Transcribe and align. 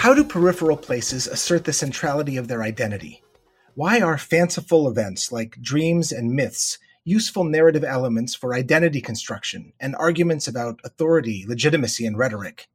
How 0.00 0.14
do 0.14 0.24
peripheral 0.24 0.78
places 0.78 1.26
assert 1.26 1.64
the 1.64 1.74
centrality 1.74 2.38
of 2.38 2.48
their 2.48 2.62
identity? 2.62 3.22
Why 3.74 4.00
are 4.00 4.16
fanciful 4.16 4.88
events 4.88 5.30
like 5.30 5.60
dreams 5.60 6.10
and 6.10 6.32
myths 6.32 6.78
useful 7.04 7.44
narrative 7.44 7.84
elements 7.84 8.34
for 8.34 8.54
identity 8.54 9.02
construction 9.02 9.74
and 9.78 9.94
arguments 9.96 10.48
about 10.48 10.80
authority, 10.84 11.44
legitimacy, 11.46 12.06
and 12.06 12.16
rhetoric? 12.16 12.70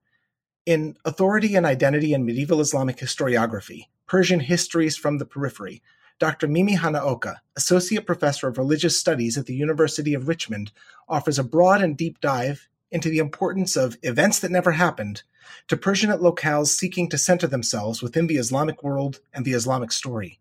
In 0.67 0.97
Authority 1.03 1.55
and 1.55 1.65
Identity 1.65 2.13
in 2.13 2.27
Medieval 2.27 2.61
Islamic 2.61 2.97
Historiography, 2.97 3.87
Persian 4.05 4.41
Histories 4.41 4.95
from 4.95 5.17
the 5.17 5.25
Periphery, 5.25 5.81
Dr. 6.19 6.47
Mimi 6.47 6.77
Hanaoka, 6.77 7.37
Associate 7.55 8.05
Professor 8.05 8.49
of 8.49 8.59
Religious 8.59 8.99
Studies 8.99 9.35
at 9.35 9.47
the 9.47 9.55
University 9.55 10.13
of 10.13 10.27
Richmond, 10.27 10.71
offers 11.09 11.39
a 11.39 11.43
broad 11.43 11.81
and 11.81 11.97
deep 11.97 12.21
dive 12.21 12.69
into 12.91 13.09
the 13.09 13.19
importance 13.19 13.75
of 13.75 13.97
events 14.03 14.39
that 14.39 14.51
never 14.51 14.71
happened 14.71 15.23
to 15.67 15.77
Persianate 15.77 16.21
locales 16.21 16.67
seeking 16.67 17.09
to 17.09 17.17
center 17.17 17.47
themselves 17.47 18.01
within 18.01 18.27
the 18.27 18.37
Islamic 18.37 18.83
world 18.83 19.19
and 19.33 19.45
the 19.45 19.53
Islamic 19.53 19.91
story. 19.91 20.39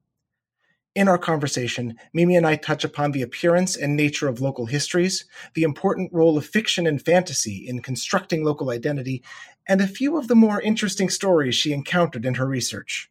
In 0.94 1.08
our 1.08 1.18
conversation, 1.18 1.98
Mimi 2.12 2.36
and 2.36 2.46
I 2.46 2.54
touch 2.54 2.84
upon 2.84 3.10
the 3.10 3.22
appearance 3.22 3.76
and 3.76 3.96
nature 3.96 4.28
of 4.28 4.40
local 4.40 4.66
histories, 4.66 5.24
the 5.54 5.64
important 5.64 6.12
role 6.12 6.38
of 6.38 6.46
fiction 6.46 6.86
and 6.86 7.04
fantasy 7.04 7.66
in 7.66 7.82
constructing 7.82 8.44
local 8.44 8.70
identity, 8.70 9.22
and 9.66 9.80
a 9.80 9.88
few 9.88 10.16
of 10.16 10.28
the 10.28 10.36
more 10.36 10.60
interesting 10.60 11.10
stories 11.10 11.56
she 11.56 11.72
encountered 11.72 12.24
in 12.24 12.34
her 12.34 12.46
research. 12.46 13.10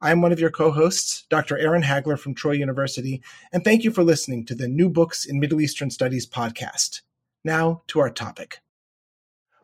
I'm 0.00 0.22
one 0.22 0.32
of 0.32 0.40
your 0.40 0.50
co 0.50 0.70
hosts, 0.70 1.26
Dr. 1.28 1.58
Aaron 1.58 1.82
Hagler 1.82 2.18
from 2.18 2.34
Troy 2.34 2.52
University, 2.52 3.20
and 3.52 3.62
thank 3.62 3.84
you 3.84 3.90
for 3.90 4.02
listening 4.02 4.46
to 4.46 4.54
the 4.54 4.68
New 4.68 4.88
Books 4.88 5.26
in 5.26 5.38
Middle 5.38 5.60
Eastern 5.60 5.90
Studies 5.90 6.26
podcast. 6.26 7.02
Now 7.44 7.82
to 7.88 8.00
our 8.00 8.10
topic. 8.10 8.58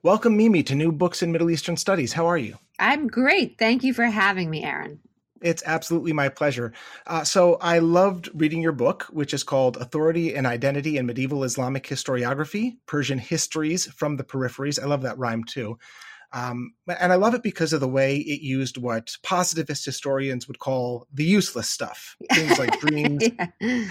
Welcome, 0.03 0.37
Mimi, 0.37 0.63
to 0.63 0.75
New 0.75 0.93
Books 0.93 1.23
in 1.23 1.31
Middle 1.31 1.51
Eastern 1.51 1.77
Studies. 1.77 2.15
How 2.15 2.27
are 2.27 2.39
you? 2.39 2.57
I'm 2.79 3.07
great. 3.07 3.59
Thank 3.59 3.85
you 3.85 3.93
for 3.93 4.05
having 4.05 4.49
me, 4.49 4.65
Aaron. 4.65 5.01
It's 5.43 5.63
absolutely 5.67 6.15
my 6.15 6.31
pleasure. 6.31 6.73
Uh, 7.07 7.25
so, 7.25 7.57
I 7.57 7.81
loved 7.81 8.31
reading 8.33 8.63
your 8.63 8.73
book, 8.73 9.07
which 9.11 9.35
is 9.35 9.43
called 9.43 9.77
Authority 9.77 10.35
and 10.35 10.47
Identity 10.47 10.97
in 10.97 11.05
Medieval 11.05 11.45
Islamic 11.45 11.87
Historiography 11.87 12.79
Persian 12.87 13.19
Histories 13.19 13.87
from 13.93 14.17
the 14.17 14.25
Peripheries. 14.25 14.83
I 14.83 14.87
love 14.87 15.03
that 15.03 15.19
rhyme 15.19 15.45
too. 15.45 15.79
Um, 16.33 16.75
and 16.89 17.13
I 17.13 17.17
love 17.17 17.35
it 17.35 17.43
because 17.43 17.75
of 17.75 17.81
the 17.81 17.89
way 17.89 18.17
it 18.17 18.41
used 18.41 18.79
what 18.79 19.17
positivist 19.23 19.85
historians 19.85 20.49
would 20.49 20.59
call 20.59 21.07
the 21.13 21.25
useless 21.25 21.69
stuff. 21.69 22.17
Things 22.33 22.59
like 22.59 22.81
dreams, 22.81 23.29
yeah 23.39 23.91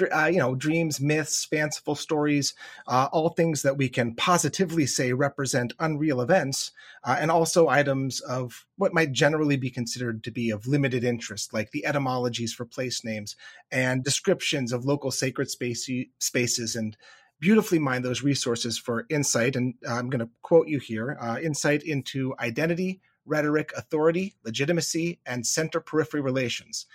uh, 0.00 0.26
you 0.26 0.38
know, 0.38 0.54
dreams, 0.54 1.00
myths, 1.00 1.44
fanciful 1.44 1.94
stories, 1.94 2.54
uh, 2.86 3.08
all 3.12 3.30
things 3.30 3.62
that 3.62 3.76
we 3.76 3.88
can 3.88 4.14
positively 4.14 4.86
say 4.86 5.12
represent 5.12 5.72
unreal 5.78 6.20
events, 6.20 6.72
uh, 7.04 7.16
and 7.18 7.30
also 7.30 7.68
items 7.68 8.20
of 8.20 8.66
what 8.76 8.94
might 8.94 9.12
generally 9.12 9.56
be 9.56 9.70
considered 9.70 10.22
to 10.24 10.30
be 10.30 10.50
of 10.50 10.66
limited 10.66 11.04
interest, 11.04 11.52
like 11.52 11.70
the 11.70 11.86
etymologies 11.86 12.52
for 12.52 12.64
place 12.64 13.04
names 13.04 13.36
and 13.70 14.04
descriptions 14.04 14.72
of 14.72 14.84
local 14.84 15.10
sacred 15.10 15.50
space, 15.50 15.88
spaces 16.18 16.76
and 16.76 16.96
beautifully 17.40 17.78
mine 17.78 18.02
those 18.02 18.22
resources 18.22 18.78
for 18.78 19.06
insight. 19.10 19.56
And 19.56 19.74
uh, 19.86 19.94
I'm 19.94 20.10
going 20.10 20.20
to 20.20 20.30
quote 20.42 20.68
you 20.68 20.78
here 20.78 21.18
uh, 21.20 21.38
insight 21.42 21.82
into 21.82 22.34
identity, 22.40 23.00
rhetoric, 23.24 23.72
authority, 23.76 24.34
legitimacy, 24.44 25.20
and 25.26 25.46
center 25.46 25.80
periphery 25.80 26.20
relations. 26.20 26.86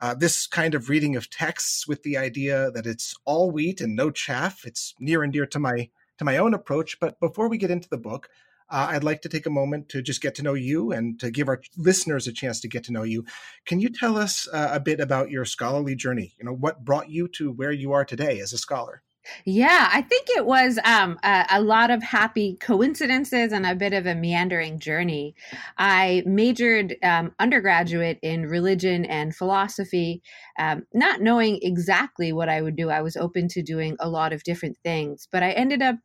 Uh, 0.00 0.14
this 0.14 0.46
kind 0.46 0.74
of 0.74 0.88
reading 0.88 1.14
of 1.14 1.28
texts 1.28 1.86
with 1.86 2.02
the 2.02 2.16
idea 2.16 2.70
that 2.70 2.86
it's 2.86 3.14
all 3.24 3.50
wheat 3.50 3.80
and 3.80 3.94
no 3.94 4.10
chaff, 4.10 4.64
it's 4.64 4.94
near 4.98 5.22
and 5.22 5.32
dear 5.32 5.46
to 5.46 5.58
my 5.58 5.90
to 6.18 6.24
my 6.24 6.36
own 6.36 6.54
approach. 6.54 6.98
But 7.00 7.18
before 7.20 7.48
we 7.48 7.58
get 7.58 7.70
into 7.70 7.88
the 7.88 7.98
book, 7.98 8.28
uh, 8.70 8.88
I'd 8.90 9.04
like 9.04 9.22
to 9.22 9.28
take 9.28 9.46
a 9.46 9.50
moment 9.50 9.88
to 9.90 10.00
just 10.00 10.22
get 10.22 10.34
to 10.36 10.42
know 10.42 10.54
you 10.54 10.92
and 10.92 11.18
to 11.20 11.30
give 11.30 11.48
our 11.48 11.60
listeners 11.76 12.26
a 12.26 12.32
chance 12.32 12.60
to 12.60 12.68
get 12.68 12.84
to 12.84 12.92
know 12.92 13.02
you. 13.02 13.24
Can 13.66 13.80
you 13.80 13.88
tell 13.88 14.16
us 14.16 14.48
uh, 14.52 14.70
a 14.72 14.80
bit 14.80 15.00
about 15.00 15.30
your 15.30 15.44
scholarly 15.44 15.96
journey? 15.96 16.34
You 16.38 16.44
know, 16.44 16.54
what 16.54 16.84
brought 16.84 17.10
you 17.10 17.26
to 17.28 17.50
where 17.50 17.72
you 17.72 17.92
are 17.92 18.04
today 18.04 18.38
as 18.38 18.52
a 18.52 18.58
scholar? 18.58 19.02
Yeah, 19.44 19.88
I 19.92 20.02
think 20.02 20.28
it 20.30 20.46
was 20.46 20.78
um, 20.84 21.18
a, 21.22 21.46
a, 21.50 21.60
lot 21.60 21.90
of 21.90 22.02
happy 22.02 22.56
coincidences 22.60 23.52
and 23.52 23.66
a 23.66 23.74
bit 23.74 23.92
of 23.92 24.06
a 24.06 24.14
meandering 24.14 24.78
journey. 24.78 25.34
I 25.78 26.22
majored 26.26 26.96
um, 27.02 27.32
undergraduate 27.38 28.18
in 28.22 28.46
religion 28.46 29.04
and 29.04 29.34
philosophy, 29.34 30.22
um, 30.58 30.86
not 30.92 31.20
knowing 31.20 31.58
exactly 31.62 32.32
what 32.32 32.48
I 32.48 32.62
would 32.62 32.76
do. 32.76 32.90
I 32.90 33.02
was 33.02 33.16
open 33.16 33.48
to 33.48 33.62
doing 33.62 33.96
a 34.00 34.08
lot 34.08 34.32
of 34.32 34.44
different 34.44 34.76
things, 34.82 35.28
but 35.30 35.42
I 35.42 35.52
ended 35.52 35.82
up 35.82 35.96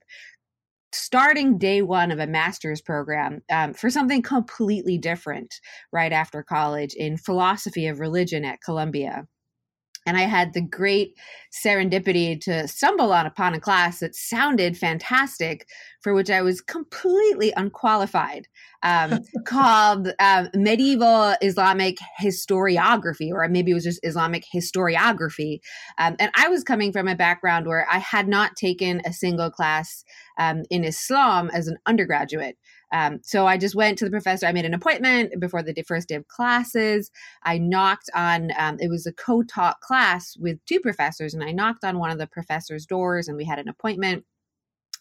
starting 0.91 1.57
day 1.57 1.81
one 1.81 2.11
of 2.11 2.19
a 2.19 2.27
master's 2.27 2.81
program 2.81 3.41
um, 3.51 3.73
for 3.73 3.89
something 3.89 4.21
completely 4.21 4.97
different 4.97 5.53
right 5.91 6.13
after 6.13 6.41
college 6.41 6.93
in 6.93 7.17
philosophy 7.17 7.87
of 7.87 7.99
religion 7.99 8.45
at 8.45 8.61
Columbia 8.61 9.27
and 10.05 10.17
I 10.17 10.21
had 10.21 10.53
the 10.53 10.61
great 10.61 11.17
serendipity 11.51 12.39
to 12.41 12.67
stumble 12.67 13.11
on 13.11 13.25
upon 13.25 13.53
a 13.53 13.59
class 13.59 13.99
that 13.99 14.15
sounded 14.15 14.77
fantastic, 14.77 15.67
for 16.01 16.13
which 16.13 16.29
I 16.29 16.41
was 16.41 16.61
completely 16.61 17.51
unqualified, 17.55 18.47
um, 18.83 19.19
called 19.45 20.13
uh, 20.19 20.47
Medieval 20.53 21.35
Islamic 21.41 21.97
Historiography, 22.21 23.31
or 23.31 23.47
maybe 23.47 23.71
it 23.71 23.75
was 23.75 23.83
just 23.83 23.99
Islamic 24.03 24.43
Historiography. 24.53 25.59
Um, 25.97 26.15
and 26.19 26.31
I 26.35 26.49
was 26.49 26.63
coming 26.63 26.91
from 26.91 27.07
a 27.07 27.15
background 27.15 27.65
where 27.65 27.87
I 27.91 27.97
had 27.97 28.27
not 28.27 28.55
taken 28.55 29.01
a 29.05 29.13
single 29.13 29.49
class 29.49 30.03
um, 30.37 30.63
in 30.69 30.83
Islam 30.83 31.49
as 31.53 31.67
an 31.67 31.77
undergraduate. 31.85 32.57
Um, 32.95 33.19
so 33.23 33.45
I 33.45 33.57
just 33.57 33.75
went 33.75 33.97
to 33.97 34.05
the 34.05 34.11
professor. 34.11 34.45
I 34.45 34.53
made 34.53 34.63
an 34.63 34.73
appointment 34.73 35.37
before 35.37 35.61
the 35.61 35.75
first 35.85 36.07
day 36.07 36.15
of 36.15 36.29
classes. 36.29 37.11
I 37.43 37.57
knocked 37.57 38.09
on, 38.15 38.51
um, 38.57 38.77
it 38.79 38.89
was 38.89 39.05
a 39.05 39.11
co 39.11 39.43
taught 39.43 39.81
class 39.81 40.37
with 40.39 40.63
two 40.65 40.79
professors, 40.79 41.33
and 41.33 41.43
I 41.43 41.51
knocked 41.51 41.83
on 41.83 41.99
one 41.99 42.09
of 42.09 42.19
the 42.19 42.27
professor's 42.27 42.85
doors 42.85 43.27
and 43.27 43.35
we 43.35 43.43
had 43.43 43.59
an 43.59 43.67
appointment. 43.67 44.23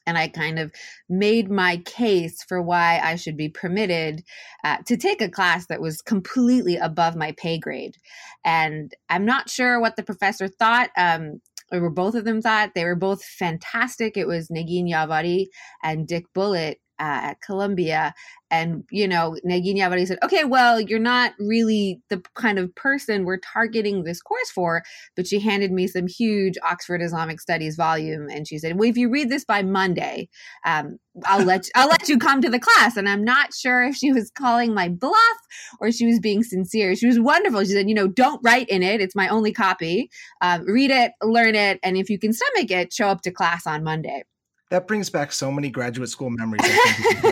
And 0.07 0.19
I 0.19 0.27
kind 0.27 0.59
of 0.59 0.73
made 1.09 1.51
my 1.51 1.79
case 1.87 2.43
for 2.43 2.61
why 2.61 2.99
I 3.03 3.15
should 3.15 3.37
be 3.37 3.49
permitted 3.49 4.25
uh, 4.65 4.79
to 4.87 4.97
take 4.97 5.23
a 5.23 5.31
class 5.31 5.67
that 5.69 5.81
was 5.81 6.03
completely 6.03 6.77
above 6.77 7.15
my 7.15 7.33
pay 7.39 7.59
grade. 7.59 7.97
And 8.45 8.93
I'm 9.09 9.25
not 9.25 9.49
sure 9.49 9.81
what 9.81 9.95
the 9.95 10.03
professor 10.03 10.49
thought. 10.49 10.91
Um, 10.99 11.41
or 11.73 11.89
both 11.91 12.15
of 12.15 12.25
them 12.25 12.43
thought 12.43 12.73
they 12.75 12.85
were 12.85 12.97
both 12.97 13.25
fantastic. 13.25 14.17
It 14.17 14.27
was 14.27 14.49
Neguin 14.51 14.87
Yavari 14.87 15.47
and 15.83 16.07
Dick 16.07 16.27
Bulliett 16.35 16.77
uh, 16.99 17.31
at 17.31 17.41
Columbia. 17.41 18.15
And, 18.51 18.85
you 18.91 19.09
know, 19.09 19.37
Neguin 19.45 19.77
Yavari 19.77 20.07
said, 20.07 20.19
okay, 20.23 20.45
well, 20.45 20.81
you're 20.81 21.01
not 21.01 21.33
really 21.41 22.01
the 22.09 22.23
kind 22.35 22.59
of 22.59 22.73
person 22.77 23.25
we're 23.25 23.39
targeting 23.39 24.05
this 24.05 24.23
course 24.23 24.51
for. 24.51 24.83
But 25.17 25.27
she 25.27 25.41
handed 25.41 25.73
me 25.73 25.89
some 25.89 26.07
huge 26.07 26.55
Oxford 26.63 27.03
Islamic 27.03 27.41
Studies 27.41 27.75
volume. 27.75 28.29
And 28.31 28.47
she 28.47 28.59
said, 28.59 28.79
well, 28.79 28.89
if 28.89 28.97
you 28.97 29.11
read 29.11 29.29
this 29.29 29.45
by 29.45 29.63
Monday, 29.63 30.29
um, 30.65 30.99
I'll 31.25 31.45
let 31.45 31.67
you, 31.67 31.73
I'll 31.75 31.89
let 31.89 32.09
you 32.09 32.19
come 32.19 32.43
to 32.43 32.51
the 32.51 32.61
class. 32.61 32.97
And 32.97 33.09
I'm 33.09 33.25
not 33.25 33.53
sure 33.55 33.83
if 33.83 33.97
she 33.97 34.13
was 34.13 34.31
calling 34.31 34.73
my 34.73 34.89
bluff 34.89 35.39
or 35.81 35.91
she 35.91 36.07
was 36.07 36.21
being 36.21 36.45
sincere. 36.45 36.95
She 36.95 37.07
was 37.07 37.19
wonderful. 37.19 37.61
She 37.65 37.73
said, 37.73 37.89
you 37.89 37.95
know, 37.95 38.07
don't 38.07 38.41
write 38.45 38.69
in 38.69 38.83
it. 38.85 39.01
It's 39.01 39.17
my 39.17 39.29
only 39.29 39.53
copy. 39.53 40.11
Um, 40.41 40.65
read 40.65 40.91
it, 40.91 41.13
learn 41.23 41.57
it. 41.57 41.81
And 41.83 41.97
if 41.97 42.09
you 42.09 42.19
can 42.19 42.33
stomach 42.33 42.71
it, 42.71 42.93
show 42.93 43.09
up 43.09 43.23
to 43.23 43.33
class 43.33 43.67
on 43.67 43.83
Monday 43.83 44.25
that 44.75 44.89
brings 44.89 45.09
back 45.09 45.31
so 45.31 45.53
many 45.53 45.71
graduate 45.71 46.09
school 46.09 46.31
memories. 46.31 46.63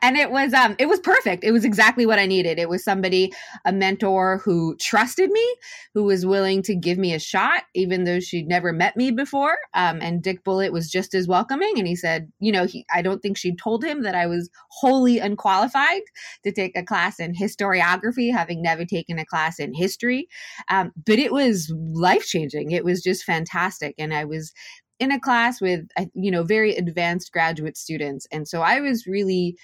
and 0.00 0.16
it 0.16 0.30
was 0.30 0.54
um 0.54 0.76
it 0.78 0.86
was 0.86 1.00
perfect. 1.00 1.42
It 1.42 1.50
was 1.50 1.64
exactly 1.64 2.06
what 2.06 2.20
I 2.20 2.26
needed. 2.26 2.56
It 2.56 2.68
was 2.68 2.84
somebody, 2.84 3.32
a 3.64 3.72
mentor 3.72 4.38
who 4.44 4.76
trusted 4.76 5.28
me, 5.32 5.54
who 5.92 6.04
was 6.04 6.24
willing 6.24 6.62
to 6.62 6.76
give 6.76 6.98
me 6.98 7.12
a 7.14 7.18
shot, 7.18 7.64
even 7.74 8.04
though 8.04 8.20
she'd 8.20 8.46
never 8.46 8.72
met 8.72 8.96
me 8.96 9.10
before. 9.10 9.58
Um, 9.74 10.00
and 10.00 10.22
Dick 10.22 10.44
Bulliett 10.44 10.72
was 10.72 10.88
just 10.88 11.14
as 11.14 11.26
welcoming. 11.26 11.74
And 11.78 11.88
he 11.88 11.96
said, 11.96 12.30
you 12.38 12.52
know, 12.52 12.64
he 12.64 12.86
I 12.94 13.02
don't 13.02 13.20
think 13.20 13.36
she 13.36 13.56
told 13.56 13.84
him 13.84 14.04
that 14.04 14.14
I 14.14 14.28
was 14.28 14.50
wholly 14.70 15.18
unqualified 15.18 16.02
to 16.44 16.52
take 16.52 16.76
a 16.76 16.84
class 16.84 17.18
in 17.18 17.34
historiography, 17.34 18.32
having 18.32 18.62
never 18.62 18.84
taken 18.84 19.18
a 19.18 19.26
class 19.26 19.58
in 19.58 19.74
history. 19.74 20.28
Um, 20.68 20.92
but 21.06 21.18
it 21.18 21.32
was 21.32 21.72
life 21.76 22.24
changing. 22.24 22.70
It 22.70 22.84
was 22.84 23.02
just 23.02 23.24
fantastic, 23.24 23.96
and 23.98 24.14
I 24.14 24.26
was 24.26 24.52
in 25.00 25.10
a 25.10 25.18
class 25.18 25.60
with 25.60 25.88
you 26.14 26.30
know 26.30 26.44
very 26.44 26.76
advanced 26.76 27.32
graduate 27.32 27.76
students 27.76 28.26
and 28.30 28.46
so 28.46 28.60
i 28.60 28.80
was 28.80 29.06
really 29.06 29.56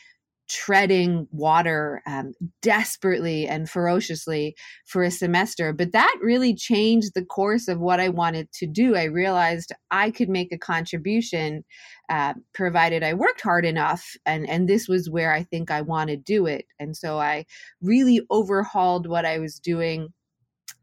treading 0.49 1.27
water 1.33 2.00
um, 2.06 2.33
desperately 2.62 3.49
and 3.49 3.69
ferociously 3.69 4.55
for 4.87 5.03
a 5.03 5.11
semester 5.11 5.73
but 5.73 5.93
that 5.93 6.17
really 6.23 6.55
changed 6.55 7.12
the 7.15 7.25
course 7.25 7.69
of 7.69 7.81
what 7.81 8.00
i 8.00 8.09
wanted 8.09 8.50
to 8.53 8.67
do. 8.67 8.94
I 8.94 9.05
realized 9.05 9.73
i 9.91 10.11
could 10.11 10.29
make 10.29 10.53
a 10.53 10.59
contribution 10.59 11.65
uh, 12.09 12.35
provided 12.55 13.03
i 13.03 13.12
worked 13.12 13.41
hard 13.41 13.65
enough 13.65 14.17
and 14.25 14.49
and 14.49 14.69
this 14.69 14.88
was 14.88 15.11
where 15.11 15.33
i 15.33 15.43
think 15.43 15.71
i 15.71 15.83
want 15.83 16.11
to 16.11 16.17
do 16.17 16.47
it 16.47 16.65
and 16.79 16.97
so 16.97 17.19
i 17.19 17.44
really 17.83 18.21
overhauled 18.31 19.09
what 19.09 19.27
i 19.27 19.38
was 19.38 19.59
doing 19.59 20.12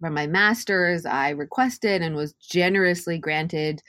for 0.04 0.10
my 0.10 0.28
master's. 0.28 1.06
I 1.06 1.30
requested 1.30 2.02
and 2.02 2.16
was 2.16 2.34
generously 2.34 3.18
granted 3.18 3.82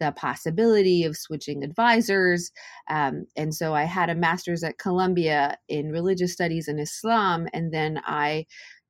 the 0.00 0.12
possibility 0.12 1.04
of 1.04 1.16
switching 1.16 1.62
advisors. 1.62 2.50
Um, 2.88 3.26
and 3.36 3.54
so 3.54 3.74
I 3.74 3.84
had 3.84 4.10
a 4.10 4.14
master's 4.14 4.64
at 4.64 4.78
Columbia 4.78 5.56
in 5.68 5.90
religious 5.90 6.32
studies 6.32 6.68
and 6.68 6.80
Islam. 6.80 7.48
And 7.52 7.72
then 7.72 8.00
I 8.04 8.46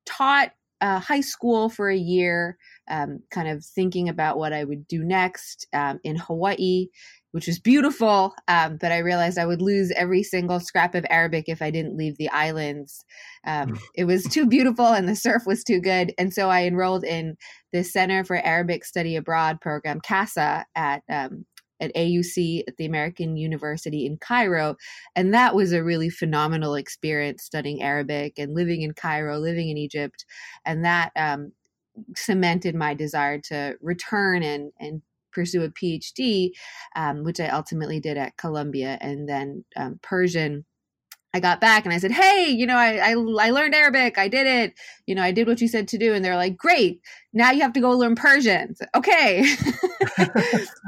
taught 0.06 0.52
uh, 0.80 0.98
high 0.98 1.20
school 1.20 1.68
for 1.68 1.88
a 1.88 1.96
year, 1.96 2.58
um, 2.90 3.20
kind 3.30 3.48
of 3.48 3.64
thinking 3.64 4.08
about 4.08 4.38
what 4.38 4.52
I 4.52 4.64
would 4.64 4.86
do 4.86 5.02
next 5.02 5.66
um, 5.72 6.00
in 6.04 6.16
Hawaii 6.16 6.88
which 7.34 7.48
was 7.48 7.58
beautiful. 7.58 8.32
Um, 8.46 8.78
but 8.80 8.92
I 8.92 8.98
realized 8.98 9.38
I 9.38 9.46
would 9.46 9.60
lose 9.60 9.90
every 9.96 10.22
single 10.22 10.60
scrap 10.60 10.94
of 10.94 11.04
Arabic 11.10 11.46
if 11.48 11.60
I 11.60 11.72
didn't 11.72 11.96
leave 11.96 12.16
the 12.16 12.30
islands. 12.30 13.04
Um, 13.44 13.70
hmm. 13.70 13.74
it 13.96 14.04
was 14.04 14.22
too 14.22 14.46
beautiful 14.46 14.86
and 14.86 15.08
the 15.08 15.16
surf 15.16 15.42
was 15.44 15.64
too 15.64 15.80
good. 15.80 16.14
And 16.16 16.32
so 16.32 16.48
I 16.48 16.62
enrolled 16.62 17.02
in 17.02 17.36
the 17.72 17.82
Center 17.82 18.22
for 18.22 18.36
Arabic 18.36 18.84
Study 18.84 19.16
Abroad 19.16 19.60
program, 19.60 20.00
CASA, 20.00 20.64
at 20.76 21.02
um, 21.10 21.44
at 21.80 21.92
AUC 21.96 22.62
at 22.68 22.76
the 22.76 22.86
American 22.86 23.36
University 23.36 24.06
in 24.06 24.16
Cairo. 24.16 24.76
And 25.16 25.34
that 25.34 25.56
was 25.56 25.72
a 25.72 25.82
really 25.82 26.10
phenomenal 26.10 26.76
experience 26.76 27.42
studying 27.42 27.82
Arabic 27.82 28.34
and 28.38 28.54
living 28.54 28.82
in 28.82 28.94
Cairo, 28.94 29.40
living 29.40 29.70
in 29.70 29.76
Egypt. 29.76 30.24
And 30.64 30.84
that 30.84 31.10
um, 31.16 31.50
cemented 32.14 32.76
my 32.76 32.94
desire 32.94 33.40
to 33.46 33.74
return 33.80 34.44
and, 34.44 34.70
and 34.78 35.02
pursue 35.34 35.62
a 35.62 35.70
PhD, 35.70 36.50
um, 36.96 37.24
which 37.24 37.40
I 37.40 37.48
ultimately 37.48 38.00
did 38.00 38.16
at 38.16 38.36
Columbia, 38.36 38.98
and 39.00 39.28
then 39.28 39.64
um, 39.76 39.98
Persian. 40.02 40.64
I 41.36 41.40
got 41.40 41.60
back 41.60 41.84
and 41.84 41.92
I 41.92 41.98
said, 41.98 42.12
"Hey, 42.12 42.50
you 42.50 42.64
know, 42.64 42.76
I, 42.76 42.98
I, 42.98 43.10
I 43.10 43.50
learned 43.50 43.74
Arabic. 43.74 44.18
I 44.18 44.28
did 44.28 44.46
it. 44.46 44.74
You 45.06 45.16
know, 45.16 45.22
I 45.22 45.32
did 45.32 45.48
what 45.48 45.60
you 45.60 45.66
said 45.66 45.88
to 45.88 45.98
do." 45.98 46.14
And 46.14 46.24
they're 46.24 46.36
like, 46.36 46.56
"Great, 46.56 47.00
now 47.32 47.50
you 47.50 47.62
have 47.62 47.72
to 47.72 47.80
go 47.80 47.90
learn 47.90 48.14
Persian." 48.14 48.76
So, 48.76 48.84
okay, 48.94 49.44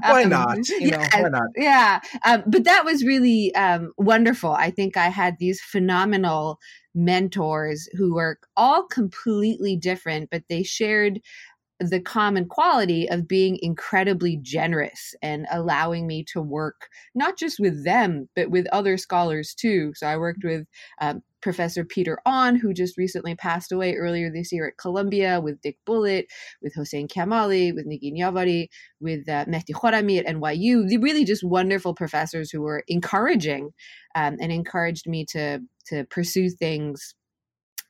why 0.03 0.23
um, 0.23 0.31
not? 0.31 0.69
You 0.69 0.91
yeah, 0.91 0.99
know, 0.99 1.23
why 1.23 1.29
not? 1.31 1.49
Yeah, 1.57 2.01
um, 2.25 2.45
but 2.47 2.63
that 2.63 2.85
was 2.85 3.05
really 3.05 3.53
um, 3.57 3.93
wonderful. 3.99 4.53
I 4.53 4.71
think 4.71 4.97
I 4.97 5.09
had 5.09 5.37
these 5.41 5.61
phenomenal 5.61 6.61
mentors 6.95 7.89
who 7.97 8.15
were 8.15 8.39
all 8.57 8.85
completely 8.85 9.77
different, 9.77 10.31
but 10.31 10.45
they 10.49 10.63
shared 10.63 11.21
the 11.81 12.01
common 12.01 12.47
quality 12.47 13.09
of 13.09 13.29
being 13.29 13.59
incredibly 13.61 14.39
generous 14.41 15.15
and 15.23 15.47
allowing 15.51 16.07
me 16.07 16.25
to 16.33 16.41
work 16.41 16.89
not 17.15 17.37
just 17.39 17.59
with 17.61 17.85
them 17.85 18.29
but 18.35 18.51
with 18.51 18.67
other 18.73 18.97
scholars 18.97 19.55
too. 19.55 19.93
So 19.95 20.07
i 20.07 20.17
worked 20.17 20.45
with 20.45 20.67
um, 21.01 21.23
professor 21.43 21.85
peter 21.85 22.19
awn 22.27 22.57
who 22.57 22.73
just 22.73 22.97
recently 22.97 23.35
passed 23.35 23.71
away 23.71 23.95
earlier 23.95 24.31
this 24.33 24.51
year 24.51 24.67
at 24.67 24.79
columbia 24.79 25.41
with 25.41 25.61
dick 25.61 25.77
bulliett 25.85 26.27
with 26.63 26.75
hossein 26.75 27.07
kamaly 27.07 27.75
with 27.75 27.87
neguin 27.87 28.19
yavari 28.19 28.69
with 29.01 29.29
uh, 29.29 29.45
mehdi 29.45 29.73
khorrami 29.73 30.19
at 30.19 30.27
nyu 30.27 30.89
the 30.89 30.99
really 30.99 31.25
just 31.25 31.45
wonderful 31.45 31.95
professors 31.95 32.51
who 32.51 32.63
were 32.63 32.83
encouraging 32.89 33.71
um, 34.15 34.37
and 34.41 34.51
encouraged 34.51 35.07
me 35.07 35.25
to 35.25 35.61
to 35.87 36.05
pursue 36.07 36.49
things 36.51 37.15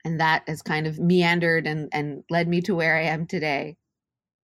and 0.06 0.20
that 0.20 0.44
has 0.47 0.62
kind 0.62 0.87
of 0.87 1.00
meandered 1.00 1.67
and, 1.67 1.88
and 1.93 2.23
led 2.31 2.47
me 2.47 2.61
to 2.62 2.76
where 2.76 2.97
I 2.97 3.03
am 3.03 3.26
today. 3.26 3.76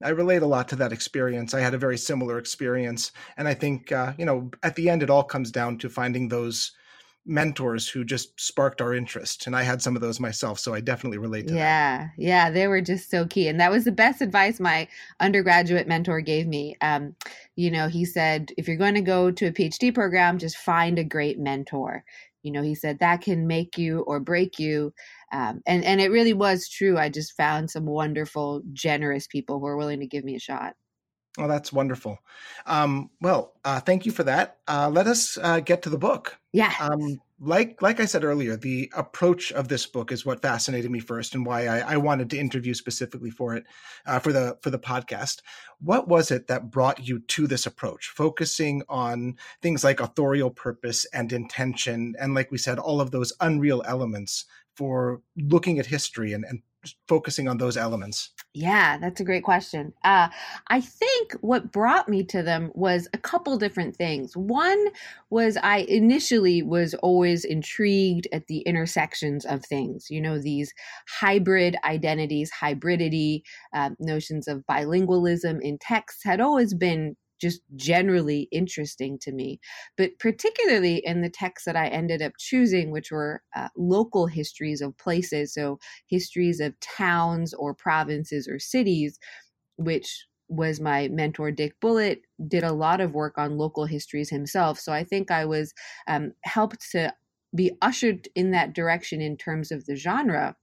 I 0.04 0.10
relate 0.10 0.42
a 0.42 0.48
lot 0.48 0.68
to 0.70 0.76
that 0.78 0.92
experience. 0.92 1.54
I 1.54 1.60
had 1.60 1.76
a 1.76 1.78
very 1.78 1.98
similar 2.00 2.40
experience, 2.40 3.12
and 3.38 3.48
I 3.48 3.54
think 3.54 3.92
uh, 3.92 4.14
you 4.18 4.26
know 4.26 4.50
at 4.64 4.76
the 4.76 4.90
end 4.90 5.04
it 5.04 5.12
all 5.12 5.24
comes 5.24 5.52
down 5.52 5.78
to 5.78 5.90
finding 5.90 6.28
those 6.28 6.72
mentors 7.24 7.88
who 7.88 8.04
just 8.04 8.40
sparked 8.40 8.82
our 8.82 8.96
interest 8.96 9.46
and 9.46 9.56
i 9.56 9.62
had 9.62 9.80
some 9.80 9.96
of 9.96 10.02
those 10.02 10.20
myself 10.20 10.58
so 10.58 10.74
i 10.74 10.80
definitely 10.80 11.20
relate 11.20 11.48
to 11.48 11.54
yeah 11.54 11.98
that. 12.00 12.10
yeah 12.18 12.46
Yeah. 12.48 12.50
they 12.50 12.68
were 12.68 12.82
just 12.82 13.12
so 13.12 13.28
key 13.28 13.48
and 13.48 13.60
that 13.60 13.70
was 13.70 13.84
the 13.84 13.92
best 13.92 14.24
advice 14.24 14.60
my 14.60 14.88
undergraduate 15.20 15.88
mentor 15.88 16.20
gave 16.22 16.48
me 16.48 16.76
um, 16.82 17.16
you 17.56 17.70
know 17.70 17.88
he 17.88 18.06
said 18.06 18.52
if 18.58 18.68
you're 18.68 18.76
going 18.76 18.96
to 18.96 19.02
go 19.02 19.30
to 19.30 19.46
a 19.46 19.52
phd 19.52 19.94
program 19.94 20.40
just 20.40 20.58
find 20.58 20.98
a 20.98 21.04
great 21.04 21.38
mentor 21.38 22.04
you 22.44 22.52
know 22.52 22.62
he 22.62 22.76
said 22.76 23.00
that 23.00 23.22
can 23.22 23.48
make 23.48 23.78
you 23.78 24.02
or 24.02 24.20
break 24.20 24.60
you 24.60 24.94
um, 25.32 25.62
and 25.66 25.84
and 25.84 26.02
it 26.02 26.12
really 26.12 26.34
was 26.34 26.68
true 26.68 26.98
i 26.98 27.10
just 27.10 27.36
found 27.38 27.70
some 27.70 27.86
wonderful 27.86 28.62
generous 28.74 29.28
people 29.28 29.58
who 29.60 29.66
were 29.66 29.78
willing 29.78 30.00
to 30.00 30.08
give 30.08 30.24
me 30.24 30.36
a 30.36 30.40
shot 30.40 30.74
Oh, 31.38 31.48
that's 31.48 31.72
wonderful. 31.72 32.20
Um, 32.66 33.10
well, 33.22 33.54
uh, 33.64 33.80
thank 33.80 34.06
you 34.06 34.12
for 34.12 34.24
that. 34.24 34.58
Uh, 34.68 34.90
let 34.90 35.08
us 35.08 35.38
uh, 35.42 35.62
get 35.62 35.84
to 35.84 35.90
the 35.90 35.98
book. 35.98 36.38
Yeah. 36.52 36.74
Um, 36.80 37.22
like 37.40 37.82
like 37.82 38.00
I 38.00 38.06
said 38.06 38.24
earlier, 38.24 38.56
the 38.56 38.92
approach 38.96 39.52
of 39.52 39.68
this 39.68 39.88
book 39.88 40.12
is 40.12 40.26
what 40.26 40.42
fascinated 40.42 40.92
me 40.92 41.00
first, 41.00 41.34
and 41.34 41.46
why 41.46 41.68
I, 41.68 41.94
I 41.94 41.98
wanted 41.98 42.30
to 42.32 42.38
interview 42.38 42.74
specifically 42.76 43.32
for 43.32 43.56
it, 43.56 43.66
uh, 44.06 44.20
for 44.20 44.32
the 44.32 44.58
for 44.62 44.70
the 44.70 44.78
podcast. 44.78 45.42
What 45.80 46.08
was 46.08 46.30
it 46.30 46.48
that 46.48 46.70
brought 46.70 47.08
you 47.08 47.20
to 47.20 47.48
this 47.48 47.66
approach, 47.66 48.10
focusing 48.10 48.84
on 48.90 49.38
things 49.62 49.84
like 49.84 50.00
authorial 50.02 50.52
purpose 50.52 51.06
and 51.14 51.34
intention, 51.34 52.14
and 52.20 52.36
like 52.36 52.52
we 52.52 52.60
said, 52.60 52.78
all 52.78 53.02
of 53.02 53.10
those 53.10 53.34
unreal 53.40 53.82
elements 53.88 54.46
for 54.76 55.22
looking 55.36 55.80
at 55.80 55.88
history 55.88 56.34
and, 56.34 56.46
and 56.46 56.62
focusing 57.08 57.48
on 57.48 57.58
those 57.58 57.78
elements? 57.78 58.32
Yeah, 58.54 58.98
that's 58.98 59.22
a 59.22 59.24
great 59.24 59.46
question. 59.46 59.94
Uh, 60.04 60.28
I 60.68 60.82
think 60.82 61.32
what 61.40 61.72
brought 61.72 62.10
me 62.10 62.22
to 62.26 62.44
them 62.44 62.70
was 62.76 63.08
a 63.14 63.18
couple 63.18 63.58
different 63.58 63.96
things. 63.96 64.36
One 64.36 64.88
was 65.30 65.56
I 65.64 65.86
initially 65.88 66.62
was 66.62 66.94
always 66.96 67.46
intrigued 67.46 68.28
at 68.34 68.48
the 68.48 68.60
intersections 68.60 69.46
of 69.46 69.64
things, 69.64 70.08
you 70.10 70.20
know, 70.20 70.38
these 70.38 70.74
hybrid 71.08 71.78
identities, 71.86 72.52
hybridity, 72.52 73.44
uh, 73.74 73.92
notions 74.00 74.50
of 74.50 74.66
bilingualism 74.70 75.62
in 75.62 75.78
texts 75.78 76.22
had 76.26 76.42
always 76.42 76.74
been 76.74 77.16
just 77.42 77.62
generally 77.76 78.48
interesting 78.52 79.18
to 79.20 79.32
me. 79.32 79.60
But 79.98 80.12
particularly 80.20 81.02
in 81.06 81.22
the 81.22 81.30
texts 81.30 81.66
that 81.66 81.76
I 81.76 81.88
ended 81.88 82.22
up 82.22 82.34
choosing, 82.38 82.92
which 82.92 83.12
were 83.12 83.42
uh, 83.56 83.70
local 83.76 84.28
histories 84.28 84.82
of 84.82 84.98
places, 84.98 85.54
so 85.54 85.80
histories 86.08 86.60
of 86.60 86.80
towns 86.80 87.54
or 87.54 87.74
provinces 87.74 88.48
or 88.48 88.60
cities, 88.60 89.18
which 89.78 90.28
was 90.48 90.80
my 90.80 91.08
mentor 91.08 91.50
Dick 91.50 91.80
Bulliett 91.80 92.22
did 92.48 92.64
a 92.64 92.74
lot 92.74 93.00
of 93.00 93.14
work 93.14 93.38
on 93.38 93.58
local 93.58 93.86
histories 93.86 94.30
himself. 94.30 94.78
So 94.78 94.92
I 94.92 95.04
think 95.04 95.32
I 95.32 95.46
was 95.46 95.74
um, 96.08 96.34
helped 96.44 96.92
to 96.92 97.14
be 97.56 97.72
ushered 97.82 98.28
in 98.36 98.52
that 98.52 98.74
direction 98.74 99.22
in 99.22 99.38
terms 99.38 99.72
of 99.72 99.86
the 99.86 99.96
genre. 99.96 100.56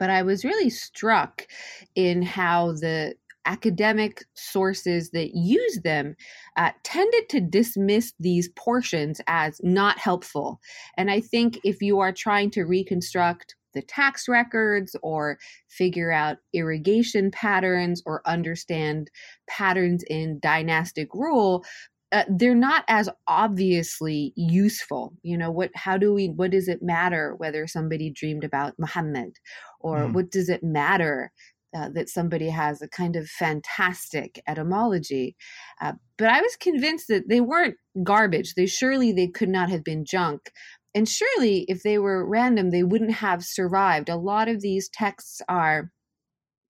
But 0.00 0.10
I 0.10 0.22
was 0.22 0.44
really 0.44 0.68
struck 0.68 1.46
in 1.94 2.22
how 2.22 2.72
the 2.72 3.14
academic 3.46 4.24
sources 4.34 5.10
that 5.10 5.30
use 5.34 5.80
them 5.82 6.16
uh, 6.56 6.70
tended 6.82 7.28
to 7.30 7.40
dismiss 7.40 8.12
these 8.18 8.48
portions 8.50 9.20
as 9.26 9.60
not 9.62 9.98
helpful. 9.98 10.60
And 10.96 11.10
I 11.10 11.20
think 11.20 11.60
if 11.64 11.82
you 11.82 12.00
are 12.00 12.12
trying 12.12 12.50
to 12.52 12.64
reconstruct 12.64 13.56
the 13.74 13.82
tax 13.82 14.28
records 14.28 14.94
or 15.02 15.38
figure 15.68 16.12
out 16.12 16.38
irrigation 16.52 17.30
patterns 17.30 18.02
or 18.06 18.22
understand 18.24 19.10
patterns 19.48 20.04
in 20.08 20.38
dynastic 20.40 21.12
rule, 21.12 21.64
uh, 22.12 22.22
they're 22.28 22.54
not 22.54 22.84
as 22.86 23.08
obviously 23.26 24.32
useful 24.36 25.12
you 25.22 25.36
know 25.36 25.50
what 25.50 25.70
how 25.74 25.96
do 25.96 26.14
we 26.14 26.28
what 26.28 26.52
does 26.52 26.68
it 26.68 26.80
matter 26.80 27.34
whether 27.38 27.66
somebody 27.66 28.08
dreamed 28.08 28.44
about 28.44 28.72
muhammad 28.78 29.32
or 29.80 30.00
mm. 30.00 30.12
what 30.12 30.30
does 30.30 30.48
it 30.48 30.62
matter 30.62 31.32
uh, 31.74 31.88
that 31.90 32.08
somebody 32.08 32.48
has 32.48 32.80
a 32.80 32.88
kind 32.88 33.16
of 33.16 33.28
fantastic 33.28 34.40
etymology. 34.46 35.36
Uh, 35.80 35.92
but 36.16 36.28
I 36.28 36.40
was 36.40 36.56
convinced 36.56 37.08
that 37.08 37.28
they 37.28 37.40
weren't 37.40 37.76
garbage. 38.02 38.54
They 38.54 38.66
surely 38.66 39.12
they 39.12 39.28
could 39.28 39.48
not 39.48 39.70
have 39.70 39.84
been 39.84 40.04
junk. 40.04 40.52
And 40.94 41.08
surely, 41.08 41.64
if 41.68 41.82
they 41.82 41.98
were 41.98 42.24
random, 42.24 42.70
they 42.70 42.84
wouldn't 42.84 43.14
have 43.14 43.44
survived. 43.44 44.08
A 44.08 44.16
lot 44.16 44.48
of 44.48 44.60
these 44.60 44.88
texts 44.88 45.42
are 45.48 45.90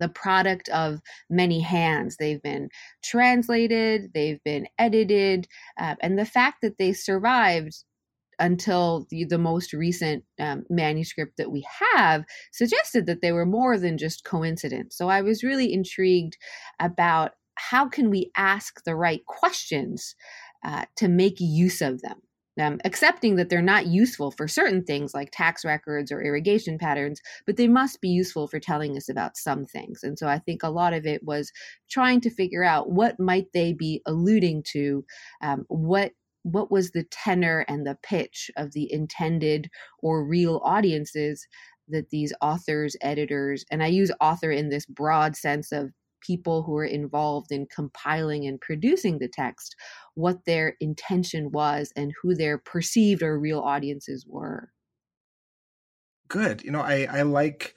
the 0.01 0.09
product 0.09 0.69
of 0.71 1.01
many 1.29 1.61
hands. 1.61 2.17
They've 2.17 2.43
been 2.43 2.69
translated, 3.03 4.11
they've 4.15 4.43
been 4.45 4.67
edited, 4.79 5.47
uh, 5.79 5.95
and 6.01 6.19
the 6.19 6.25
fact 6.25 6.59
that 6.63 6.79
they 6.79 6.93
survived 6.93 7.85
until 8.39 9.07
the, 9.11 9.25
the 9.25 9.39
most 9.39 9.73
recent 9.73 10.25
um, 10.41 10.65
manuscript 10.71 11.37
that 11.39 11.51
we 11.51 11.65
have 11.87 12.25
suggested 12.53 13.07
that 13.07 13.23
they 13.23 13.33
were 13.33 13.47
more 13.47 13.79
than 13.79 13.99
just 13.99 14.25
coincidence. 14.25 14.97
So 14.97 15.09
I 15.09 15.23
was 15.23 15.43
really 15.43 15.73
intrigued 15.73 16.37
about 16.81 17.33
how 17.57 17.89
can 17.89 18.11
we 18.11 18.31
ask 18.37 18.83
the 18.85 18.97
right 18.97 19.25
questions 19.27 20.15
uh, 20.65 20.85
to 20.97 21.09
make 21.09 21.37
use 21.39 21.81
of 21.81 22.03
them. 22.03 22.21
Um, 22.61 22.81
accepting 22.85 23.35
that 23.35 23.49
they're 23.49 23.61
not 23.61 23.89
useful 23.89 24.31
for 24.31 24.47
certain 24.47 24.85
things 24.85 25.13
like 25.13 25.31
tax 25.33 25.65
records 25.65 26.13
or 26.13 26.23
irrigation 26.23 26.79
patterns, 26.79 27.21
but 27.47 27.57
they 27.57 27.67
must 27.67 28.01
be 28.01 28.11
useful 28.11 28.47
for 28.47 28.61
telling 28.61 28.97
us 28.97 29.09
about 29.09 29.37
some 29.37 29.65
things. 29.65 30.05
And 30.05 30.17
so 30.17 30.29
I 30.29 30.39
think 30.39 30.63
a 30.63 30.71
lot 30.71 30.93
of 30.95 31.05
it 31.05 31.25
was 31.25 31.51
trying 31.91 32.21
to 32.21 32.31
figure 32.31 32.63
out 32.63 32.93
what 32.93 33.19
might 33.19 33.47
they 33.53 33.73
be 33.73 34.03
alluding 34.07 34.63
to, 34.69 35.05
um, 35.43 35.65
what 35.67 36.13
what 36.45 36.71
was 36.71 36.91
the 36.91 37.05
tenor 37.11 37.65
and 37.69 37.87
the 37.87 37.99
pitch 38.03 38.51
of 38.57 38.73
the 38.73 38.91
intended 38.93 39.69
or 39.99 40.25
real 40.25 40.61
audiences 40.63 41.49
that 41.89 42.11
these 42.11 42.33
authors, 42.41 42.97
editors, 43.01 43.65
and 43.71 43.83
I 43.83 43.89
use 43.89 44.13
author 44.21 44.51
in 44.51 44.69
this 44.69 44.87
broad 44.87 45.37
sense 45.37 45.73
of 45.73 45.91
people 46.21 46.63
who 46.63 46.77
are 46.77 46.85
involved 46.85 47.51
in 47.51 47.67
compiling 47.67 48.47
and 48.47 48.61
producing 48.61 49.19
the 49.19 49.29
text, 49.29 49.75
what 50.15 50.45
their 50.47 50.77
intention 50.81 51.51
was 51.51 51.93
and 51.97 52.13
who 52.23 52.35
their 52.35 52.59
perceived 52.59 53.23
or 53.23 53.39
real 53.39 53.61
audiences 53.61 54.25
were. 54.29 54.71
Good. 56.29 56.63
You 56.65 56.71
know, 56.71 56.81
I, 56.81 57.07
I 57.11 57.23
like 57.23 57.75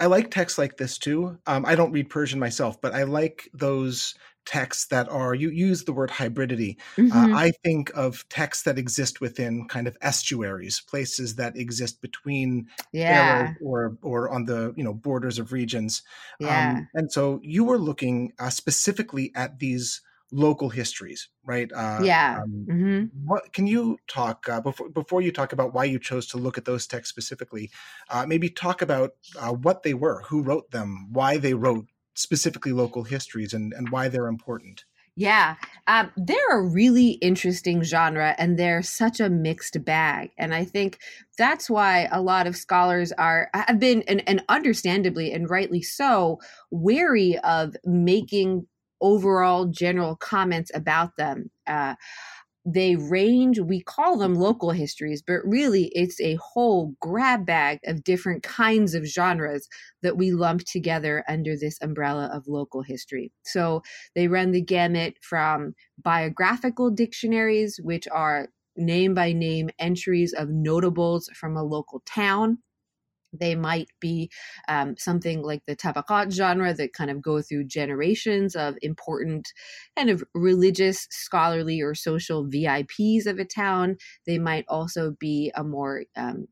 I 0.00 0.06
like 0.06 0.30
texts 0.30 0.58
like 0.58 0.76
this 0.76 0.98
too. 0.98 1.38
Um, 1.46 1.64
I 1.66 1.74
don't 1.74 1.92
read 1.92 2.10
Persian 2.10 2.38
myself, 2.38 2.80
but 2.80 2.94
I 2.94 3.02
like 3.02 3.48
those 3.52 4.14
texts 4.48 4.86
that 4.86 5.06
are 5.10 5.34
you 5.34 5.50
use 5.50 5.84
the 5.84 5.92
word 5.92 6.08
hybridity 6.08 6.78
uh, 6.96 7.02
mm-hmm. 7.02 7.34
uh, 7.34 7.38
i 7.38 7.50
think 7.62 7.90
of 7.94 8.26
texts 8.30 8.64
that 8.64 8.78
exist 8.78 9.20
within 9.20 9.68
kind 9.68 9.86
of 9.86 9.94
estuaries 10.00 10.80
places 10.88 11.34
that 11.34 11.54
exist 11.54 12.00
between 12.00 12.66
yeah 12.90 13.52
or 13.62 13.98
or 14.00 14.30
on 14.30 14.46
the 14.46 14.72
you 14.74 14.82
know 14.82 14.94
borders 14.94 15.38
of 15.38 15.52
regions 15.52 16.02
yeah. 16.40 16.70
Um, 16.70 16.88
and 16.94 17.12
so 17.12 17.40
you 17.42 17.64
were 17.64 17.76
looking 17.76 18.32
uh, 18.38 18.48
specifically 18.48 19.32
at 19.34 19.58
these 19.58 20.00
local 20.32 20.70
histories 20.70 21.28
right 21.44 21.70
uh, 21.74 21.98
yeah 22.02 22.40
um, 22.42 22.66
mm-hmm. 22.70 23.04
what 23.26 23.52
can 23.52 23.66
you 23.66 23.98
talk 24.08 24.48
uh, 24.48 24.62
before 24.62 24.88
before 24.88 25.20
you 25.20 25.30
talk 25.30 25.52
about 25.52 25.74
why 25.74 25.84
you 25.84 25.98
chose 25.98 26.26
to 26.28 26.38
look 26.38 26.56
at 26.56 26.64
those 26.64 26.86
texts 26.86 27.10
specifically 27.10 27.70
uh, 28.08 28.24
maybe 28.26 28.48
talk 28.48 28.80
about 28.80 29.10
uh, 29.38 29.52
what 29.52 29.82
they 29.82 29.92
were 29.92 30.22
who 30.28 30.40
wrote 30.40 30.70
them 30.70 31.08
why 31.12 31.36
they 31.36 31.52
wrote 31.52 31.86
specifically 32.18 32.72
local 32.72 33.04
histories 33.04 33.54
and, 33.54 33.72
and 33.72 33.90
why 33.90 34.08
they're 34.08 34.26
important. 34.26 34.84
Yeah, 35.14 35.56
um, 35.88 36.12
they're 36.16 36.36
a 36.50 36.62
really 36.62 37.10
interesting 37.10 37.82
genre 37.82 38.34
and 38.38 38.56
they're 38.58 38.82
such 38.82 39.18
a 39.18 39.28
mixed 39.28 39.84
bag. 39.84 40.30
And 40.38 40.54
I 40.54 40.64
think 40.64 40.98
that's 41.36 41.68
why 41.68 42.08
a 42.12 42.20
lot 42.20 42.46
of 42.46 42.56
scholars 42.56 43.10
are 43.12 43.50
have 43.52 43.80
been, 43.80 44.02
and, 44.02 44.22
and 44.28 44.44
understandably 44.48 45.32
and 45.32 45.50
rightly 45.50 45.82
so, 45.82 46.38
wary 46.70 47.36
of 47.38 47.76
making 47.84 48.66
overall 49.00 49.66
general 49.66 50.14
comments 50.16 50.70
about 50.74 51.16
them. 51.16 51.50
Uh, 51.66 51.94
they 52.70 52.96
range 52.96 53.58
we 53.58 53.80
call 53.80 54.18
them 54.18 54.34
local 54.34 54.70
histories 54.72 55.22
but 55.22 55.40
really 55.44 55.90
it's 55.94 56.20
a 56.20 56.34
whole 56.34 56.94
grab 57.00 57.46
bag 57.46 57.78
of 57.86 58.04
different 58.04 58.42
kinds 58.42 58.94
of 58.94 59.06
genres 59.06 59.66
that 60.02 60.16
we 60.18 60.32
lump 60.32 60.62
together 60.64 61.24
under 61.28 61.56
this 61.56 61.78
umbrella 61.80 62.30
of 62.32 62.46
local 62.46 62.82
history. 62.82 63.32
So 63.44 63.82
they 64.14 64.28
run 64.28 64.52
the 64.52 64.62
gamut 64.62 65.14
from 65.22 65.74
biographical 65.98 66.90
dictionaries 66.90 67.80
which 67.82 68.06
are 68.08 68.48
name 68.76 69.14
by 69.14 69.32
name 69.32 69.70
entries 69.78 70.32
of 70.34 70.50
notables 70.50 71.28
from 71.34 71.56
a 71.56 71.64
local 71.64 72.02
town 72.06 72.58
they 73.32 73.54
might 73.54 73.88
be 74.00 74.30
um, 74.68 74.96
something 74.98 75.42
like 75.42 75.62
the 75.66 75.76
tabaqat 75.76 76.32
genre 76.32 76.74
that 76.74 76.92
kind 76.92 77.10
of 77.10 77.22
go 77.22 77.42
through 77.42 77.64
generations 77.64 78.56
of 78.56 78.76
important 78.82 79.48
kind 79.96 80.10
of 80.10 80.22
religious, 80.34 81.06
scholarly, 81.10 81.80
or 81.80 81.94
social 81.94 82.46
VIPs 82.46 83.26
of 83.26 83.38
a 83.38 83.44
town. 83.44 83.96
They 84.26 84.38
might 84.38 84.64
also 84.68 85.14
be 85.18 85.52
a 85.54 85.64
more 85.64 86.04
um, 86.16 86.46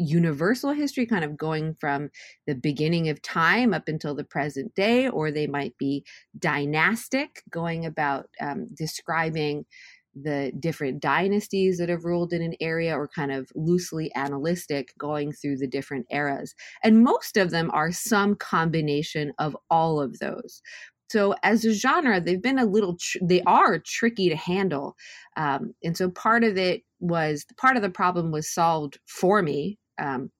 universal 0.00 0.72
history, 0.72 1.04
kind 1.06 1.24
of 1.24 1.36
going 1.36 1.74
from 1.74 2.10
the 2.46 2.54
beginning 2.54 3.08
of 3.08 3.20
time 3.20 3.74
up 3.74 3.86
until 3.86 4.14
the 4.14 4.24
present 4.24 4.74
day, 4.74 5.08
or 5.08 5.30
they 5.30 5.46
might 5.46 5.76
be 5.78 6.04
dynastic, 6.38 7.42
going 7.50 7.84
about 7.84 8.28
um, 8.40 8.68
describing 8.74 9.66
the 10.14 10.52
different 10.58 11.00
dynasties 11.00 11.78
that 11.78 11.88
have 11.88 12.04
ruled 12.04 12.32
in 12.32 12.42
an 12.42 12.54
area 12.60 12.96
or 12.96 13.08
kind 13.08 13.32
of 13.32 13.50
loosely 13.54 14.10
analytic 14.14 14.92
going 14.98 15.32
through 15.32 15.56
the 15.56 15.66
different 15.66 16.06
eras. 16.10 16.54
And 16.82 17.04
most 17.04 17.36
of 17.36 17.50
them 17.50 17.70
are 17.72 17.92
some 17.92 18.34
combination 18.34 19.32
of 19.38 19.56
all 19.70 20.00
of 20.00 20.18
those. 20.18 20.62
So 21.10 21.34
as 21.42 21.64
a 21.64 21.72
genre, 21.72 22.20
they've 22.20 22.40
been 22.40 22.58
a 22.58 22.64
little, 22.64 22.96
tr- 22.96 23.18
they 23.22 23.42
are 23.42 23.80
tricky 23.80 24.28
to 24.28 24.36
handle. 24.36 24.96
Um, 25.36 25.74
and 25.82 25.96
so 25.96 26.08
part 26.10 26.44
of 26.44 26.56
it 26.56 26.82
was, 27.00 27.44
part 27.56 27.76
of 27.76 27.82
the 27.82 27.90
problem 27.90 28.30
was 28.30 28.48
solved 28.48 28.98
for 29.06 29.42
me. 29.42 29.78
Um, 30.00 30.30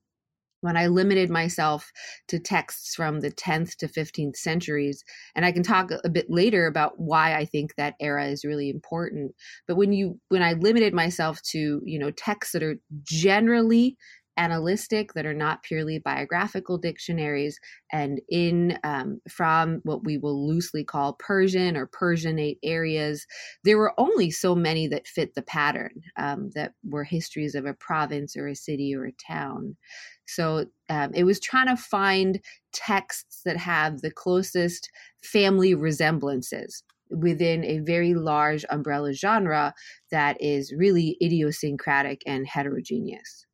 when 0.61 0.77
I 0.77 0.87
limited 0.87 1.29
myself 1.29 1.91
to 2.29 2.39
texts 2.39 2.95
from 2.95 3.19
the 3.19 3.31
10th 3.31 3.75
to 3.77 3.87
15th 3.87 4.37
centuries. 4.37 5.03
And 5.35 5.45
I 5.45 5.51
can 5.51 5.63
talk 5.63 5.91
a 6.03 6.09
bit 6.09 6.29
later 6.29 6.67
about 6.67 6.99
why 6.99 7.35
I 7.35 7.45
think 7.45 7.75
that 7.75 7.95
era 7.99 8.27
is 8.27 8.45
really 8.45 8.69
important. 8.69 9.33
But 9.67 9.75
when 9.75 9.91
you 9.91 10.19
when 10.29 10.43
I 10.43 10.53
limited 10.53 10.93
myself 10.93 11.41
to, 11.43 11.81
you 11.83 11.99
know, 11.99 12.11
texts 12.11 12.53
that 12.53 12.63
are 12.63 12.77
generally 13.03 13.97
analytic 14.37 15.13
that 15.13 15.25
are 15.25 15.33
not 15.33 15.63
purely 15.63 15.99
biographical 15.99 16.77
dictionaries 16.77 17.59
and 17.91 18.21
in 18.29 18.77
um, 18.83 19.19
from 19.29 19.81
what 19.83 20.03
we 20.03 20.17
will 20.17 20.47
loosely 20.47 20.83
call 20.83 21.13
persian 21.13 21.75
or 21.75 21.87
persianate 21.87 22.57
areas 22.63 23.25
there 23.63 23.77
were 23.77 23.93
only 23.97 24.31
so 24.31 24.55
many 24.55 24.87
that 24.87 25.07
fit 25.07 25.35
the 25.35 25.41
pattern 25.41 26.01
um, 26.17 26.49
that 26.55 26.73
were 26.83 27.03
histories 27.03 27.55
of 27.55 27.65
a 27.65 27.73
province 27.73 28.35
or 28.35 28.47
a 28.47 28.55
city 28.55 28.95
or 28.95 29.05
a 29.05 29.11
town 29.13 29.75
so 30.27 30.65
um, 30.89 31.11
it 31.13 31.25
was 31.25 31.39
trying 31.39 31.67
to 31.67 31.75
find 31.75 32.39
texts 32.71 33.41
that 33.43 33.57
have 33.57 34.01
the 34.01 34.11
closest 34.11 34.89
family 35.23 35.75
resemblances 35.75 36.83
within 37.11 37.63
a 37.65 37.79
very 37.79 38.13
large 38.13 38.65
umbrella 38.69 39.13
genre 39.13 39.73
that 40.09 40.37
is 40.41 40.73
really 40.73 41.17
idiosyncratic 41.21 42.21
and 42.25 42.47
heterogeneous. 42.47 43.45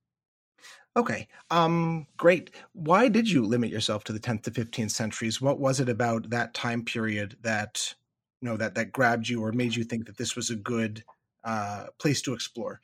Okay, 0.97 1.27
um, 1.51 2.07
great. 2.17 2.49
Why 2.73 3.07
did 3.07 3.29
you 3.29 3.45
limit 3.45 3.69
yourself 3.69 4.03
to 4.05 4.13
the 4.13 4.19
10th 4.19 4.41
to 4.43 4.51
15th 4.51 4.89
centuries? 4.89 5.39
What 5.39 5.59
was 5.59 5.79
it 5.79 5.89
about 5.89 6.31
that 6.31 6.55
time 6.55 6.83
period 6.83 7.37
that 7.43 7.93
you 8.41 8.49
know 8.49 8.57
that 8.57 8.73
that 8.73 8.91
grabbed 8.91 9.29
you 9.29 9.43
or 9.43 9.51
made 9.51 9.75
you 9.75 9.83
think 9.83 10.07
that 10.07 10.17
this 10.17 10.35
was 10.35 10.49
a 10.49 10.55
good 10.55 11.03
uh, 11.43 11.85
place 11.99 12.23
to 12.23 12.33
explore? 12.33 12.81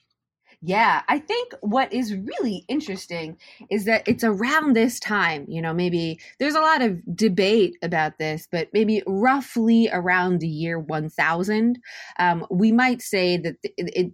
Yeah, 0.61 1.01
I 1.09 1.19
think 1.19 1.53
what 1.59 1.91
is 1.91 2.15
really 2.15 2.63
interesting 2.69 3.37
is 3.69 3.85
that 3.85 4.07
it's 4.07 4.23
around 4.23 4.75
this 4.75 4.97
time, 4.99 5.45
you 5.49 5.61
know, 5.61 5.73
maybe 5.73 6.19
there's 6.39 6.55
a 6.55 6.61
lot 6.61 6.81
of 6.81 7.01
debate 7.15 7.75
about 7.81 8.17
this, 8.17 8.47
but 8.49 8.69
maybe 8.71 9.03
roughly 9.05 9.89
around 9.91 10.39
the 10.39 10.47
year 10.47 10.79
1000, 10.79 11.79
um, 12.17 12.45
we 12.49 12.71
might 12.71 13.01
say 13.01 13.35
that 13.37 13.55
it, 13.63 13.73
it, 13.77 14.11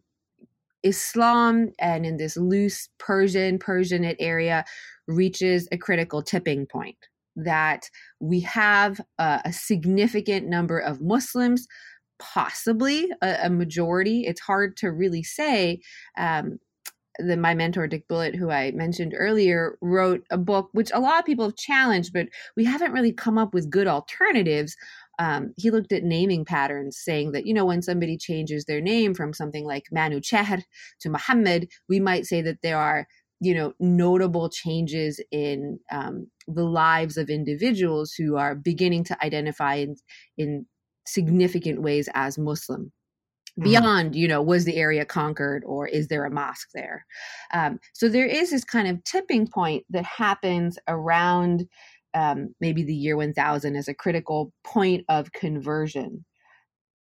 Islam 0.84 1.70
and 1.80 2.06
in 2.06 2.18
this 2.18 2.38
loose 2.38 2.90
Persian, 2.98 3.60
Persianate 3.60 4.16
area 4.20 4.66
reaches 5.08 5.68
a 5.72 5.78
critical 5.78 6.22
tipping 6.22 6.66
point. 6.66 6.98
That 7.36 7.90
we 8.20 8.42
have 8.42 9.00
a, 9.18 9.54
significant 9.54 10.48
number 10.48 10.80
of 10.80 11.02
Muslims 11.02 11.68
possibly 12.20 13.10
a, 13.22 13.38
a 13.44 13.50
majority. 13.50 14.26
It's 14.26 14.42
hard 14.42 14.76
to 14.78 14.92
really 14.92 15.24
say. 15.24 15.80
Um, 16.18 16.60
the, 17.20 17.36
my 17.36 17.54
mentor 17.54 17.88
Dick 17.88 18.08
Bulliett, 18.08 18.36
who 18.36 18.50
I 18.50 18.72
mentioned 18.72 19.14
earlier, 19.16 19.78
wrote 19.82 20.24
a 20.32 20.38
book 20.38 20.70
which 20.72 20.92
a 20.94 21.00
lot 21.00 21.20
of 21.20 21.26
people 21.26 21.46
have 21.46 21.56
challenged, 21.56 22.14
but 22.14 22.28
we 22.56 22.64
haven't 22.64 22.94
really 22.94 23.12
come 23.12 23.38
up 23.38 23.54
with 23.54 23.70
good 23.70 23.88
alternatives. 23.88 24.76
Um, 25.20 25.54
he 25.58 25.70
looked 25.70 25.92
at 25.92 26.04
naming 26.04 26.46
patterns, 26.46 26.98
saying 26.98 27.34
that 27.34 27.46
you 27.46 27.54
know 27.54 27.66
when 27.66 27.82
somebody 27.82 28.18
changes 28.18 28.66
their 28.66 28.82
name 28.82 29.14
from 29.14 29.34
something 29.34 29.66
like 29.66 29.84
Manuchehr 29.94 30.64
to 31.02 31.10
Muhammad, 31.10 31.68
we 31.88 32.00
might 32.00 32.26
say 32.26 32.42
that 32.42 32.62
there 32.64 32.78
are 32.78 33.06
you 33.40 33.54
know 33.54 33.74
notable 33.80 34.50
changes 34.50 35.22
in 35.32 35.80
um, 35.92 36.28
the 36.48 36.64
lives 36.64 37.18
of 37.18 37.30
individuals 37.30 38.14
who 38.14 38.38
are 38.38 38.56
beginning 38.56 39.04
to 39.06 39.24
identify 39.24 39.76
in, 39.76 39.96
in 40.38 40.66
significant 41.08 41.82
ways 41.82 42.10
as 42.14 42.38
muslim 42.38 42.92
mm-hmm. 43.52 43.64
beyond 43.64 44.16
you 44.16 44.28
know 44.28 44.42
was 44.42 44.66
the 44.66 44.76
area 44.76 45.06
conquered 45.06 45.64
or 45.66 45.88
is 45.88 46.08
there 46.08 46.26
a 46.26 46.32
mosque 46.32 46.70
there 46.74 47.06
um, 47.54 47.80
so 47.94 48.10
there 48.10 48.28
is 48.28 48.52
this 48.52 48.64
kind 48.64 48.88
of 48.88 49.04
tipping 49.04 49.48
point 49.48 49.86
that 49.90 50.06
happens 50.06 50.78
around 50.88 51.68
um, 52.14 52.54
maybe 52.60 52.84
the 52.84 52.94
year 52.94 53.18
1000 53.18 53.76
as 53.76 53.88
a 53.88 53.94
critical 53.94 54.52
point 54.64 55.06
of 55.10 55.32
conversion 55.32 56.26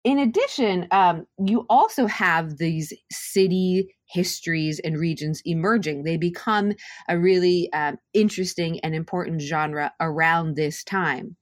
in 0.04 0.18
addition, 0.18 0.86
um, 0.90 1.26
you 1.44 1.66
also 1.68 2.06
have 2.06 2.56
these 2.58 2.92
city 3.10 3.94
histories 4.08 4.80
and 4.82 4.98
regions 4.98 5.42
emerging. 5.44 6.04
They 6.04 6.16
become 6.16 6.72
a 7.08 7.18
really 7.18 7.70
um, 7.72 7.98
interesting 8.14 8.80
and 8.80 8.94
important 8.94 9.42
genre 9.42 9.92
around 10.00 10.56
this 10.56 10.84
time. 10.84 11.36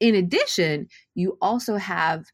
In 0.00 0.14
addition, 0.14 0.88
you 1.14 1.38
also 1.40 1.76
have 1.76 2.24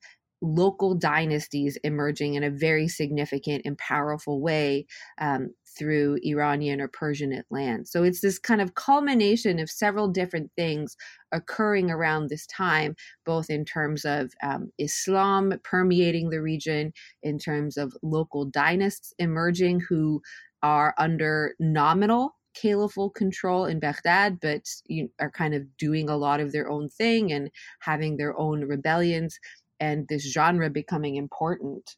local 0.42 0.94
dynasties 0.94 1.78
emerging 1.82 2.34
in 2.34 2.42
a 2.42 2.50
very 2.50 2.88
significant 2.88 3.62
and 3.64 3.78
powerful 3.78 4.40
way 4.40 4.86
um, 5.18 5.50
through 5.78 6.18
Iranian 6.22 6.80
or 6.80 6.88
Persianate 6.88 7.44
land. 7.50 7.88
So 7.88 8.02
it's 8.02 8.20
this 8.20 8.38
kind 8.38 8.60
of 8.60 8.74
culmination 8.74 9.58
of 9.58 9.70
several 9.70 10.08
different 10.08 10.50
things 10.56 10.96
occurring 11.32 11.90
around 11.90 12.28
this 12.28 12.46
time, 12.46 12.96
both 13.24 13.50
in 13.50 13.64
terms 13.64 14.04
of 14.04 14.32
um, 14.42 14.70
Islam 14.78 15.52
permeating 15.64 16.30
the 16.30 16.42
region, 16.42 16.92
in 17.22 17.38
terms 17.38 17.76
of 17.76 17.96
local 18.02 18.44
dynasts 18.44 19.12
emerging 19.18 19.80
who 19.88 20.22
are 20.62 20.94
under 20.98 21.54
nominal 21.58 22.36
caliphal 22.54 23.10
control 23.10 23.66
in 23.66 23.78
Baghdad, 23.78 24.40
but 24.40 24.62
you 24.86 25.10
are 25.20 25.30
kind 25.30 25.54
of 25.54 25.76
doing 25.76 26.08
a 26.08 26.16
lot 26.16 26.40
of 26.40 26.52
their 26.52 26.70
own 26.70 26.88
thing 26.88 27.30
and 27.30 27.50
having 27.80 28.16
their 28.16 28.36
own 28.38 28.62
rebellions 28.64 29.38
and 29.80 30.06
this 30.08 30.30
genre 30.32 30.70
becoming 30.70 31.16
important 31.16 31.96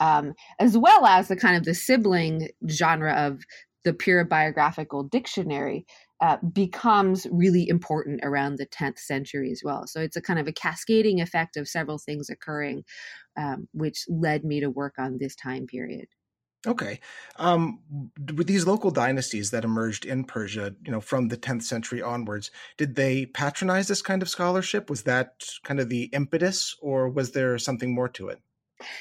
um, 0.00 0.34
as 0.58 0.76
well 0.76 1.06
as 1.06 1.28
the 1.28 1.36
kind 1.36 1.56
of 1.56 1.64
the 1.64 1.74
sibling 1.74 2.48
genre 2.68 3.12
of 3.12 3.42
the 3.84 3.92
pure 3.92 4.24
biographical 4.24 5.04
dictionary 5.04 5.86
uh, 6.20 6.36
becomes 6.52 7.26
really 7.30 7.68
important 7.68 8.20
around 8.24 8.56
the 8.56 8.66
10th 8.66 8.98
century 8.98 9.50
as 9.52 9.62
well. 9.64 9.86
So 9.86 10.00
it's 10.00 10.16
a 10.16 10.22
kind 10.22 10.38
of 10.38 10.48
a 10.48 10.52
cascading 10.52 11.20
effect 11.20 11.56
of 11.56 11.68
several 11.68 11.98
things 11.98 12.28
occurring, 12.28 12.84
um, 13.36 13.68
which 13.72 14.04
led 14.08 14.44
me 14.44 14.60
to 14.60 14.68
work 14.68 14.94
on 14.98 15.18
this 15.18 15.36
time 15.36 15.66
period. 15.66 16.06
Okay. 16.66 16.98
Um, 17.36 17.80
with 18.34 18.48
these 18.48 18.66
local 18.66 18.90
dynasties 18.90 19.50
that 19.52 19.64
emerged 19.64 20.04
in 20.04 20.24
Persia, 20.24 20.74
you 20.84 20.90
know, 20.90 21.00
from 21.00 21.28
the 21.28 21.36
10th 21.36 21.62
century 21.62 22.02
onwards, 22.02 22.50
did 22.76 22.96
they 22.96 23.26
patronize 23.26 23.86
this 23.86 24.02
kind 24.02 24.22
of 24.22 24.28
scholarship? 24.28 24.90
Was 24.90 25.04
that 25.04 25.44
kind 25.62 25.78
of 25.78 25.88
the 25.88 26.04
impetus, 26.12 26.76
or 26.80 27.08
was 27.08 27.30
there 27.30 27.58
something 27.58 27.94
more 27.94 28.08
to 28.10 28.28
it? 28.28 28.40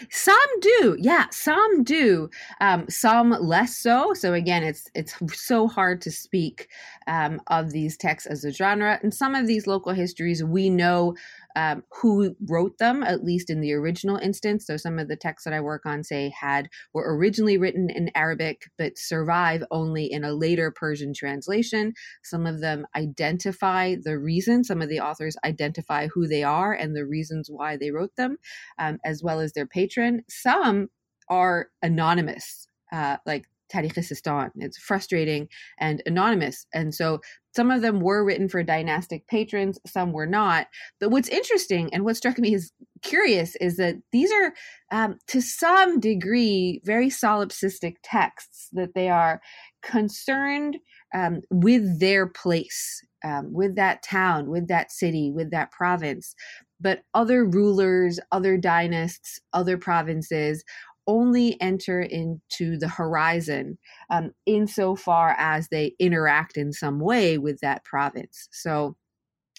Some 0.10 0.60
do, 0.60 0.98
yeah, 1.00 1.26
some 1.32 1.84
do. 1.84 2.30
Um, 2.62 2.90
some 2.90 3.30
less 3.30 3.78
so. 3.78 4.14
So 4.14 4.34
again, 4.34 4.64
it's 4.64 4.88
it's 4.96 5.14
so 5.34 5.68
hard 5.68 6.02
to 6.02 6.12
speak 6.12 6.68
um, 7.06 7.40
of 7.48 7.72
these 7.72 7.96
texts 7.96 8.28
as 8.28 8.44
a 8.44 8.52
genre. 8.52 9.00
And 9.04 9.14
some 9.14 9.36
of 9.36 9.46
these 9.46 9.68
local 9.68 9.94
histories 9.94 10.44
we 10.44 10.70
know 10.70 11.16
um, 11.58 11.82
who 11.92 12.36
wrote 12.48 12.78
them, 12.78 13.02
at 13.02 13.24
least 13.24 13.50
in 13.50 13.62
the 13.62 13.74
original 13.74 14.18
instance. 14.18 14.68
So 14.68 14.78
some 14.78 15.00
of 15.00 15.08
the 15.08 15.16
texts 15.16 15.44
that 15.46 15.56
I 15.56 15.60
work 15.60 15.88
on, 15.88 16.04
say, 16.04 16.32
had 16.40 16.70
were 16.94 17.18
originally 17.18 17.58
written 17.58 17.90
in 17.90 18.12
Arabic 18.14 18.70
but 18.78 18.96
survive 18.96 19.64
only 19.72 20.06
in 20.06 20.24
a 20.24 20.34
later 20.34 20.70
Persian 20.70 21.14
translation. 21.16 21.94
Some 22.24 22.46
of 22.46 22.62
them 22.62 22.86
identify 22.96 23.96
the 24.00 24.20
reason. 24.20 24.64
Some 24.64 24.84
of 24.84 24.90
the 24.90 25.00
authors 25.00 25.36
identify 25.44 26.08
who 26.14 26.28
they 26.28 26.44
are 26.44 26.74
and 26.74 26.96
the 26.96 27.08
reasons 27.08 27.50
why 27.50 27.76
they 27.76 27.90
wrote 27.90 28.16
them, 28.18 28.38
um, 28.78 29.00
as 29.04 29.24
well 29.24 29.40
as 29.40 29.54
their 29.54 29.66
patron. 29.66 30.22
Some 30.30 30.90
are 31.28 31.70
anonymous, 31.82 32.68
uh, 32.92 33.18
like 33.26 33.46
Tarikh 33.74 33.94
Sistan. 33.94 34.52
It's 34.56 34.78
frustrating 34.78 35.48
and 35.80 36.02
anonymous. 36.06 36.66
And 36.74 36.94
so 36.94 37.20
some 37.56 37.72
of 37.72 37.82
them 37.82 38.02
were 38.02 38.24
written 38.24 38.48
for 38.48 38.62
dynastic 38.62 39.28
patrons, 39.28 39.80
some 39.88 40.12
were 40.12 40.28
not. 40.28 40.68
But 41.00 41.10
what's 41.10 41.30
interesting 41.30 41.92
and 41.94 42.04
what 42.04 42.16
struck 42.16 42.38
me 42.38 42.54
as 42.54 42.72
curious 43.02 43.56
is 43.56 43.78
that 43.78 43.96
these 44.12 44.32
are, 44.32 44.54
um, 44.92 45.18
to 45.28 45.42
some 45.42 46.00
degree, 46.00 46.82
very 46.86 47.10
solipsistic 47.10 47.96
texts, 48.04 48.70
that 48.74 48.94
they 48.94 49.10
are 49.10 49.42
concerned 49.82 50.78
um, 51.16 51.42
with 51.50 52.00
their 52.00 52.28
place, 52.28 53.04
um, 53.24 53.52
with 53.52 53.76
that 53.76 54.04
town, 54.04 54.50
with 54.50 54.68
that 54.68 54.92
city, 54.92 55.32
with 55.32 55.50
that 55.52 55.72
province. 55.72 56.36
But 56.80 57.02
other 57.16 57.44
rulers, 57.44 58.20
other 58.32 58.56
dynasts, 58.56 59.40
other 59.54 59.80
provinces 59.80 60.64
only 61.08 61.60
enter 61.62 62.02
into 62.02 62.78
the 62.78 62.88
horizon 62.88 63.78
um, 64.10 64.32
insofar 64.46 65.36
as 65.38 65.70
they 65.70 65.96
interact 66.00 66.58
in 66.58 66.74
some 66.74 67.00
way 67.00 67.38
with 67.38 67.60
that 67.62 67.84
province. 67.86 68.48
So 68.52 68.96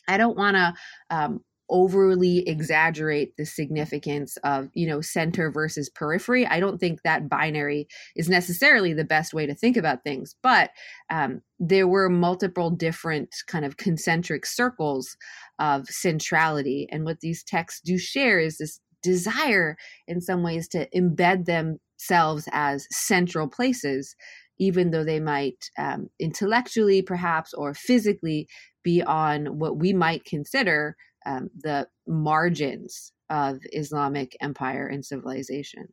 I 0.06 0.16
don't 0.16 0.36
want 0.36 0.56
to 0.56 0.74
um, 1.10 1.40
overly 1.70 2.48
exaggerate 2.48 3.36
the 3.36 3.44
significance 3.44 4.38
of 4.42 4.70
you 4.72 4.86
know 4.86 5.00
center 5.00 5.50
versus 5.50 5.90
periphery 5.90 6.46
i 6.46 6.58
don't 6.58 6.78
think 6.78 7.02
that 7.02 7.28
binary 7.28 7.86
is 8.16 8.28
necessarily 8.28 8.94
the 8.94 9.04
best 9.04 9.34
way 9.34 9.44
to 9.44 9.54
think 9.54 9.76
about 9.76 10.02
things 10.02 10.34
but 10.42 10.70
um, 11.10 11.42
there 11.58 11.86
were 11.86 12.08
multiple 12.08 12.70
different 12.70 13.34
kind 13.46 13.64
of 13.64 13.76
concentric 13.76 14.46
circles 14.46 15.16
of 15.58 15.86
centrality 15.88 16.88
and 16.90 17.04
what 17.04 17.20
these 17.20 17.44
texts 17.44 17.82
do 17.84 17.98
share 17.98 18.40
is 18.40 18.56
this 18.56 18.80
desire 19.08 19.76
in 20.06 20.20
some 20.20 20.42
ways 20.42 20.68
to 20.68 20.88
embed 20.90 21.46
themselves 21.46 22.48
as 22.52 22.86
central 22.90 23.48
places 23.48 24.14
even 24.60 24.90
though 24.90 25.04
they 25.04 25.20
might 25.20 25.70
um, 25.78 26.08
intellectually 26.18 27.00
perhaps 27.00 27.54
or 27.54 27.74
physically 27.74 28.48
be 28.82 29.02
on 29.02 29.58
what 29.58 29.78
we 29.78 29.92
might 29.92 30.24
consider 30.24 30.96
um, 31.26 31.48
the 31.62 31.86
margins 32.06 33.12
of 33.30 33.60
islamic 33.72 34.36
empire 34.40 34.86
and 34.86 35.04
civilization. 35.04 35.86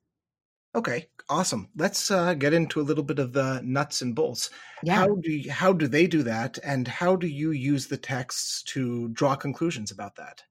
Okay 0.73 1.08
awesome. 1.30 1.69
Let's 1.75 2.12
uh, 2.12 2.34
get 2.34 2.54
into 2.54 2.80
a 2.80 2.84
little 2.84 3.04
bit 3.04 3.19
of 3.19 3.34
the 3.34 3.62
nuts 3.63 4.01
and 4.01 4.15
bolts. 4.15 4.49
Yeah. 4.84 4.95
how 4.95 5.15
do 5.15 5.32
you, 5.32 5.51
how 5.51 5.73
do 5.73 5.88
they 5.88 6.08
do 6.08 6.23
that 6.23 6.60
and 6.63 6.88
how 6.88 7.15
do 7.15 7.28
you 7.28 7.51
use 7.51 7.88
the 7.88 7.97
texts 7.97 8.62
to 8.73 9.08
draw 9.10 9.36
conclusions 9.36 9.91
about 9.91 10.15
that 10.17 10.43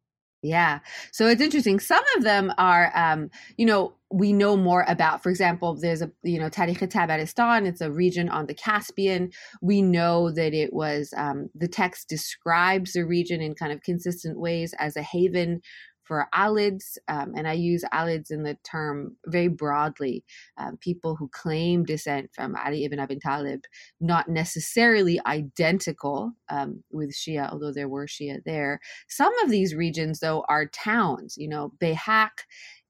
yeah. 0.44 0.80
So 1.10 1.26
it's 1.26 1.40
interesting. 1.40 1.80
Some 1.80 2.04
of 2.18 2.22
them 2.22 2.52
are, 2.58 2.92
um, 2.94 3.30
you 3.56 3.64
know, 3.64 3.94
we 4.10 4.30
know 4.32 4.58
more 4.58 4.84
about. 4.86 5.22
For 5.22 5.30
example, 5.30 5.74
there's 5.74 6.02
a, 6.02 6.10
you 6.22 6.38
know, 6.38 6.50
Tarikh 6.50 6.86
Tabaristan. 6.86 7.66
It's 7.66 7.80
a 7.80 7.90
region 7.90 8.28
on 8.28 8.44
the 8.44 8.54
Caspian. 8.54 9.30
We 9.62 9.80
know 9.80 10.30
that 10.32 10.52
it 10.52 10.74
was, 10.74 11.14
um, 11.16 11.48
the 11.54 11.66
text 11.66 12.10
describes 12.10 12.92
the 12.92 13.06
region 13.06 13.40
in 13.40 13.54
kind 13.54 13.72
of 13.72 13.82
consistent 13.82 14.38
ways 14.38 14.74
as 14.78 14.96
a 14.96 15.02
haven 15.02 15.62
for 16.04 16.28
alids, 16.34 16.98
um, 17.08 17.32
and 17.36 17.48
I 17.48 17.54
use 17.54 17.84
alids 17.92 18.30
in 18.30 18.42
the 18.42 18.56
term 18.64 19.16
very 19.26 19.48
broadly, 19.48 20.24
um, 20.58 20.76
people 20.76 21.16
who 21.16 21.28
claim 21.28 21.84
descent 21.84 22.30
from 22.32 22.56
Ali 22.56 22.84
ibn 22.84 23.00
Abi 23.00 23.18
Talib, 23.18 23.60
not 24.00 24.28
necessarily 24.28 25.20
identical 25.26 26.32
um, 26.48 26.84
with 26.92 27.10
Shia, 27.10 27.50
although 27.50 27.72
there 27.72 27.88
were 27.88 28.06
Shia 28.06 28.38
there. 28.44 28.80
Some 29.08 29.36
of 29.40 29.50
these 29.50 29.74
regions, 29.74 30.20
though, 30.20 30.44
are 30.48 30.66
towns. 30.66 31.36
You 31.36 31.48
know, 31.48 31.72
Bayhaq 31.80 32.30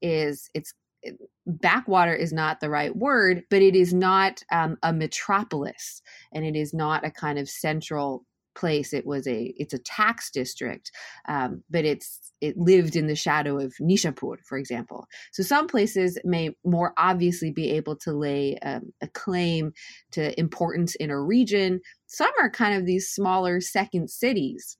is 0.01 0.49
it's 0.53 0.73
backwater 1.45 2.13
is 2.13 2.33
not 2.33 2.59
the 2.59 2.69
right 2.69 2.95
word, 2.95 3.43
but 3.49 3.61
it 3.61 3.75
is 3.75 3.93
not 3.93 4.41
um, 4.51 4.77
a 4.83 4.91
metropolis, 4.91 6.01
and 6.33 6.45
it 6.45 6.55
is 6.55 6.73
not 6.73 7.05
a 7.05 7.11
kind 7.11 7.39
of 7.39 7.49
central 7.49 8.25
place. 8.55 8.93
It 8.93 9.05
was 9.05 9.27
a 9.27 9.53
it's 9.57 9.73
a 9.73 9.79
tax 9.79 10.31
district, 10.31 10.91
um, 11.27 11.63
but 11.69 11.85
it's 11.85 12.31
it 12.41 12.57
lived 12.57 12.95
in 12.95 13.07
the 13.07 13.15
shadow 13.15 13.59
of 13.59 13.73
Nishapur, 13.81 14.37
for 14.45 14.57
example. 14.57 15.07
So 15.31 15.43
some 15.43 15.67
places 15.67 16.17
may 16.23 16.51
more 16.63 16.93
obviously 16.97 17.51
be 17.51 17.71
able 17.71 17.95
to 17.97 18.13
lay 18.13 18.57
um, 18.59 18.93
a 19.01 19.07
claim 19.07 19.73
to 20.11 20.37
importance 20.39 20.95
in 20.95 21.09
a 21.09 21.21
region. 21.21 21.81
Some 22.07 22.31
are 22.39 22.49
kind 22.49 22.75
of 22.75 22.85
these 22.85 23.09
smaller 23.09 23.61
second 23.61 24.09
cities 24.09 24.77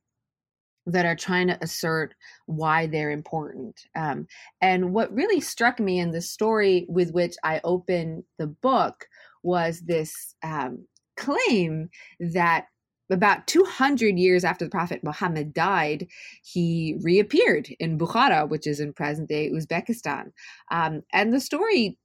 that 0.88 1.06
are 1.06 1.16
trying 1.16 1.48
to 1.48 1.58
assert 1.64 2.14
why 2.46 2.86
they're 2.88 3.12
important. 3.12 3.82
Um, 3.96 4.28
and 4.62 4.94
what 4.94 5.14
really 5.14 5.42
struck 5.42 5.80
me 5.80 6.00
in 6.00 6.12
the 6.12 6.22
story 6.22 6.86
with 6.88 7.12
which 7.12 7.36
I 7.44 7.60
opened 7.64 8.24
the 8.38 8.48
book 8.48 9.08
was 9.42 9.82
this 9.82 10.36
um, 10.44 10.86
claim 11.18 11.90
that 12.20 12.66
about 13.10 13.48
200 13.48 14.18
years 14.18 14.44
after 14.44 14.66
the 14.66 14.72
Prophet 14.72 15.04
Muhammad 15.04 15.54
died, 15.54 16.08
he 16.44 16.98
reappeared 17.02 17.70
in 17.80 17.98
Bukhara, 17.98 18.50
which 18.50 18.68
is 18.68 18.80
in 18.80 18.94
present 18.94 19.30
day 19.30 19.52
Uzbekistan. 19.52 20.32
Um, 20.72 21.04
and 21.14 21.34
the 21.34 21.40
story 21.40 21.98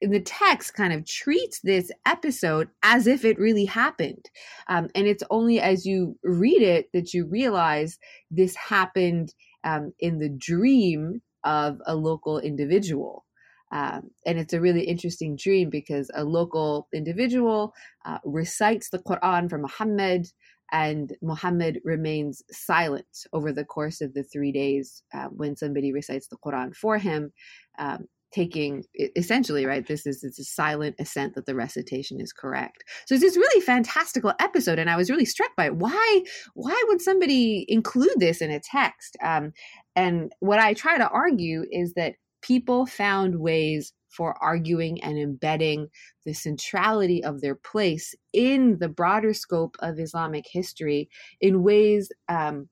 in 0.00 0.10
the 0.10 0.20
text 0.20 0.74
kind 0.74 0.92
of 0.92 1.04
treats 1.04 1.60
this 1.60 1.90
episode 2.06 2.68
as 2.82 3.06
if 3.06 3.24
it 3.24 3.38
really 3.38 3.64
happened. 3.64 4.30
Um, 4.68 4.88
and 4.94 5.06
it's 5.06 5.24
only 5.30 5.60
as 5.60 5.84
you 5.84 6.16
read 6.22 6.62
it 6.62 6.88
that 6.92 7.12
you 7.12 7.26
realize 7.26 7.98
this 8.30 8.54
happened 8.54 9.34
um, 9.64 9.92
in 9.98 10.18
the 10.18 10.28
dream 10.28 11.20
of 11.44 11.80
a 11.86 11.94
local 11.94 12.38
individual. 12.38 13.24
Um, 13.70 14.10
and 14.24 14.38
it's 14.38 14.52
a 14.52 14.60
really 14.60 14.84
interesting 14.84 15.36
dream 15.36 15.70
because 15.70 16.10
a 16.14 16.24
local 16.24 16.88
individual 16.94 17.74
uh, 18.04 18.18
recites 18.24 18.90
the 18.90 18.98
Quran 18.98 19.48
for 19.50 19.58
Muhammad, 19.58 20.28
and 20.72 21.16
Muhammad 21.22 21.80
remains 21.84 22.42
silent 22.50 23.06
over 23.32 23.52
the 23.52 23.64
course 23.64 24.00
of 24.00 24.14
the 24.14 24.22
three 24.22 24.52
days 24.52 25.02
uh, 25.14 25.26
when 25.26 25.56
somebody 25.56 25.92
recites 25.92 26.28
the 26.28 26.36
Quran 26.44 26.74
for 26.74 26.98
him. 26.98 27.32
Um, 27.78 28.06
taking 28.32 28.84
essentially 29.16 29.64
right 29.64 29.86
this 29.86 30.06
is 30.06 30.22
it's 30.22 30.38
a 30.38 30.44
silent 30.44 30.94
assent 30.98 31.34
that 31.34 31.46
the 31.46 31.54
recitation 31.54 32.20
is 32.20 32.32
correct 32.32 32.84
so 33.06 33.14
it's 33.14 33.24
this 33.24 33.36
really 33.36 33.60
fantastical 33.62 34.32
episode 34.38 34.78
and 34.78 34.90
i 34.90 34.96
was 34.96 35.08
really 35.08 35.24
struck 35.24 35.54
by 35.56 35.66
it. 35.66 35.76
why 35.76 36.22
why 36.54 36.84
would 36.88 37.00
somebody 37.00 37.64
include 37.68 38.12
this 38.18 38.42
in 38.42 38.50
a 38.50 38.60
text 38.60 39.16
um, 39.24 39.52
and 39.96 40.32
what 40.40 40.58
i 40.58 40.74
try 40.74 40.98
to 40.98 41.08
argue 41.08 41.64
is 41.70 41.94
that 41.94 42.16
people 42.42 42.86
found 42.86 43.38
ways 43.38 43.92
for 44.08 44.42
arguing 44.42 45.02
and 45.02 45.18
embedding 45.18 45.88
the 46.24 46.32
centrality 46.32 47.22
of 47.22 47.40
their 47.40 47.54
place 47.54 48.14
in 48.32 48.78
the 48.78 48.88
broader 48.88 49.34
scope 49.34 49.76
of 49.80 49.98
Islamic 49.98 50.44
history 50.50 51.08
in 51.40 51.62
ways 51.62 52.10
um, 52.28 52.68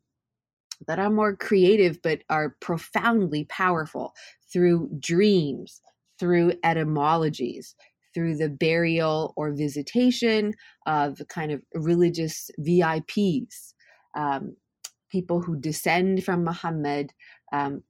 that 0.86 0.98
are 0.98 1.10
more 1.10 1.36
creative 1.36 2.00
but 2.02 2.22
are 2.30 2.56
profoundly 2.60 3.44
powerful 3.44 4.12
through 4.52 4.90
dreams, 5.00 5.80
through 6.18 6.52
etymologies, 6.64 7.74
through 8.14 8.36
the 8.36 8.48
burial 8.48 9.34
or 9.36 9.52
visitation 9.52 10.54
of 10.86 11.20
kind 11.28 11.52
of 11.52 11.60
religious 11.74 12.50
VIPs, 12.60 13.74
um, 14.16 14.56
people 15.10 15.42
who 15.42 15.54
descend 15.54 16.24
from 16.24 16.42
Muhammad, 16.42 17.12
um, 17.52 17.82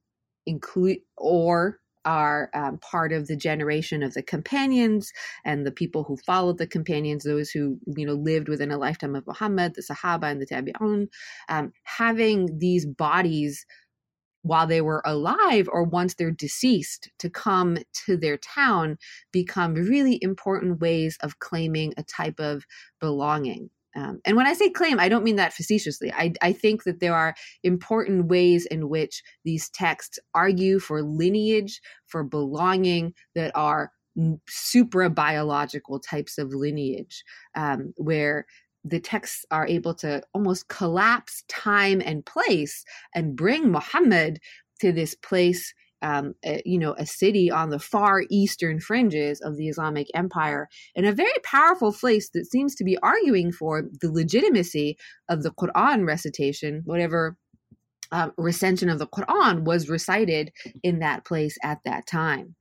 include 0.47 0.99
or 1.17 1.79
are 2.05 2.49
um, 2.53 2.77
part 2.77 3.11
of 3.11 3.27
the 3.27 3.35
generation 3.35 4.01
of 4.01 4.13
the 4.13 4.23
companions 4.23 5.11
and 5.43 5.65
the 5.65 5.71
people 5.71 6.05
who 6.05 6.15
followed 6.25 6.57
the 6.57 6.65
companions, 6.65 7.23
those 7.25 7.49
who 7.49 7.77
you 7.97 8.05
know 8.05 8.13
lived 8.13 8.47
within 8.47 8.71
a 8.71 8.77
lifetime 8.77 9.15
of 9.15 9.27
Muhammad, 9.27 9.75
the 9.75 9.83
Sahaba 9.83 10.31
and 10.31 10.41
the 10.41 10.47
Tabi'un, 10.47 11.09
um, 11.49 11.73
having 11.83 12.57
these 12.59 12.85
bodies 12.85 13.65
while 14.43 14.65
they 14.65 14.79
were 14.79 15.01
alive 15.05 15.67
or 15.69 15.83
once 15.83 16.13
they're 16.15 16.31
deceased 16.31 17.09
to 17.19 17.29
come 17.29 17.77
to 18.05 18.15
their 18.15 18.37
town 18.37 18.97
become 19.33 19.73
really 19.73 20.17
important 20.21 20.79
ways 20.79 21.17
of 21.21 21.39
claiming 21.39 21.93
a 21.97 22.03
type 22.03 22.39
of 22.39 22.63
belonging. 23.01 23.69
Um, 23.97 24.21
and 24.25 24.37
when 24.37 24.45
I 24.45 24.53
say 24.53 24.69
claim, 24.69 24.99
I 24.99 25.09
don't 25.09 25.23
mean 25.23 25.37
that 25.37 25.53
facetiously. 25.53 26.13
I, 26.13 26.31
I 26.41 26.53
think 26.53 26.83
that 26.83 26.99
there 26.99 27.15
are 27.15 27.33
important 27.63 28.27
ways 28.27 28.67
in 28.67 28.89
which 28.89 29.23
these 29.43 29.69
texts 29.69 30.19
argue 30.35 30.77
for 30.79 31.01
lineage, 31.01 31.81
for 32.05 32.23
belonging 32.23 33.13
that 33.33 33.51
are 33.55 33.91
supra 34.47 35.09
biological 35.09 35.99
types 35.99 36.37
of 36.37 36.53
lineage, 36.53 37.23
um, 37.55 37.93
where 37.97 38.45
the 38.83 38.99
texts 38.99 39.45
are 39.49 39.65
able 39.67 39.95
to 39.95 40.21
almost 40.33 40.67
collapse 40.67 41.43
time 41.49 42.01
and 42.05 42.25
place 42.25 42.85
and 43.15 43.35
bring 43.35 43.71
Muhammad 43.71 44.39
to 44.79 44.91
this 44.91 45.15
place 45.15 45.73
um, 46.01 46.35
a, 46.45 46.61
you 46.65 46.77
know, 46.77 46.95
a 46.97 47.05
city 47.05 47.49
on 47.49 47.69
the 47.69 47.79
far 47.79 48.23
eastern 48.29 48.79
fringes 48.79 49.41
of 49.41 49.57
the 49.57 49.67
Islamic 49.67 50.07
Empire, 50.13 50.67
and 50.95 51.05
a 51.05 51.13
very 51.13 51.39
powerful 51.43 51.91
place 51.91 52.29
that 52.33 52.45
seems 52.45 52.75
to 52.75 52.83
be 52.83 52.97
arguing 52.99 53.51
for 53.51 53.83
the 54.01 54.11
legitimacy 54.11 54.97
of 55.29 55.43
the 55.43 55.51
Quran 55.51 56.05
recitation, 56.05 56.81
whatever 56.85 57.37
uh, 58.11 58.29
recension 58.37 58.89
of 58.89 58.99
the 58.99 59.07
Quran 59.07 59.63
was 59.63 59.89
recited 59.89 60.51
in 60.83 60.99
that 60.99 61.25
place 61.25 61.57
at 61.63 61.79
that 61.85 62.07
time. 62.07 62.55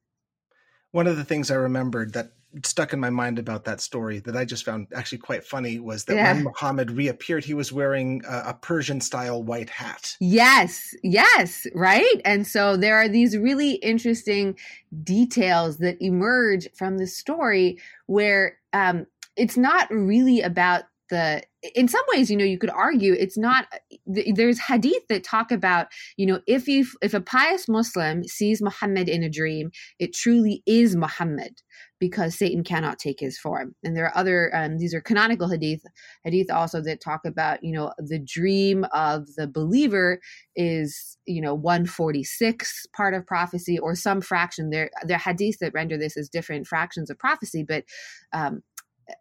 One 0.92 1.06
of 1.06 1.16
the 1.16 1.24
things 1.24 1.50
I 1.50 1.56
remembered 1.56 2.14
that 2.14 2.32
stuck 2.64 2.92
in 2.92 3.00
my 3.00 3.10
mind 3.10 3.38
about 3.38 3.64
that 3.64 3.80
story 3.80 4.20
that 4.20 4.36
I 4.36 4.44
just 4.44 4.64
found 4.64 4.86
actually 4.94 5.18
quite 5.18 5.44
funny 5.44 5.78
was 5.78 6.04
that 6.04 6.16
yeah. 6.16 6.32
when 6.32 6.44
Muhammad 6.44 6.90
reappeared, 6.90 7.44
he 7.44 7.54
was 7.54 7.72
wearing 7.72 8.22
a, 8.28 8.44
a 8.48 8.54
Persian 8.54 9.00
style 9.00 9.42
white 9.42 9.70
hat. 9.70 10.16
Yes, 10.20 10.94
yes, 11.02 11.66
right. 11.74 12.20
And 12.24 12.46
so 12.46 12.76
there 12.76 12.96
are 12.96 13.08
these 13.08 13.36
really 13.36 13.72
interesting 13.72 14.56
details 15.02 15.78
that 15.78 16.00
emerge 16.00 16.68
from 16.74 16.98
the 16.98 17.06
story 17.06 17.78
where 18.06 18.58
um, 18.72 19.06
it's 19.36 19.56
not 19.56 19.90
really 19.90 20.40
about 20.40 20.84
the 21.10 21.42
in 21.74 21.88
some 21.88 22.02
ways 22.12 22.30
you 22.30 22.36
know 22.36 22.44
you 22.44 22.58
could 22.58 22.70
argue 22.70 23.12
it's 23.12 23.38
not 23.38 23.66
there's 24.06 24.58
hadith 24.58 25.06
that 25.08 25.24
talk 25.24 25.50
about 25.50 25.86
you 26.16 26.26
know 26.26 26.40
if 26.46 26.68
you 26.68 26.86
if 27.02 27.14
a 27.14 27.20
pious 27.20 27.68
muslim 27.68 28.24
sees 28.24 28.62
muhammad 28.62 29.08
in 29.08 29.22
a 29.22 29.30
dream 29.30 29.70
it 29.98 30.14
truly 30.14 30.62
is 30.66 30.96
muhammad 30.96 31.60
because 31.98 32.36
satan 32.36 32.62
cannot 32.62 32.98
take 32.98 33.20
his 33.20 33.38
form. 33.38 33.74
And 33.82 33.96
there 33.96 34.04
are 34.06 34.16
other 34.16 34.54
um, 34.54 34.78
these 34.78 34.94
are 34.94 35.00
canonical 35.00 35.48
hadith 35.48 35.82
hadith 36.24 36.50
also 36.50 36.82
that 36.82 37.00
talk 37.00 37.24
about 37.24 37.62
you 37.62 37.72
know 37.72 37.92
the 37.98 38.18
dream 38.18 38.84
of 38.92 39.26
the 39.36 39.46
believer 39.46 40.20
is 40.54 41.16
you 41.26 41.40
know 41.40 41.54
146 41.54 42.86
part 42.94 43.14
of 43.14 43.26
prophecy 43.26 43.78
or 43.78 43.94
some 43.94 44.20
fraction. 44.20 44.70
There 44.70 44.90
there 45.04 45.16
are 45.16 45.20
hadiths 45.20 45.58
that 45.60 45.72
render 45.74 45.96
this 45.96 46.16
as 46.16 46.28
different 46.28 46.66
fractions 46.66 47.10
of 47.10 47.18
prophecy 47.18 47.64
but 47.66 47.84
um, 48.32 48.62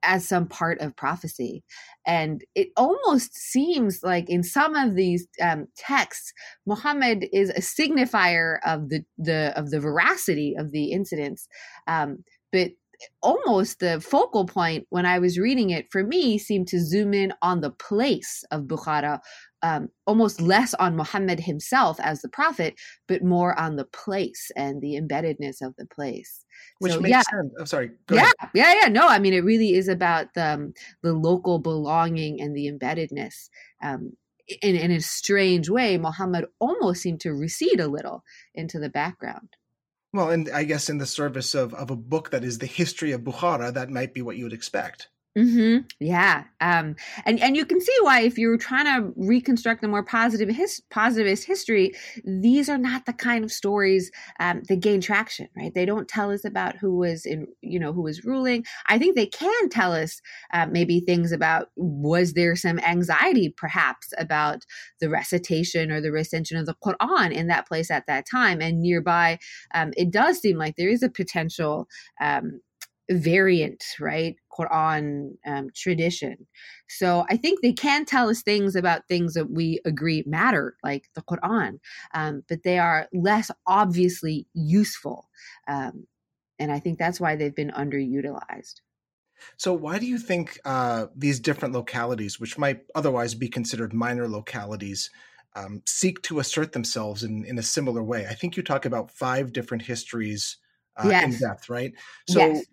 as 0.03 0.27
some 0.27 0.47
part 0.47 0.79
of 0.79 0.95
prophecy. 0.95 1.63
And 2.05 2.43
it 2.55 2.69
almost 2.77 3.35
seems 3.35 3.99
like 4.03 4.29
in 4.29 4.43
some 4.43 4.75
of 4.75 4.95
these 4.95 5.27
um, 5.41 5.67
texts, 5.77 6.33
Muhammad 6.65 7.27
is 7.31 7.49
a 7.49 7.61
signifier 7.61 8.57
of 8.65 8.89
the, 8.89 9.03
the 9.17 9.53
of 9.55 9.71
the 9.71 9.79
veracity 9.79 10.55
of 10.57 10.71
the 10.71 10.91
incidents. 10.91 11.47
Um, 11.87 12.23
but 12.51 12.71
almost 13.21 13.79
the 13.79 13.99
focal 13.99 14.45
point 14.45 14.85
when 14.89 15.05
I 15.05 15.19
was 15.19 15.39
reading 15.39 15.69
it 15.69 15.87
for 15.91 16.03
me 16.03 16.37
seemed 16.37 16.67
to 16.69 16.79
zoom 16.79 17.13
in 17.13 17.33
on 17.41 17.61
the 17.61 17.71
place 17.71 18.43
of 18.51 18.63
Bukhara, 18.63 19.19
um, 19.61 19.89
almost 20.05 20.41
less 20.41 20.73
on 20.75 20.95
Muhammad 20.95 21.39
himself 21.39 21.99
as 21.99 22.21
the 22.21 22.29
prophet, 22.29 22.75
but 23.07 23.23
more 23.23 23.57
on 23.59 23.75
the 23.75 23.85
place 23.85 24.51
and 24.55 24.81
the 24.81 24.99
embeddedness 24.99 25.61
of 25.61 25.75
the 25.77 25.87
place. 25.87 26.45
Which 26.79 26.93
so, 26.93 26.99
makes 26.99 27.11
yeah. 27.11 27.21
sense. 27.21 27.53
I'm 27.59 27.65
sorry. 27.65 27.91
yeah, 28.11 28.21
ahead. 28.21 28.33
yeah, 28.53 28.73
yeah. 28.83 28.87
No, 28.89 29.07
I 29.07 29.19
mean, 29.19 29.33
it 29.33 29.43
really 29.43 29.73
is 29.73 29.87
about 29.87 30.33
the, 30.35 30.53
um, 30.53 30.73
the 31.01 31.13
local 31.13 31.59
belonging 31.59 32.41
and 32.41 32.55
the 32.55 32.71
embeddedness. 32.71 33.49
Um, 33.83 34.13
in, 34.61 34.75
in 34.75 34.91
a 34.91 35.01
strange 35.01 35.69
way, 35.69 35.97
Muhammad 35.97 36.45
almost 36.59 37.01
seemed 37.01 37.21
to 37.21 37.33
recede 37.33 37.79
a 37.79 37.87
little 37.87 38.23
into 38.53 38.79
the 38.79 38.89
background. 38.89 39.49
Well, 40.15 40.29
and 40.29 40.49
I 40.49 40.63
guess 40.63 40.89
in 40.89 40.97
the 40.97 41.05
service 41.05 41.53
of, 41.53 41.73
of 41.73 41.91
a 41.91 41.95
book 41.97 42.29
that 42.29 42.45
is 42.45 42.59
the 42.59 42.65
history 42.67 43.11
of 43.11 43.25
Bukhara, 43.25 43.73
that 43.73 43.89
might 43.89 44.13
be 44.13 44.21
what 44.21 44.37
you 44.37 44.45
would 44.45 44.53
expect. 44.53 45.09
Mm-hmm. 45.37 45.79
Yeah, 45.99 46.45
um, 46.61 46.95
and 47.25 47.41
and 47.41 47.57
you 47.57 47.65
can 47.65 47.81
see 47.81 47.93
why 48.03 48.21
if 48.21 48.37
you're 48.37 48.55
trying 48.57 48.85
to 48.85 49.11
reconstruct 49.17 49.83
a 49.83 49.87
more 49.89 50.01
positive 50.01 50.47
his, 50.47 50.81
positivist 50.89 51.43
history, 51.43 51.91
these 52.23 52.69
are 52.69 52.77
not 52.77 53.05
the 53.05 53.11
kind 53.11 53.43
of 53.43 53.51
stories 53.51 54.11
um, 54.39 54.61
that 54.69 54.79
gain 54.79 55.01
traction, 55.01 55.49
right? 55.57 55.73
They 55.73 55.85
don't 55.85 56.07
tell 56.07 56.31
us 56.31 56.45
about 56.45 56.77
who 56.77 56.95
was 56.95 57.25
in, 57.25 57.47
you 57.59 57.81
know, 57.81 57.91
who 57.91 58.01
was 58.03 58.23
ruling. 58.23 58.63
I 58.87 58.97
think 58.97 59.17
they 59.17 59.25
can 59.25 59.67
tell 59.67 59.91
us 59.91 60.21
uh, 60.53 60.67
maybe 60.71 61.01
things 61.01 61.33
about 61.33 61.67
was 61.75 62.31
there 62.31 62.55
some 62.55 62.79
anxiety, 62.79 63.53
perhaps, 63.57 64.13
about 64.17 64.63
the 65.01 65.09
recitation 65.09 65.91
or 65.91 65.99
the 65.99 66.13
recension 66.13 66.57
of 66.57 66.65
the 66.65 66.75
Quran 66.81 67.33
in 67.33 67.47
that 67.47 67.67
place 67.67 67.91
at 67.91 68.07
that 68.07 68.25
time 68.31 68.61
and 68.61 68.79
nearby. 68.79 69.37
Um, 69.73 69.91
it 69.97 70.11
does 70.11 70.39
seem 70.39 70.57
like 70.57 70.77
there 70.77 70.89
is 70.89 71.03
a 71.03 71.09
potential 71.09 71.89
um, 72.21 72.61
variant, 73.09 73.83
right? 73.99 74.35
Quran 74.51 75.33
um, 75.45 75.69
tradition. 75.75 76.47
So 76.87 77.25
I 77.29 77.37
think 77.37 77.61
they 77.61 77.73
can 77.73 78.05
tell 78.05 78.29
us 78.29 78.41
things 78.41 78.75
about 78.75 79.07
things 79.07 79.33
that 79.33 79.51
we 79.51 79.79
agree 79.85 80.23
matter, 80.25 80.75
like 80.83 81.09
the 81.13 81.21
Quran, 81.21 81.79
um, 82.13 82.43
but 82.47 82.63
they 82.63 82.79
are 82.79 83.07
less 83.13 83.51
obviously 83.67 84.47
useful. 84.53 85.29
Um, 85.67 86.07
and 86.57 86.71
I 86.71 86.79
think 86.79 86.97
that's 86.97 87.19
why 87.19 87.35
they've 87.35 87.55
been 87.55 87.71
underutilized. 87.71 88.81
So, 89.57 89.73
why 89.73 89.99
do 89.99 90.05
you 90.05 90.17
think 90.17 90.59
uh, 90.63 91.07
these 91.15 91.41
different 91.41 91.73
localities, 91.73 92.39
which 92.39 92.57
might 92.57 92.81
otherwise 92.95 93.35
be 93.35 93.49
considered 93.49 93.93
minor 93.93 94.29
localities, 94.29 95.09
um, 95.55 95.81
seek 95.85 96.21
to 96.23 96.39
assert 96.39 96.71
themselves 96.71 97.21
in, 97.23 97.45
in 97.45 97.59
a 97.59 97.63
similar 97.63 98.01
way? 98.01 98.25
I 98.27 98.33
think 98.33 98.55
you 98.55 98.63
talk 98.63 98.85
about 98.85 99.11
five 99.11 99.51
different 99.51 99.83
histories 99.83 100.57
uh, 100.97 101.09
yes. 101.09 101.33
in 101.33 101.39
depth, 101.39 101.69
right? 101.69 101.93
So, 102.27 102.39
yes. 102.39 102.65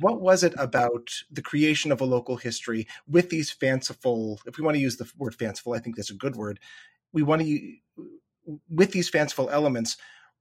what 0.00 0.20
was 0.20 0.42
it 0.42 0.54
about 0.58 1.10
the 1.30 1.42
creation 1.42 1.92
of 1.92 2.00
a 2.00 2.04
local 2.04 2.36
history 2.36 2.86
with 3.06 3.30
these 3.30 3.50
fanciful, 3.50 4.40
if 4.46 4.58
we 4.58 4.64
want 4.64 4.76
to 4.76 4.80
use 4.80 4.96
the 4.96 5.10
word 5.16 5.34
fanciful, 5.34 5.74
I 5.74 5.78
think 5.78 5.96
that's 5.96 6.10
a 6.10 6.14
good 6.14 6.36
word. 6.36 6.60
We 7.12 7.22
want 7.22 7.42
to, 7.42 7.76
with 8.68 8.92
these 8.92 9.08
fanciful 9.08 9.50
elements, 9.50 9.96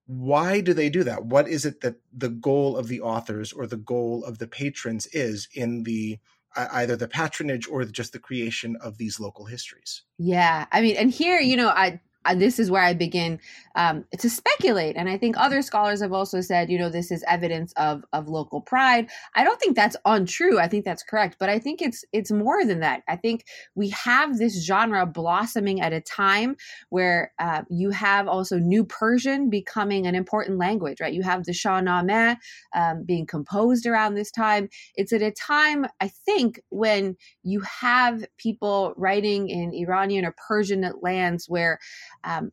why 0.06 0.62
do 0.62 0.74
they 0.74 0.90
do 0.90 1.04
that? 1.04 1.26
What 1.26 1.48
is 1.48 1.66
it 1.66 1.82
that 1.82 1.96
the 2.14 2.30
goal 2.30 2.78
of 2.78 2.88
the 2.88 3.02
authors 3.02 3.52
or 3.52 3.68
the 3.68 3.78
goal 3.78 4.24
of 4.24 4.38
the 4.40 4.48
patrons 4.48 5.06
is 5.08 5.48
in 5.54 5.84
the 5.84 6.18
either 6.56 6.96
the 6.96 7.08
patronage 7.08 7.68
or 7.68 7.84
just 7.86 8.14
the 8.14 8.20
creation 8.20 8.78
of 8.82 8.98
these 8.98 9.20
local 9.20 9.46
histories? 9.46 10.04
Yeah, 10.18 10.66
I 10.72 10.82
mean, 10.82 10.96
and 10.96 11.12
here, 11.12 11.40
you 11.40 11.58
know, 11.58 11.70
I 11.70 12.00
this 12.36 12.60
is 12.60 12.72
where 12.72 12.84
I 12.84 12.94
begin 12.94 13.40
um, 13.76 14.06
to 14.18 14.30
speculate. 14.30 14.96
And 14.96 15.10
I 15.10 15.18
think 15.18 15.38
other 15.38 15.62
scholars 15.62 16.02
have 16.02 16.14
also 16.14 16.42
said, 16.42 16.70
you 16.70 16.78
know, 16.78 16.90
this 16.90 17.12
is 17.12 17.24
evidence 17.28 17.74
of 17.78 18.04
of 18.14 18.28
local 18.28 18.62
pride. 18.62 19.10
I 19.36 19.44
don't 19.44 19.60
think 19.60 19.76
that's 19.76 19.96
untrue. 20.06 20.60
I 20.60 20.68
think 20.68 20.86
that's 20.86 21.04
correct, 21.04 21.38
but 21.40 21.50
I 21.50 21.60
think 21.60 21.82
it's 21.82 22.04
it's 22.12 22.32
more 22.32 22.66
than 22.66 22.80
that. 22.80 23.04
I 23.08 23.16
think 23.16 23.46
we 23.76 23.90
have 23.90 24.38
this 24.38 24.66
genre 24.66 25.06
blossoming 25.06 25.82
at 25.82 25.94
a 25.94 26.02
time 26.02 26.56
where 26.90 27.34
uh, 27.40 27.64
you 27.70 27.92
have 27.92 28.28
also 28.28 28.58
New 28.58 28.84
Persian 28.84 29.50
becoming 29.50 30.08
an 30.08 30.16
important 30.16 30.58
language, 30.58 31.00
right? 31.00 31.14
You 31.14 31.24
have 31.24 31.44
the 31.44 31.52
Shahnameh 31.52 32.38
um, 32.76 33.04
being 33.04 33.26
composed 33.26 33.86
around 33.86 34.16
this 34.16 34.32
time. 34.32 34.70
It's 34.96 35.14
at 35.14 35.22
a 35.22 35.32
time, 35.32 35.86
I 36.02 36.08
think, 36.08 36.60
when 36.70 37.16
you 37.44 37.62
have 37.62 38.26
people 38.38 38.94
writing 38.98 39.50
in 39.50 39.74
Iranian 39.74 40.26
or 40.26 40.36
Persian 40.48 40.90
lands 41.02 41.46
where 41.48 41.80
um, 42.24 42.52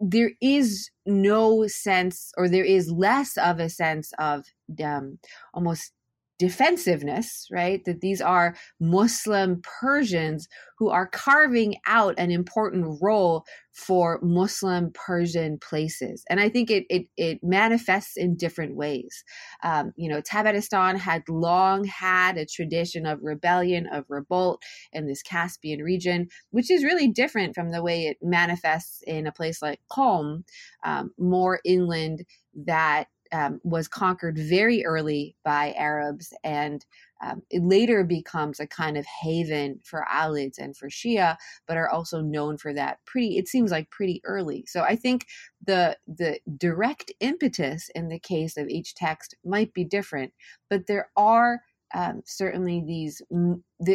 there 0.00 0.32
is 0.40 0.90
no 1.06 1.66
sense 1.66 2.32
or 2.36 2.48
there 2.48 2.64
is 2.64 2.90
less 2.90 3.36
of 3.38 3.58
a 3.58 3.68
sense 3.68 4.12
of 4.18 4.44
um, 4.84 5.18
almost 5.54 5.92
defensiveness, 6.38 7.46
right? 7.50 7.82
That 7.84 8.00
these 8.00 8.20
are 8.20 8.56
Muslim 8.80 9.62
Persians 9.62 10.48
who 10.78 10.90
are 10.90 11.06
carving 11.06 11.76
out 11.86 12.14
an 12.18 12.30
important 12.30 12.98
role 13.00 13.44
for 13.72 14.20
Muslim 14.22 14.90
Persian 14.92 15.58
places. 15.58 16.24
And 16.28 16.38
I 16.38 16.48
think 16.48 16.70
it 16.70 16.84
it, 16.90 17.06
it 17.16 17.38
manifests 17.42 18.16
in 18.16 18.36
different 18.36 18.76
ways. 18.76 19.24
Um, 19.62 19.92
you 19.96 20.10
know, 20.10 20.20
Tabaristan 20.20 20.98
had 20.98 21.22
long 21.28 21.84
had 21.84 22.36
a 22.36 22.46
tradition 22.46 23.06
of 23.06 23.20
rebellion, 23.22 23.86
of 23.90 24.04
revolt 24.08 24.62
in 24.92 25.06
this 25.06 25.22
Caspian 25.22 25.82
region, 25.82 26.28
which 26.50 26.70
is 26.70 26.84
really 26.84 27.08
different 27.08 27.54
from 27.54 27.70
the 27.70 27.82
way 27.82 28.06
it 28.06 28.18
manifests 28.22 29.02
in 29.06 29.26
a 29.26 29.32
place 29.32 29.62
like 29.62 29.80
Qom, 29.90 30.44
um, 30.84 31.12
more 31.18 31.60
inland 31.64 32.24
that 32.54 33.08
um, 33.32 33.60
was 33.64 33.88
conquered 33.88 34.38
very 34.38 34.84
early 34.84 35.36
by 35.44 35.72
Arabs 35.76 36.32
and 36.44 36.84
um, 37.22 37.42
it 37.50 37.62
later 37.62 38.04
becomes 38.04 38.60
a 38.60 38.66
kind 38.66 38.96
of 38.96 39.06
haven 39.06 39.80
for 39.82 40.04
Alids 40.12 40.58
and 40.58 40.76
for 40.76 40.88
Shia, 40.88 41.36
but 41.66 41.76
are 41.76 41.88
also 41.88 42.20
known 42.20 42.58
for 42.58 42.74
that 42.74 42.98
pretty, 43.06 43.38
it 43.38 43.48
seems 43.48 43.70
like 43.70 43.90
pretty 43.90 44.20
early. 44.24 44.64
So 44.66 44.82
I 44.82 44.96
think 44.96 45.26
the 45.64 45.96
the 46.06 46.38
direct 46.58 47.12
impetus 47.20 47.88
in 47.94 48.08
the 48.08 48.18
case 48.18 48.56
of 48.56 48.68
each 48.68 48.94
text 48.94 49.34
might 49.44 49.72
be 49.72 49.84
different, 49.84 50.32
but 50.68 50.86
there 50.86 51.10
are 51.16 51.60
um, 51.94 52.22
certainly 52.26 52.82
these, 52.86 53.22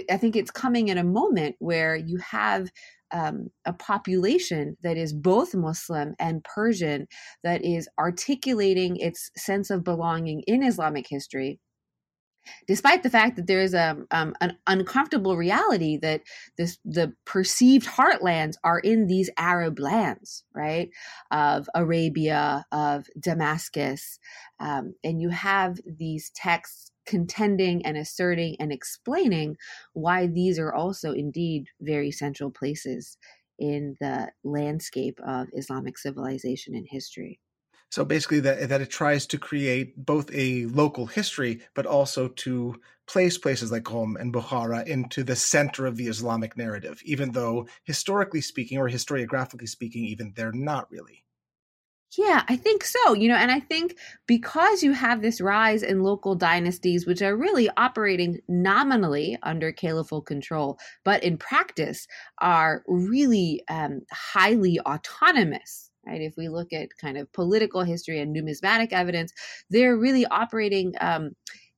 I 0.09 0.17
think 0.17 0.35
it's 0.35 0.51
coming 0.51 0.89
at 0.89 0.97
a 0.97 1.03
moment 1.03 1.55
where 1.59 1.95
you 1.95 2.17
have 2.17 2.69
um, 3.11 3.47
a 3.65 3.73
population 3.73 4.77
that 4.83 4.97
is 4.97 5.13
both 5.13 5.53
Muslim 5.53 6.15
and 6.19 6.43
Persian 6.43 7.07
that 7.43 7.63
is 7.63 7.89
articulating 7.99 8.97
its 8.97 9.29
sense 9.35 9.69
of 9.69 9.83
belonging 9.83 10.41
in 10.47 10.63
Islamic 10.63 11.07
history. 11.09 11.59
Despite 12.67 13.03
the 13.03 13.09
fact 13.09 13.35
that 13.35 13.45
there 13.45 13.59
is 13.59 13.75
a 13.75 13.97
um, 14.09 14.33
an 14.41 14.57
uncomfortable 14.65 15.37
reality 15.37 15.97
that 15.97 16.21
this 16.57 16.79
the 16.83 17.13
perceived 17.23 17.85
heartlands 17.85 18.55
are 18.63 18.79
in 18.79 19.05
these 19.05 19.29
Arab 19.37 19.79
lands, 19.79 20.43
right, 20.55 20.89
of 21.29 21.69
Arabia, 21.75 22.65
of 22.71 23.05
Damascus, 23.19 24.17
um, 24.59 24.95
and 25.03 25.21
you 25.21 25.29
have 25.29 25.77
these 25.85 26.31
texts 26.33 26.91
contending 27.11 27.85
and 27.85 27.97
asserting 27.97 28.55
and 28.57 28.71
explaining 28.71 29.57
why 29.91 30.27
these 30.27 30.57
are 30.57 30.73
also 30.73 31.11
indeed 31.11 31.67
very 31.81 32.09
central 32.09 32.49
places 32.49 33.17
in 33.59 33.97
the 33.99 34.31
landscape 34.45 35.19
of 35.27 35.47
Islamic 35.53 35.97
civilization 35.97 36.73
and 36.73 36.87
history. 36.89 37.39
So 37.89 38.05
basically, 38.05 38.39
that 38.39 38.69
that 38.69 38.79
it 38.79 38.89
tries 38.89 39.27
to 39.27 39.37
create 39.37 40.05
both 40.05 40.33
a 40.33 40.65
local 40.67 41.05
history, 41.05 41.61
but 41.75 41.85
also 41.85 42.29
to 42.45 42.75
place 43.05 43.37
places 43.37 43.69
like 43.73 43.83
Qom 43.83 44.15
and 44.17 44.33
Bukhara 44.33 44.87
into 44.87 45.21
the 45.25 45.35
center 45.35 45.85
of 45.85 45.97
the 45.97 46.07
Islamic 46.07 46.55
narrative, 46.55 47.01
even 47.03 47.33
though 47.33 47.67
historically 47.83 48.39
speaking, 48.39 48.77
or 48.77 48.89
historiographically 48.89 49.67
speaking, 49.67 50.05
even 50.05 50.31
they're 50.37 50.53
not 50.53 50.89
really. 50.89 51.25
Yeah, 52.17 52.43
I 52.49 52.57
think 52.57 52.83
so. 52.83 53.13
You 53.13 53.29
know, 53.29 53.35
and 53.35 53.51
I 53.51 53.61
think 53.61 53.97
because 54.27 54.83
you 54.83 54.91
have 54.91 55.21
this 55.21 55.39
rise 55.39 55.81
in 55.81 56.03
local 56.03 56.35
dynasties, 56.35 57.05
which 57.07 57.21
are 57.21 57.37
really 57.37 57.69
operating 57.77 58.39
nominally 58.49 59.37
under 59.43 59.71
caliphal 59.71 60.21
control, 60.21 60.77
but 61.05 61.23
in 61.23 61.37
practice 61.37 62.07
are 62.39 62.83
really 62.87 63.63
um, 63.69 64.01
highly 64.11 64.79
autonomous. 64.81 65.89
Right. 66.05 66.21
If 66.21 66.33
we 66.35 66.49
look 66.49 66.73
at 66.73 66.89
kind 66.99 67.17
of 67.17 67.31
political 67.31 67.83
history 67.83 68.19
and 68.19 68.33
numismatic 68.33 68.91
evidence, 68.91 69.31
they're 69.69 69.95
really 69.95 70.25
operating 70.25 70.93
um, 70.99 71.31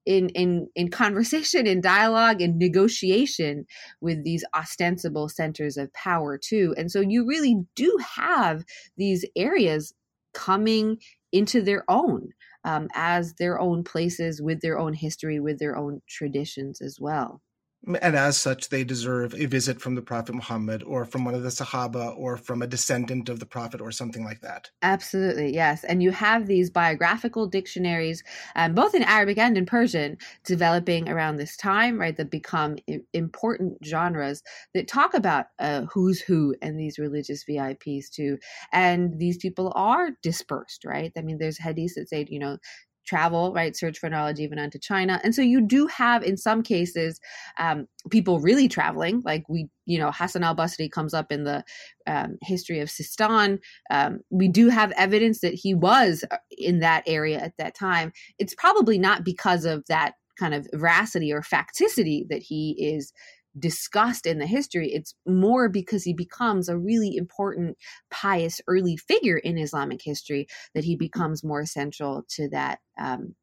in 0.06 0.30
in 0.30 0.68
in 0.76 0.90
conversation 0.90 1.66
in 1.68 1.80
dialogue 1.80 2.42
in 2.42 2.58
negotiation 2.58 3.66
with 4.02 4.24
these 4.24 4.44
ostensible 4.56 5.30
centers 5.30 5.78
of 5.78 5.94
power 5.94 6.38
too 6.38 6.74
and 6.78 6.92
so 6.92 7.00
you 7.00 7.26
really 7.26 7.64
do 7.76 7.98
have 8.18 8.66
these 8.98 9.24
areas 9.38 9.94
coming 10.34 11.00
into 11.32 11.62
their 11.62 11.84
own 11.90 12.30
um, 12.64 12.88
as 12.94 13.34
their 13.36 13.60
own 13.60 13.84
places 13.84 14.42
with 14.42 14.62
their 14.62 14.78
own 14.80 14.94
history, 14.94 15.40
with 15.40 15.60
their 15.60 15.76
own 15.78 16.02
traditions 16.08 16.82
as 16.82 17.00
well 17.00 17.42
and 17.86 18.16
as 18.16 18.38
such, 18.38 18.70
they 18.70 18.84
deserve 18.84 19.34
a 19.34 19.46
visit 19.46 19.82
from 19.82 19.96
the 19.96 20.02
Prophet 20.02 20.36
Muhammad 20.36 20.84
or 20.84 21.04
from 21.06 21.26
one 21.26 21.36
of 21.36 21.44
the 21.44 21.50
Sahaba 21.50 22.18
or 22.18 22.38
from 22.38 22.62
a 22.62 22.68
descendant 22.68 23.28
of 23.28 23.40
the 23.40 23.46
Prophet 23.46 23.82
or 23.82 23.92
something 23.92 24.24
like 24.24 24.42
that. 24.42 24.72
Absolutely, 24.82 25.54
yes. 25.54 25.84
And 25.84 26.02
you 26.02 26.12
have 26.12 26.48
these 26.48 26.70
biographical 26.70 27.48
dictionaries, 27.48 28.24
um, 28.56 28.74
both 28.74 28.96
in 28.96 29.04
Arabic 29.04 29.38
and 29.38 29.58
in 29.58 29.66
Persian, 29.66 30.18
developing 30.46 31.10
around 31.10 31.36
this 31.36 31.58
time, 31.58 32.00
right, 32.00 32.16
that 32.16 32.32
become 32.32 32.78
important 33.12 33.78
genres 33.84 34.44
that 34.74 34.88
talk 34.88 35.14
about 35.14 35.48
uh, 35.60 35.82
who's 35.94 36.22
who 36.22 36.56
and 36.62 36.80
these 36.80 36.98
religious 36.98 37.44
VIPs 37.44 38.10
too. 38.10 38.38
And 38.72 39.20
these 39.20 39.38
people 39.38 39.74
are 39.76 40.12
dispersed, 40.22 40.86
right? 40.86 41.12
I 41.18 41.22
mean, 41.22 41.38
there's 41.38 41.60
hadiths 41.60 41.96
that 41.96 42.10
say, 42.10 42.26
you 42.30 42.40
know, 42.40 42.58
travel, 43.06 43.54
right? 43.54 43.76
Search 43.76 44.00
for 44.00 44.10
knowledge 44.10 44.40
even 44.40 44.60
unto 44.60 44.80
China. 44.80 45.20
And 45.24 45.34
so 45.36 45.42
you 45.42 45.62
do 45.66 45.88
have, 45.88 46.24
in 46.24 46.38
some 46.38 46.64
cases, 46.64 47.20
um, 47.60 47.88
people 48.10 48.40
really 48.40 48.68
traveling. 48.68 49.22
Like 49.26 49.44
we, 49.50 49.68
you 49.86 50.00
know, 50.00 50.12
Hassan 50.12 50.44
al 50.44 50.56
Basri 50.56 50.92
comes 50.92 51.14
up 51.14 51.32
in 51.32 51.44
the 51.44 51.64
um, 52.08 52.38
history 52.42 52.80
of 52.80 52.90
Sistan. 52.90 53.60
Um, 53.92 54.20
we 54.30 54.48
do 54.48 54.70
have 54.70 54.92
evidence 54.94 55.42
that 55.42 55.54
he 55.54 55.74
was 55.74 56.24
uh, 56.32 56.38
in 56.52 56.80
that 56.80 57.04
area 57.08 57.40
at 57.40 57.54
that 57.58 57.76
time. 57.76 58.12
It's 58.40 58.56
probably 58.56 58.98
not 58.98 59.24
because 59.24 59.66
of 59.66 59.84
that 59.88 60.14
kind 60.40 60.54
of 60.54 60.68
veracity 60.74 61.32
or 61.32 61.42
facticity 61.42 62.28
that 62.30 62.42
he 62.42 62.76
is 62.80 63.14
discussed 63.58 64.26
in 64.26 64.40
the 64.40 64.46
history. 64.46 64.92
It's 64.92 65.14
more 65.26 65.70
because 65.70 66.04
he 66.04 66.14
becomes 66.14 66.70
a 66.70 66.78
really 66.78 67.16
important 67.16 67.78
pious 68.10 68.62
early 68.68 68.98
figure 68.98 69.38
in 69.38 69.58
Islamic 69.58 70.02
history 70.04 70.48
that 70.74 70.84
he 70.84 70.96
becomes 70.96 71.44
more 71.44 71.62
essential 71.62 72.24
to 72.30 72.50
that 72.50 72.80
um, 72.98 73.36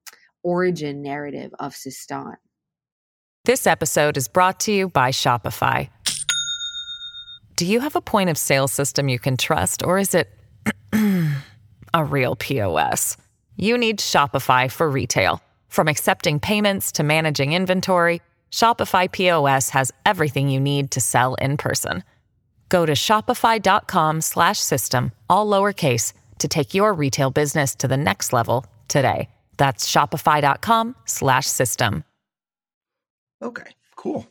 origin 0.43 1.03
narrative 1.03 1.53
of 1.59 1.75
Sistan. 1.75 2.35
This 3.45 3.67
episode 3.67 4.17
is 4.17 4.29
brought 4.29 4.61
to 4.61 4.73
you 4.73 4.89
by 4.89 5.11
Shopify. 5.11 5.89
Do 7.57 7.67
you 7.67 7.81
have 7.81 7.97
a 7.97 8.01
point 8.01 8.31
of 8.31 8.39
sale 8.39 8.69
system 8.69 9.09
you 9.09 9.19
can 9.19 9.37
trust, 9.37 9.83
or 9.83 9.99
is 9.99 10.15
it 10.15 10.31
a 11.95 12.05
real 12.05 12.37
POS? 12.37 13.17
You 13.57 13.77
need 13.77 13.99
Shopify 13.99 14.71
for 14.71 14.89
retail. 14.91 15.43
From 15.69 15.87
accepting 15.87 16.41
payments 16.41 16.93
to 16.93 17.03
managing 17.03 17.53
inventory, 17.53 18.23
Shopify 18.51 19.11
POS 19.11 19.71
has 19.71 19.91
everything 20.05 20.51
you 20.51 20.61
need 20.61 20.91
to 20.91 21.01
sell 21.01 21.35
in 21.37 21.57
person. 21.57 22.05
Go 22.69 22.85
to 22.87 22.93
shopify.com/system 22.93 25.13
all 25.29 25.47
lowercase 25.47 26.13
to 26.39 26.49
take 26.49 26.75
your 26.75 26.93
retail 26.93 27.31
business 27.31 27.75
to 27.77 27.89
the 27.89 27.97
next 27.97 28.33
level 28.33 28.67
today. 28.89 29.29
That's 29.57 29.91
shopify.com/system. 29.91 32.05
Okay, 33.43 33.71
cool. 33.97 34.27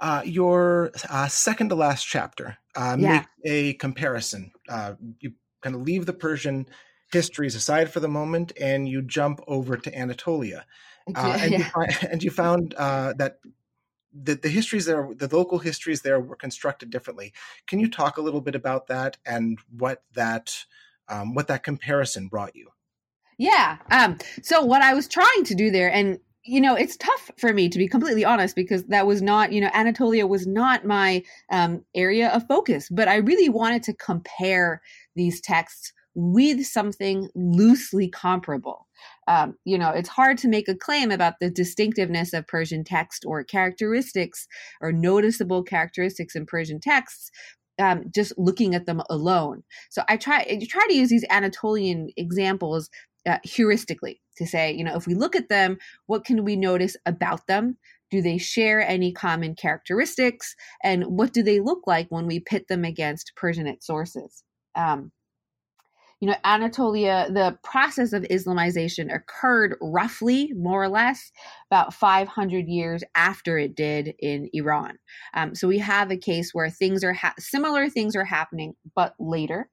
Uh, 0.00 0.22
your 0.24 0.92
uh, 1.08 1.26
second 1.28 1.68
to 1.68 1.76
last 1.76 2.04
chapter 2.04 2.58
uh, 2.74 2.96
yeah. 2.98 3.12
make 3.12 3.26
a 3.44 3.74
comparison. 3.74 4.50
Uh, 4.68 4.94
you 5.20 5.32
kind 5.62 5.76
of 5.76 5.82
leave 5.82 6.06
the 6.06 6.12
Persian 6.12 6.66
histories 7.12 7.54
aside 7.54 7.90
for 7.90 8.00
the 8.00 8.08
moment, 8.08 8.52
and 8.60 8.88
you 8.88 9.02
jump 9.02 9.40
over 9.46 9.76
to 9.76 9.96
Anatolia. 9.96 10.66
Uh, 11.16 11.36
and, 11.40 11.50
yeah. 11.50 11.58
you 11.58 11.86
and, 12.12 12.22
you 12.22 12.30
found 12.30 12.74
uh, 12.74 13.12
that 13.14 13.38
the, 14.12 14.34
the 14.34 14.48
histories 14.48 14.86
there, 14.86 15.08
the 15.14 15.34
local 15.34 15.58
histories 15.58 16.02
there 16.02 16.20
were 16.20 16.36
constructed 16.36 16.90
differently. 16.90 17.32
Can 17.66 17.80
you 17.80 17.88
talk 17.88 18.16
a 18.16 18.22
little 18.22 18.40
bit 18.40 18.54
about 18.54 18.86
that 18.88 19.16
and 19.24 19.58
what 19.70 20.02
that 20.14 20.64
um, 21.08 21.34
what 21.34 21.48
that 21.48 21.62
comparison 21.62 22.28
brought 22.28 22.54
you? 22.54 22.68
Yeah. 23.38 23.78
Um, 23.90 24.18
so 24.42 24.62
what 24.62 24.82
I 24.82 24.94
was 24.94 25.08
trying 25.08 25.44
to 25.44 25.54
do 25.54 25.70
there, 25.70 25.92
and 25.92 26.18
you 26.44 26.60
know, 26.60 26.74
it's 26.74 26.96
tough 26.96 27.30
for 27.38 27.52
me 27.52 27.68
to 27.68 27.78
be 27.78 27.86
completely 27.86 28.24
honest 28.24 28.56
because 28.56 28.84
that 28.86 29.06
was 29.06 29.22
not, 29.22 29.52
you 29.52 29.60
know, 29.60 29.70
Anatolia 29.72 30.26
was 30.26 30.46
not 30.46 30.84
my 30.84 31.22
um, 31.50 31.84
area 31.94 32.30
of 32.30 32.46
focus, 32.48 32.88
but 32.90 33.06
I 33.06 33.16
really 33.16 33.48
wanted 33.48 33.84
to 33.84 33.94
compare 33.94 34.82
these 35.14 35.40
texts 35.40 35.92
with 36.14 36.66
something 36.66 37.28
loosely 37.34 38.08
comparable. 38.08 38.88
Um, 39.28 39.54
you 39.64 39.78
know, 39.78 39.90
it's 39.90 40.08
hard 40.08 40.38
to 40.38 40.48
make 40.48 40.68
a 40.68 40.74
claim 40.74 41.10
about 41.10 41.34
the 41.40 41.50
distinctiveness 41.50 42.32
of 42.32 42.46
Persian 42.48 42.82
text 42.82 43.24
or 43.26 43.44
characteristics 43.44 44.48
or 44.80 44.92
noticeable 44.92 45.62
characteristics 45.62 46.34
in 46.34 46.44
Persian 46.46 46.80
texts 46.80 47.30
um, 47.78 48.04
just 48.14 48.32
looking 48.38 48.74
at 48.74 48.86
them 48.86 49.02
alone. 49.10 49.62
So 49.90 50.02
I 50.08 50.16
try 50.16 50.40
I 50.40 50.60
try 50.68 50.86
to 50.86 50.94
use 50.94 51.08
these 51.08 51.24
Anatolian 51.30 52.08
examples 52.16 52.90
uh, 53.26 53.38
heuristically 53.46 54.20
to 54.38 54.46
say, 54.46 54.72
you 54.72 54.84
know, 54.84 54.96
if 54.96 55.06
we 55.06 55.14
look 55.14 55.36
at 55.36 55.48
them, 55.48 55.78
what 56.06 56.24
can 56.24 56.44
we 56.44 56.56
notice 56.56 56.96
about 57.06 57.46
them? 57.46 57.78
Do 58.10 58.20
they 58.20 58.38
share 58.38 58.86
any 58.86 59.12
common 59.12 59.54
characteristics? 59.54 60.54
And 60.82 61.04
what 61.04 61.32
do 61.32 61.42
they 61.42 61.60
look 61.60 61.86
like 61.86 62.08
when 62.10 62.26
we 62.26 62.40
pit 62.40 62.68
them 62.68 62.84
against 62.84 63.32
Persianate 63.40 63.82
sources? 63.82 64.42
Um, 64.74 65.12
you 66.22 66.28
know, 66.28 66.36
Anatolia, 66.44 67.26
the 67.30 67.58
process 67.64 68.12
of 68.12 68.22
Islamization 68.22 69.12
occurred 69.12 69.74
roughly, 69.82 70.52
more 70.54 70.84
or 70.84 70.88
less, 70.88 71.32
about 71.68 71.92
500 71.92 72.68
years 72.68 73.02
after 73.16 73.58
it 73.58 73.74
did 73.74 74.14
in 74.20 74.48
Iran. 74.52 74.98
Um, 75.34 75.56
so 75.56 75.66
we 75.66 75.78
have 75.78 76.12
a 76.12 76.16
case 76.16 76.50
where 76.52 76.70
things 76.70 77.02
are 77.02 77.12
ha- 77.12 77.34
similar 77.40 77.88
things 77.88 78.14
are 78.14 78.24
happening, 78.24 78.74
but 78.94 79.16
later. 79.18 79.68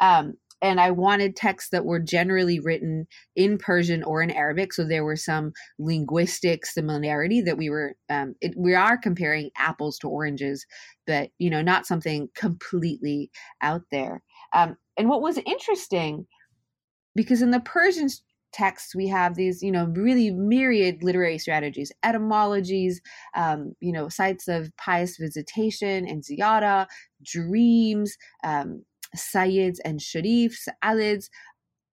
Um, 0.00 0.32
and 0.62 0.80
I 0.80 0.92
wanted 0.92 1.36
texts 1.36 1.68
that 1.72 1.84
were 1.84 2.00
generally 2.00 2.58
written 2.58 3.06
in 3.36 3.58
Persian 3.58 4.02
or 4.02 4.22
in 4.22 4.30
Arabic, 4.30 4.72
so 4.72 4.84
there 4.84 5.04
were 5.04 5.16
some 5.16 5.52
linguistic 5.78 6.64
similarity 6.64 7.42
that 7.42 7.58
we 7.58 7.68
were 7.68 7.96
um, 8.08 8.34
it, 8.40 8.54
we 8.56 8.74
are 8.74 8.96
comparing 8.96 9.50
apples 9.58 9.98
to 9.98 10.08
oranges, 10.08 10.64
but 11.06 11.30
you 11.38 11.50
know 11.50 11.62
not 11.62 11.84
something 11.84 12.28
completely 12.34 13.30
out 13.60 13.82
there. 13.90 14.22
Um, 14.54 14.76
and 14.96 15.08
what 15.08 15.22
was 15.22 15.38
interesting, 15.38 16.26
because 17.14 17.42
in 17.42 17.50
the 17.50 17.60
Persian 17.60 18.08
texts 18.52 18.94
we 18.94 19.08
have 19.08 19.34
these 19.34 19.62
you 19.62 19.72
know 19.72 19.86
really 19.94 20.30
myriad 20.30 21.02
literary 21.02 21.38
strategies 21.38 21.90
etymologies 22.02 23.00
um, 23.34 23.72
you 23.80 23.90
know 23.90 24.10
sites 24.10 24.46
of 24.46 24.70
pious 24.76 25.16
visitation 25.16 26.06
and 26.06 26.22
ziyara 26.22 26.86
dreams 27.24 28.14
um, 28.44 28.84
sayyids 29.16 29.78
and 29.84 30.00
sharifs, 30.00 30.68
alids, 30.82 31.28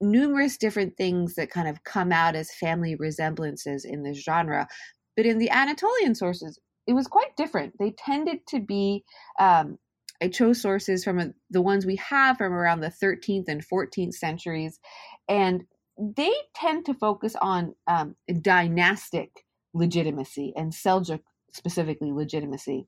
numerous 0.02 0.58
different 0.58 0.96
things 0.98 1.36
that 1.36 1.52
kind 1.52 1.68
of 1.68 1.84
come 1.84 2.12
out 2.12 2.36
as 2.36 2.54
family 2.54 2.96
resemblances 2.96 3.86
in 3.86 4.04
this 4.04 4.24
genre. 4.24 4.68
But 5.16 5.26
in 5.26 5.38
the 5.38 5.50
Anatolian 5.50 6.16
sources, 6.16 6.60
it 6.88 6.94
was 6.94 7.08
quite 7.08 7.36
different. 7.36 7.74
They 7.78 7.92
tended 7.92 8.48
to 8.48 8.60
be, 8.60 9.04
um, 9.40 9.78
I 10.22 10.28
chose 10.28 10.62
sources 10.62 11.04
from 11.04 11.20
a, 11.20 11.30
the 11.50 11.62
ones 11.62 11.86
we 11.86 11.96
have 11.98 12.38
from 12.38 12.54
around 12.54 12.82
the 12.82 12.94
13th 13.04 13.48
and 13.48 13.66
14th 13.66 14.14
centuries, 14.14 14.80
and 15.28 15.64
they 15.98 16.34
tend 16.56 16.86
to 16.86 16.94
focus 16.94 17.36
on 17.42 17.76
um, 17.88 18.16
dynastic 18.42 19.46
legitimacy 19.74 20.54
and 20.56 20.72
Seljuk 20.72 21.22
specifically 21.52 22.12
legitimacy 22.12 22.88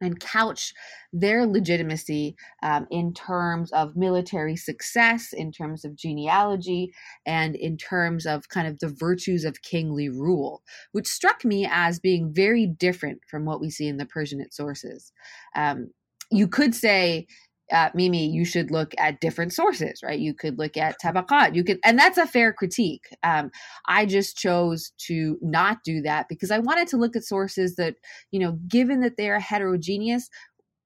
and 0.00 0.20
couch 0.20 0.72
their 1.12 1.46
legitimacy 1.46 2.36
um, 2.62 2.86
in 2.90 3.14
terms 3.14 3.72
of 3.72 3.96
military 3.96 4.56
success, 4.56 5.32
in 5.32 5.52
terms 5.52 5.84
of 5.84 5.96
genealogy, 5.96 6.92
and 7.26 7.54
in 7.54 7.76
terms 7.76 8.26
of 8.26 8.48
kind 8.48 8.66
of 8.66 8.78
the 8.80 8.88
virtues 8.88 9.44
of 9.44 9.62
kingly 9.62 10.08
rule, 10.08 10.62
which 10.92 11.06
struck 11.06 11.44
me 11.44 11.66
as 11.70 12.00
being 12.00 12.32
very 12.32 12.66
different 12.66 13.20
from 13.30 13.44
what 13.44 13.60
we 13.60 13.70
see 13.70 13.86
in 13.86 13.96
the 13.96 14.06
Persianate 14.06 14.52
sources. 14.52 15.12
Um, 15.54 15.90
you 16.30 16.48
could 16.48 16.74
say 16.74 17.26
uh, 17.72 17.88
Mimi, 17.94 18.26
you 18.28 18.44
should 18.44 18.70
look 18.70 18.94
at 18.98 19.20
different 19.20 19.52
sources, 19.52 20.00
right? 20.02 20.18
You 20.18 20.34
could 20.34 20.58
look 20.58 20.76
at 20.76 20.96
Tabaqat. 21.02 21.54
You 21.54 21.64
could, 21.64 21.78
and 21.84 21.98
that's 21.98 22.18
a 22.18 22.26
fair 22.26 22.52
critique. 22.52 23.06
Um, 23.22 23.50
I 23.86 24.04
just 24.06 24.36
chose 24.36 24.92
to 25.06 25.38
not 25.40 25.78
do 25.84 26.02
that 26.02 26.26
because 26.28 26.50
I 26.50 26.58
wanted 26.58 26.88
to 26.88 26.96
look 26.96 27.16
at 27.16 27.24
sources 27.24 27.76
that, 27.76 27.96
you 28.30 28.40
know, 28.40 28.58
given 28.68 29.00
that 29.00 29.16
they 29.16 29.30
are 29.30 29.40
heterogeneous, 29.40 30.28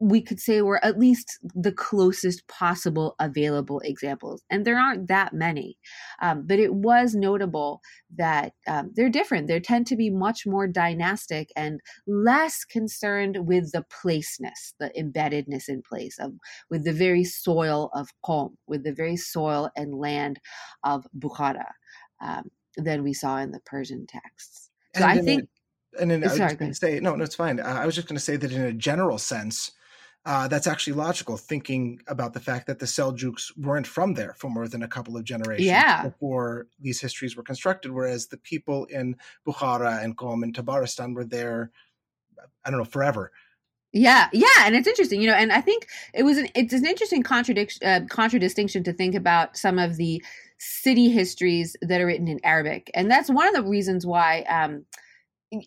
we 0.00 0.22
could 0.22 0.38
say 0.38 0.62
were 0.62 0.84
at 0.84 0.98
least 0.98 1.38
the 1.54 1.72
closest 1.72 2.46
possible 2.46 3.16
available 3.18 3.80
examples. 3.80 4.42
And 4.48 4.64
there 4.64 4.78
aren't 4.78 5.08
that 5.08 5.32
many. 5.32 5.76
Um, 6.22 6.46
but 6.46 6.58
it 6.58 6.72
was 6.72 7.14
notable 7.14 7.80
that 8.16 8.52
um, 8.68 8.92
they're 8.94 9.08
different. 9.08 9.48
They 9.48 9.58
tend 9.58 9.86
to 9.88 9.96
be 9.96 10.10
much 10.10 10.46
more 10.46 10.68
dynastic 10.68 11.50
and 11.56 11.80
less 12.06 12.64
concerned 12.64 13.46
with 13.46 13.72
the 13.72 13.84
placeness, 14.02 14.74
the 14.78 14.92
embeddedness 14.96 15.68
in 15.68 15.82
place 15.82 16.16
of 16.18 16.34
with 16.70 16.84
the 16.84 16.92
very 16.92 17.24
soil 17.24 17.90
of 17.92 18.08
Qom, 18.24 18.50
with 18.68 18.84
the 18.84 18.92
very 18.92 19.16
soil 19.16 19.70
and 19.76 19.94
land 19.94 20.38
of 20.84 21.06
Bukhara 21.18 21.72
um, 22.20 22.50
than 22.76 23.02
we 23.02 23.12
saw 23.12 23.38
in 23.38 23.50
the 23.50 23.60
Persian 23.66 24.06
texts. 24.06 24.70
So 24.94 25.02
and 25.02 25.10
I 25.10 25.22
think. 25.22 25.48
and 26.00 26.10
then 26.10 26.22
I 26.22 26.28
was 26.28 26.38
going 26.38 26.70
to 26.70 26.74
say, 26.74 27.00
no, 27.00 27.16
no, 27.16 27.24
it's 27.24 27.34
fine. 27.34 27.58
Uh, 27.58 27.64
I 27.64 27.84
was 27.84 27.96
just 27.96 28.06
going 28.06 28.16
to 28.16 28.24
say 28.24 28.36
that 28.36 28.52
in 28.52 28.62
a 28.62 28.72
general 28.72 29.18
sense, 29.18 29.72
uh, 30.26 30.48
that's 30.48 30.66
actually 30.66 30.92
logical, 30.92 31.36
thinking 31.36 32.00
about 32.06 32.34
the 32.34 32.40
fact 32.40 32.66
that 32.66 32.78
the 32.78 32.86
Seljuks 32.86 33.56
weren't 33.56 33.86
from 33.86 34.14
there 34.14 34.34
for 34.36 34.50
more 34.50 34.68
than 34.68 34.82
a 34.82 34.88
couple 34.88 35.16
of 35.16 35.24
generations 35.24 35.66
yeah. 35.66 36.02
before 36.02 36.66
these 36.78 37.00
histories 37.00 37.36
were 37.36 37.42
constructed, 37.42 37.92
whereas 37.92 38.26
the 38.26 38.36
people 38.36 38.84
in 38.86 39.16
Bukhara 39.46 40.02
and 40.02 40.16
Qom 40.16 40.42
and 40.42 40.54
Tabaristan 40.54 41.14
were 41.14 41.24
there, 41.24 41.70
I 42.64 42.70
don't 42.70 42.78
know, 42.78 42.84
forever. 42.84 43.32
Yeah, 43.92 44.28
yeah, 44.34 44.46
and 44.66 44.76
it's 44.76 44.86
interesting, 44.86 45.22
you 45.22 45.28
know, 45.28 45.34
and 45.34 45.50
I 45.50 45.62
think 45.62 45.86
it 46.12 46.22
was 46.22 46.36
an 46.36 46.48
it's 46.54 46.74
an 46.74 46.84
interesting 46.84 47.22
contradiction 47.22 47.88
uh, 47.88 48.00
contradistinction 48.10 48.84
to 48.84 48.92
think 48.92 49.14
about 49.14 49.56
some 49.56 49.78
of 49.78 49.96
the 49.96 50.22
city 50.58 51.08
histories 51.08 51.74
that 51.80 52.00
are 52.00 52.06
written 52.06 52.28
in 52.28 52.38
Arabic, 52.44 52.90
and 52.92 53.10
that's 53.10 53.30
one 53.30 53.48
of 53.48 53.54
the 53.54 53.62
reasons 53.62 54.04
why. 54.04 54.42
Um, 54.42 54.84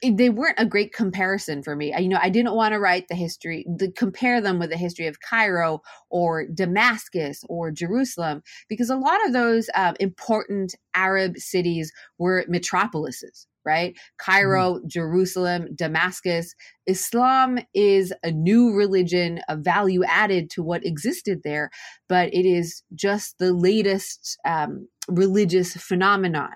they 0.04 0.30
weren't 0.30 0.60
a 0.60 0.66
great 0.66 0.94
comparison 0.94 1.64
for 1.64 1.76
me. 1.76 1.94
I, 1.94 2.00
you 2.00 2.10
know, 2.10 2.20
I 2.22 2.30
didn't 2.30 2.54
want 2.54 2.74
to 2.74 2.80
write 2.80 3.08
the 3.08 3.16
history, 3.16 3.66
to 3.80 3.92
compare 3.92 4.40
them 4.40 4.60
with 4.60 4.70
the 4.70 4.78
history 4.78 5.08
of 5.08 5.22
Cairo 5.22 5.82
or 6.10 6.46
Damascus 6.46 7.44
or 7.50 7.72
Jerusalem, 7.72 8.44
because 8.70 8.90
a 8.90 8.96
lot 8.96 9.26
of 9.26 9.34
those 9.34 9.70
uh, 9.74 9.94
important 10.00 10.76
Arab 10.94 11.38
cities 11.38 11.92
were 12.20 12.46
metropolises, 12.48 13.48
right? 13.66 13.98
Cairo, 14.20 14.76
mm-hmm. 14.76 14.88
Jerusalem, 14.88 15.68
Damascus. 15.74 16.54
Islam 16.86 17.58
is 17.74 18.14
a 18.24 18.32
new 18.32 18.76
religion, 18.76 19.40
a 19.50 19.58
value 19.58 20.04
added 20.04 20.52
to 20.52 20.62
what 20.62 20.86
existed 20.86 21.42
there, 21.44 21.72
but 22.08 22.32
it 22.34 22.46
is 22.46 22.84
just 22.94 23.40
the 23.40 23.52
latest 23.52 24.38
um, 24.46 24.88
religious 25.08 25.74
phenomenon 25.74 26.54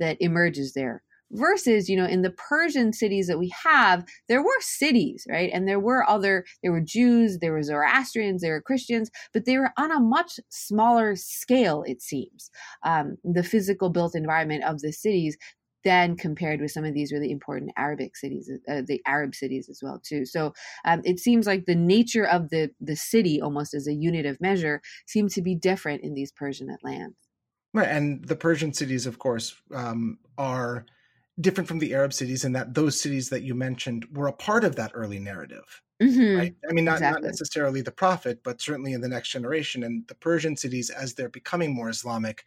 that 0.00 0.16
emerges 0.20 0.72
there 0.72 1.03
versus 1.34 1.88
you 1.88 1.96
know 1.96 2.06
in 2.06 2.22
the 2.22 2.30
persian 2.30 2.92
cities 2.92 3.26
that 3.26 3.38
we 3.38 3.52
have 3.64 4.04
there 4.28 4.42
were 4.42 4.60
cities 4.60 5.26
right? 5.28 5.50
And 5.52 5.68
there 5.68 5.80
were 5.80 6.08
other 6.08 6.44
there 6.62 6.72
were 6.72 6.80
jews 6.80 7.38
there 7.40 7.52
were 7.52 7.62
zoroastrians 7.62 8.42
there 8.42 8.52
were 8.52 8.62
christians 8.62 9.10
but 9.32 9.44
they 9.44 9.58
were 9.58 9.72
on 9.76 9.90
a 9.90 10.00
much 10.00 10.40
smaller 10.48 11.16
scale 11.16 11.84
it 11.86 12.00
seems 12.00 12.50
um, 12.84 13.16
the 13.24 13.42
physical 13.42 13.90
built 13.90 14.14
environment 14.14 14.64
of 14.64 14.80
the 14.80 14.92
cities 14.92 15.36
than 15.84 16.16
compared 16.16 16.60
with 16.60 16.70
some 16.70 16.84
of 16.84 16.94
these 16.94 17.12
really 17.12 17.30
important 17.30 17.70
arabic 17.76 18.16
cities 18.16 18.50
uh, 18.68 18.82
the 18.86 19.00
arab 19.06 19.34
cities 19.34 19.68
as 19.68 19.80
well 19.82 20.00
too. 20.04 20.24
So 20.24 20.52
um, 20.84 21.02
it 21.04 21.18
seems 21.18 21.46
like 21.46 21.66
the 21.66 21.74
nature 21.74 22.26
of 22.26 22.50
the 22.50 22.70
the 22.80 22.96
city 22.96 23.40
almost 23.40 23.74
as 23.74 23.86
a 23.86 23.94
unit 23.94 24.26
of 24.26 24.40
measure 24.40 24.80
seems 25.06 25.34
to 25.34 25.42
be 25.42 25.54
different 25.54 26.02
in 26.02 26.14
these 26.14 26.32
persianate 26.32 26.82
lands. 26.82 27.16
Right 27.72 27.88
and 27.88 28.24
the 28.24 28.36
persian 28.36 28.72
cities 28.72 29.06
of 29.06 29.18
course 29.18 29.54
um, 29.74 30.18
are 30.38 30.86
different 31.40 31.68
from 31.68 31.78
the 31.78 31.94
Arab 31.94 32.12
cities 32.12 32.44
in 32.44 32.52
that 32.52 32.74
those 32.74 33.00
cities 33.00 33.28
that 33.30 33.42
you 33.42 33.54
mentioned 33.54 34.06
were 34.12 34.28
a 34.28 34.32
part 34.32 34.64
of 34.64 34.76
that 34.76 34.92
early 34.94 35.18
narrative. 35.18 35.82
Mm-hmm. 36.02 36.36
Right? 36.36 36.54
I 36.68 36.72
mean, 36.72 36.84
not, 36.84 36.94
exactly. 36.94 37.22
not 37.22 37.26
necessarily 37.26 37.80
the 37.80 37.92
prophet, 37.92 38.40
but 38.42 38.60
certainly 38.60 38.92
in 38.92 39.00
the 39.00 39.08
next 39.08 39.30
generation. 39.30 39.82
And 39.84 40.06
the 40.08 40.14
Persian 40.14 40.56
cities, 40.56 40.90
as 40.90 41.14
they're 41.14 41.28
becoming 41.28 41.74
more 41.74 41.88
Islamic, 41.88 42.44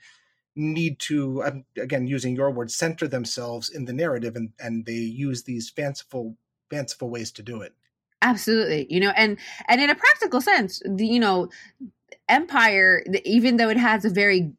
need 0.56 1.00
to, 1.00 1.64
again, 1.78 2.08
using 2.08 2.36
your 2.36 2.52
word, 2.52 2.72
center 2.72 3.08
themselves 3.08 3.70
in 3.70 3.86
the 3.86 3.94
narrative, 3.94 4.36
and, 4.36 4.52
and 4.60 4.86
they 4.86 4.94
use 4.94 5.44
these 5.44 5.70
fanciful 5.70 6.36
fanciful 6.70 7.10
ways 7.10 7.32
to 7.32 7.42
do 7.42 7.62
it. 7.62 7.74
Absolutely, 8.22 8.88
you 8.90 9.00
know, 9.00 9.12
and 9.16 9.38
and 9.68 9.80
in 9.80 9.90
a 9.90 9.96
practical 9.96 10.42
sense, 10.42 10.82
the, 10.86 11.06
you 11.06 11.20
know, 11.20 11.50
empire 12.28 13.04
even 13.24 13.58
though 13.58 13.70
it 13.70 13.78
has 13.78 14.04
a 14.04 14.10
very 14.10 14.52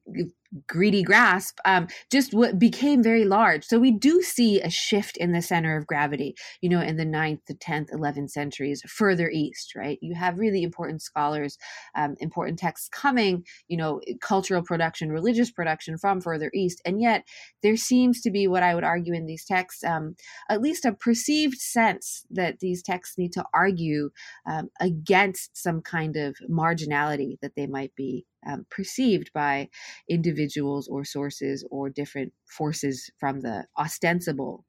greedy 0.67 1.03
grasp 1.03 1.59
um, 1.65 1.87
just 2.11 2.33
what 2.33 2.59
became 2.59 3.03
very 3.03 3.25
large. 3.25 3.65
So 3.65 3.79
we 3.79 3.91
do 3.91 4.23
see 4.23 4.61
a 4.61 4.71
shift 4.71 5.17
in 5.17 5.33
the 5.33 5.43
center 5.43 5.77
of 5.77 5.87
gravity 5.87 6.35
you 6.61 6.69
know 6.69 6.81
in 6.81 6.97
the 6.97 7.05
9th 7.05 7.41
the 7.47 7.55
10th 7.55 7.91
11th 7.93 8.31
centuries 8.31 8.83
further 8.87 9.31
east 9.31 9.75
right? 9.77 9.99
You 10.01 10.15
have 10.15 10.39
really 10.39 10.63
important 10.63 11.03
scholars 11.03 11.59
um, 11.95 12.17
important 12.21 12.59
texts 12.59 12.89
coming 12.89 13.45
you 13.69 13.77
know 13.77 14.01
cultural 14.21 14.63
production 14.63 15.11
religious 15.11 15.51
production 15.51 15.99
from 15.99 16.21
further 16.21 16.51
east. 16.55 16.81
And 16.85 17.01
yet 17.01 17.25
there 17.63 17.77
seems 17.77 18.21
to 18.23 18.31
be 18.31 18.47
what 18.47 18.63
i 18.63 18.75
would 18.75 18.85
argue 18.85 19.13
in 19.13 19.27
these 19.27 19.45
texts 19.45 19.85
um, 19.85 20.15
at 20.49 20.63
least 20.63 20.85
a 20.85 20.93
perceived 20.93 21.59
sense 21.59 22.25
that 22.31 22.61
these 22.61 22.83
texts 22.83 23.19
need 23.19 23.33
to 23.33 23.45
argue 23.53 24.11
um, 24.47 24.69
against 24.81 25.57
some 25.57 25.81
kind 25.81 26.17
of 26.17 26.37
marginality 26.51 27.39
that 27.41 27.55
they 27.57 27.67
might 27.67 27.95
be 27.95 28.25
um, 28.47 28.67
perceived 28.71 29.31
by 29.33 29.69
individuals 30.09 30.89
or 30.89 31.05
sources 31.05 31.65
or 31.71 31.91
different 31.91 32.33
forces 32.47 33.11
from 33.19 33.41
the 33.41 33.65
ostensible 33.79 34.65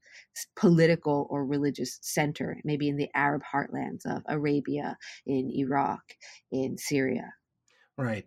political 0.56 1.28
or 1.30 1.46
religious 1.46 2.00
center, 2.02 2.58
maybe 2.64 2.90
in 2.90 2.98
the 2.98 3.10
Arab 3.16 3.42
heartlands 3.44 4.06
of 4.06 4.24
Arabia, 4.28 4.98
in 5.26 5.52
Iraq, 5.52 6.02
in 6.52 6.78
Syria. 6.78 7.34
Right. 7.98 8.26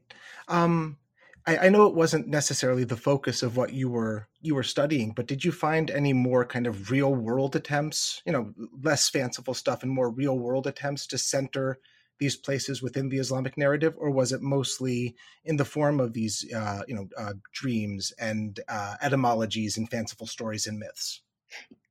Um, 0.48 0.98
I, 1.46 1.56
I, 1.56 1.68
know 1.70 1.86
it 1.86 1.94
wasn't 1.94 2.28
necessarily 2.28 2.84
the 2.84 2.96
focus 2.96 3.42
of 3.42 3.56
what 3.56 3.72
you 3.72 3.90
were 3.90 4.28
you 4.40 4.54
were 4.54 4.62
studying, 4.62 5.12
but 5.12 5.26
did 5.26 5.44
you 5.44 5.50
find 5.50 5.90
any 5.90 6.12
more 6.12 6.44
kind 6.44 6.66
of 6.66 6.90
real 6.90 7.14
world 7.14 7.56
attempts, 7.56 8.22
you 8.24 8.32
know, 8.32 8.52
less 8.82 9.08
fanciful 9.08 9.54
stuff 9.54 9.82
and 9.82 9.90
more 9.90 10.10
real 10.10 10.38
world 10.38 10.66
attempts 10.66 11.06
to 11.08 11.18
center 11.18 11.78
these 12.18 12.36
places 12.36 12.82
within 12.82 13.08
the 13.08 13.18
Islamic 13.18 13.56
narrative, 13.56 13.94
or 13.96 14.10
was 14.10 14.32
it 14.32 14.42
mostly 14.42 15.16
in 15.44 15.56
the 15.56 15.64
form 15.64 16.00
of 16.00 16.12
these, 16.12 16.46
uh, 16.54 16.82
you 16.86 16.94
know, 16.94 17.08
uh, 17.18 17.34
dreams 17.52 18.12
and 18.18 18.60
uh, 18.68 18.96
etymologies 19.00 19.76
and 19.76 19.90
fanciful 19.90 20.26
stories 20.26 20.66
and 20.66 20.78
myths? 20.78 21.22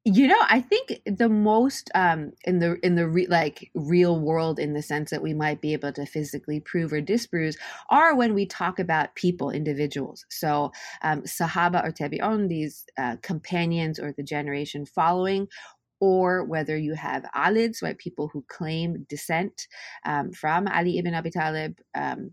You 0.03 0.27
know, 0.27 0.43
I 0.49 0.61
think 0.61 0.99
the 1.05 1.29
most 1.29 1.91
um, 1.93 2.31
in 2.45 2.57
the 2.57 2.79
in 2.83 2.95
the 2.95 3.07
re- 3.07 3.27
like 3.27 3.69
real 3.75 4.19
world, 4.19 4.57
in 4.57 4.73
the 4.73 4.81
sense 4.81 5.11
that 5.11 5.21
we 5.21 5.35
might 5.35 5.61
be 5.61 5.73
able 5.73 5.93
to 5.93 6.07
physically 6.07 6.59
prove 6.59 6.91
or 6.91 7.01
disprove, 7.01 7.55
are 7.91 8.15
when 8.15 8.33
we 8.33 8.47
talk 8.47 8.79
about 8.79 9.13
people, 9.13 9.51
individuals. 9.51 10.25
So, 10.29 10.71
um, 11.03 11.21
Sahaba 11.21 11.85
or 11.85 11.91
Tabi'un, 11.91 12.47
these 12.47 12.83
uh, 12.97 13.17
companions 13.21 13.99
or 13.99 14.11
the 14.11 14.23
generation 14.23 14.87
following, 14.87 15.47
or 16.01 16.43
whether 16.43 16.75
you 16.75 16.95
have 16.95 17.23
alids, 17.35 17.81
right, 17.81 17.97
people 17.97 18.27
who 18.27 18.43
claim 18.49 19.05
descent 19.07 19.67
um, 20.05 20.31
from 20.33 20.67
Ali 20.67 20.97
ibn 20.97 21.13
Abi 21.13 21.29
Talib, 21.29 21.77
um, 21.95 22.31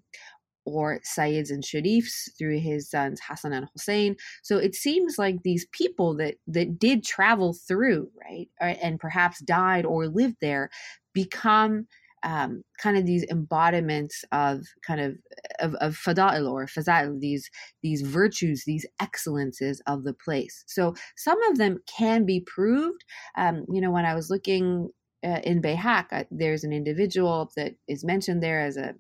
or 0.65 1.01
Sayyids 1.01 1.51
and 1.51 1.63
Sharifs 1.63 2.29
through 2.37 2.59
his 2.59 2.91
sons 2.91 3.21
Hassan 3.27 3.53
and 3.53 3.69
Hussein. 3.73 4.17
So 4.43 4.59
it 4.59 4.75
seems 4.75 5.19
like 5.19 5.43
these 5.43 5.67
people 5.73 6.17
that 6.17 6.35
that 6.47 6.79
did 6.79 7.05
travel 7.05 7.55
through, 7.55 8.11
right, 8.21 8.49
and 8.61 8.99
perhaps 8.99 9.41
died 9.41 9.87
or 9.87 10.09
lived 10.09 10.37
there, 10.41 10.71
become 11.15 11.87
um, 12.23 12.63
kind 12.79 12.97
of 12.97 13.07
these 13.07 13.25
embodiments 13.25 14.25
of 14.33 14.65
kind 14.87 15.01
of 15.01 15.17
of, 15.61 15.75
of 15.77 15.97
fada'il 15.97 16.51
or 16.51 16.67
faza'il, 16.67 17.21
these 17.21 17.51
these 17.83 18.03
virtues, 18.03 18.65
these 18.65 18.87
excellences 19.01 19.81
of 19.87 20.05
the 20.05 20.15
place. 20.15 20.65
So 20.67 20.95
some 21.17 21.43
of 21.45 21.59
them 21.59 21.79
can 21.87 22.25
be 22.25 22.41
proved. 22.41 23.05
Um, 23.37 23.65
you 23.73 23.81
know, 23.81 23.91
when 23.91 24.05
I 24.05 24.15
was 24.15 24.31
looking 24.31 24.91
uh, 25.25 25.41
in 25.45 25.63
Bayhaq, 25.63 26.07
uh, 26.13 26.25
there's 26.31 26.65
an 26.65 26.73
individual 26.73 27.51
that 27.57 27.75
is 27.87 28.05
mentioned 28.05 28.43
there 28.43 28.61
as 28.61 28.77
a 28.77 28.95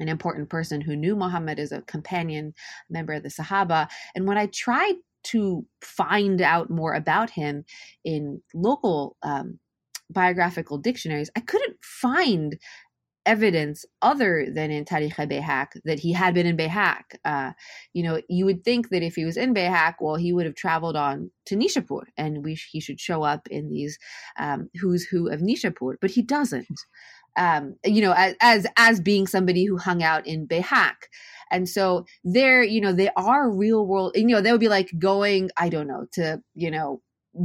an 0.00 0.08
important 0.08 0.50
person 0.50 0.80
who 0.80 0.96
knew 0.96 1.14
Muhammad 1.14 1.58
as 1.60 1.70
a 1.70 1.82
companion 1.82 2.52
member 2.90 3.12
of 3.12 3.22
the 3.22 3.28
Sahaba. 3.28 3.88
And 4.14 4.26
when 4.26 4.36
I 4.36 4.46
tried 4.46 4.94
to 5.24 5.64
find 5.80 6.40
out 6.42 6.68
more 6.68 6.94
about 6.94 7.30
him 7.30 7.64
in 8.04 8.42
local 8.52 9.16
um, 9.22 9.58
biographical 10.10 10.78
dictionaries, 10.78 11.30
I 11.36 11.40
couldn't 11.40 11.76
find 11.82 12.56
evidence 13.26 13.84
other 14.02 14.46
than 14.52 14.70
in 14.70 14.84
Tarikh 14.84 15.14
Bayhaq 15.14 15.80
that 15.84 15.98
he 15.98 16.12
had 16.12 16.34
been 16.34 16.46
in 16.46 16.56
Bayhaq. 16.56 17.02
Uh, 17.24 17.52
you 17.92 18.02
know, 18.02 18.20
you 18.28 18.44
would 18.44 18.64
think 18.64 18.90
that 18.90 19.02
if 19.02 19.14
he 19.14 19.24
was 19.24 19.36
in 19.36 19.54
Bayhaq, 19.54 19.94
well, 20.00 20.16
he 20.16 20.32
would 20.32 20.46
have 20.46 20.54
traveled 20.54 20.96
on 20.96 21.30
to 21.46 21.56
Nishapur 21.56 22.02
and 22.16 22.44
we 22.44 22.58
he 22.70 22.80
should 22.80 23.00
show 23.00 23.22
up 23.22 23.48
in 23.48 23.70
these 23.70 23.98
um, 24.38 24.68
who's 24.80 25.04
who 25.04 25.30
of 25.30 25.40
Nishapur, 25.40 25.94
but 26.00 26.10
he 26.10 26.22
doesn't. 26.22 26.80
Um, 27.36 27.76
you 27.84 28.00
know, 28.00 28.12
as, 28.16 28.36
as 28.40 28.66
as 28.76 29.00
being 29.00 29.26
somebody 29.26 29.64
who 29.64 29.76
hung 29.76 30.02
out 30.02 30.26
in 30.26 30.46
Bayhaq. 30.46 30.94
And 31.50 31.68
so 31.68 32.06
there, 32.24 32.62
you 32.62 32.80
know, 32.80 32.92
they 32.92 33.10
are 33.16 33.50
real 33.50 33.86
world, 33.86 34.12
you 34.14 34.26
know, 34.26 34.40
they 34.40 34.50
would 34.50 34.60
be 34.60 34.68
like 34.68 34.90
going, 34.98 35.50
I 35.56 35.68
don't 35.68 35.86
know, 35.86 36.06
to, 36.12 36.40
you 36.54 36.70
know, 36.70 37.00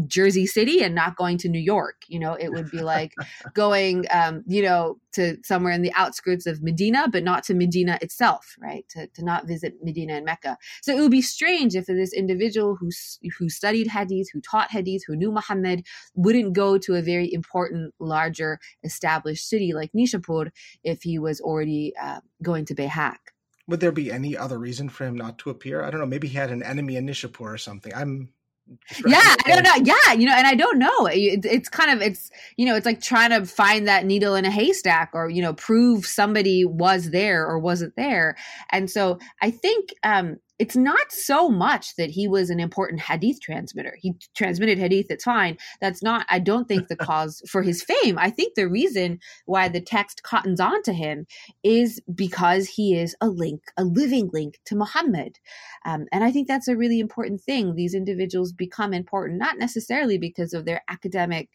Jersey 0.07 0.45
City 0.45 0.81
and 0.83 0.93
not 0.93 1.15
going 1.15 1.37
to 1.39 1.49
New 1.49 1.59
York. 1.59 2.03
You 2.07 2.19
know, 2.19 2.33
it 2.33 2.49
would 2.49 2.69
be 2.69 2.81
like 2.81 3.13
going, 3.53 4.05
um, 4.11 4.43
you 4.47 4.61
know, 4.61 4.99
to 5.13 5.37
somewhere 5.43 5.73
in 5.73 5.81
the 5.81 5.93
outskirts 5.93 6.45
of 6.45 6.61
Medina, 6.61 7.07
but 7.11 7.23
not 7.23 7.43
to 7.45 7.53
Medina 7.53 7.97
itself, 8.01 8.55
right? 8.59 8.85
To, 8.89 9.07
to 9.07 9.23
not 9.23 9.47
visit 9.47 9.75
Medina 9.83 10.13
and 10.13 10.25
Mecca. 10.25 10.57
So 10.81 10.95
it 10.95 11.01
would 11.01 11.11
be 11.11 11.21
strange 11.21 11.75
if 11.75 11.87
this 11.87 12.13
individual 12.13 12.75
who, 12.75 12.89
who 13.37 13.49
studied 13.49 13.87
Hadith, 13.87 14.27
who 14.31 14.41
taught 14.41 14.71
Hadith, 14.71 15.03
who 15.07 15.15
knew 15.15 15.31
Muhammad, 15.31 15.85
wouldn't 16.13 16.53
go 16.53 16.77
to 16.77 16.95
a 16.95 17.01
very 17.01 17.31
important, 17.33 17.93
larger, 17.99 18.59
established 18.83 19.47
city 19.47 19.73
like 19.73 19.91
Nishapur 19.93 20.51
if 20.83 21.01
he 21.01 21.17
was 21.17 21.41
already 21.41 21.93
uh, 22.01 22.19
going 22.43 22.65
to 22.65 22.75
Bayhaq. 22.75 23.17
Would 23.67 23.81
there 23.81 23.91
be 23.91 24.11
any 24.11 24.35
other 24.35 24.57
reason 24.57 24.89
for 24.89 25.05
him 25.05 25.15
not 25.15 25.37
to 25.39 25.51
appear? 25.51 25.83
I 25.83 25.91
don't 25.91 25.99
know. 25.99 26.07
Maybe 26.07 26.27
he 26.27 26.37
had 26.37 26.49
an 26.49 26.63
enemy 26.63 26.95
in 26.95 27.05
Nishapur 27.05 27.53
or 27.53 27.57
something. 27.57 27.93
I'm 27.93 28.29
yeah 29.05 29.35
i 29.45 29.53
don't 29.53 29.63
know. 29.63 29.93
Yeah 29.93 30.13
you 30.13 30.25
know 30.25 30.33
and 30.33 30.47
i 30.47 30.55
don't 30.55 30.79
know. 30.79 31.05
It, 31.05 31.45
it's 31.45 31.69
kind 31.69 31.91
of 31.91 32.01
it's 32.01 32.31
you 32.57 32.65
know 32.65 32.75
it's 32.75 32.85
like 32.85 33.01
trying 33.01 33.31
to 33.31 33.45
find 33.45 33.87
that 33.87 34.05
needle 34.05 34.35
in 34.35 34.45
a 34.45 34.51
haystack 34.51 35.11
or 35.13 35.29
you 35.29 35.41
know 35.41 35.53
prove 35.53 36.05
somebody 36.05 36.65
was 36.65 37.11
there 37.11 37.45
or 37.45 37.59
wasn't 37.59 37.95
there. 37.95 38.35
And 38.71 38.89
so 38.89 39.19
i 39.41 39.51
think 39.51 39.93
um 40.03 40.37
it's 40.59 40.75
not 40.75 41.11
so 41.11 41.49
much 41.49 41.95
that 41.95 42.09
he 42.11 42.27
was 42.27 42.49
an 42.49 42.59
important 42.59 42.99
hadith 43.01 43.41
transmitter. 43.41 43.97
He 43.99 44.13
transmitted 44.35 44.77
hadith, 44.77 45.07
it's 45.09 45.23
fine. 45.23 45.57
That's 45.79 46.03
not, 46.03 46.25
I 46.29 46.39
don't 46.39 46.67
think, 46.67 46.89
the 46.89 46.95
cause 46.97 47.41
for 47.49 47.63
his 47.63 47.81
fame. 47.81 48.19
I 48.19 48.29
think 48.29 48.55
the 48.55 48.67
reason 48.67 49.19
why 49.45 49.69
the 49.69 49.79
text 49.79 50.21
cottons 50.23 50.59
on 50.59 50.83
to 50.83 50.93
him 50.93 51.25
is 51.63 52.01
because 52.13 52.67
he 52.67 52.95
is 52.95 53.15
a 53.21 53.29
link, 53.29 53.61
a 53.77 53.85
living 53.85 54.29
link 54.33 54.59
to 54.65 54.75
Muhammad. 54.75 55.39
Um, 55.85 56.05
and 56.11 56.25
I 56.25 56.31
think 56.31 56.47
that's 56.47 56.67
a 56.67 56.75
really 56.75 56.99
important 56.99 57.41
thing. 57.41 57.75
These 57.75 57.95
individuals 57.95 58.51
become 58.51 58.93
important, 58.93 59.39
not 59.39 59.57
necessarily 59.57 60.17
because 60.17 60.53
of 60.53 60.65
their 60.65 60.81
academic 60.89 61.47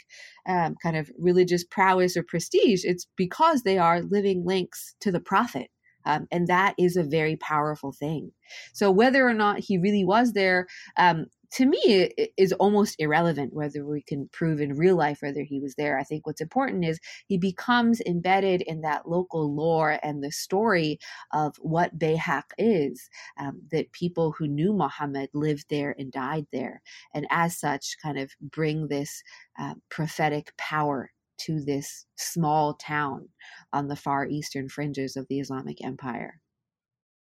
um, 0.48 0.76
kind 0.82 0.96
of 0.96 1.11
religious 1.18 1.64
prowess 1.64 2.16
or 2.16 2.22
prestige, 2.22 2.84
it's 2.84 3.07
because 3.16 3.62
they 3.62 3.76
are 3.76 4.02
living 4.02 4.44
links 4.46 4.94
to 5.00 5.12
the 5.12 5.20
Prophet. 5.20 5.68
Um, 6.05 6.26
and 6.30 6.46
that 6.48 6.74
is 6.78 6.96
a 6.96 7.05
very 7.05 7.36
powerful 7.36 7.92
thing. 7.92 8.32
So 8.72 8.90
whether 8.90 9.26
or 9.26 9.34
not 9.34 9.59
he 9.61 9.78
really 9.78 10.05
was 10.05 10.32
there, 10.32 10.66
um, 10.96 11.26
to 11.55 11.66
me, 11.66 11.78
it 11.84 12.30
is 12.36 12.52
almost 12.55 12.96
irrelevant 12.98 13.55
whether 13.55 13.86
we 13.86 14.02
can 14.02 14.28
prove 14.32 14.61
in 14.61 14.76
real 14.76 14.96
life 14.96 15.18
whether 15.22 15.42
he 15.42 15.61
was 15.61 15.76
there. 15.76 15.96
I 15.96 16.02
think 16.02 16.26
what's 16.26 16.40
important 16.40 16.84
is 16.84 16.98
he 17.28 17.38
becomes 17.38 18.00
embedded 18.00 18.62
in 18.62 18.80
that 18.80 19.09
local 19.09 19.55
lore 19.55 20.00
and 20.02 20.22
the 20.22 20.32
story 20.32 20.98
of 21.32 21.55
what 21.61 21.96
Bayhaq 21.96 22.42
is, 22.59 23.09
um, 23.38 23.62
that 23.70 23.92
people 23.92 24.34
who 24.36 24.48
knew 24.48 24.72
Muhammad 24.72 25.30
lived 25.32 25.66
there 25.70 25.94
and 25.96 26.11
died 26.11 26.46
there. 26.52 26.82
And 27.14 27.24
as 27.30 27.57
such, 27.57 27.96
kind 28.02 28.18
of 28.18 28.32
bring 28.40 28.88
this 28.88 29.22
uh, 29.57 29.74
prophetic 29.90 30.52
power 30.59 31.12
to 31.39 31.61
this 31.61 32.07
small 32.16 32.74
town 32.74 33.28
on 33.72 33.89
the 33.89 33.97
far 33.97 34.26
eastern 34.26 34.68
fringes 34.68 35.16
of 35.16 35.26
the 35.28 35.41
Islamic 35.41 35.82
Empire. 35.85 36.41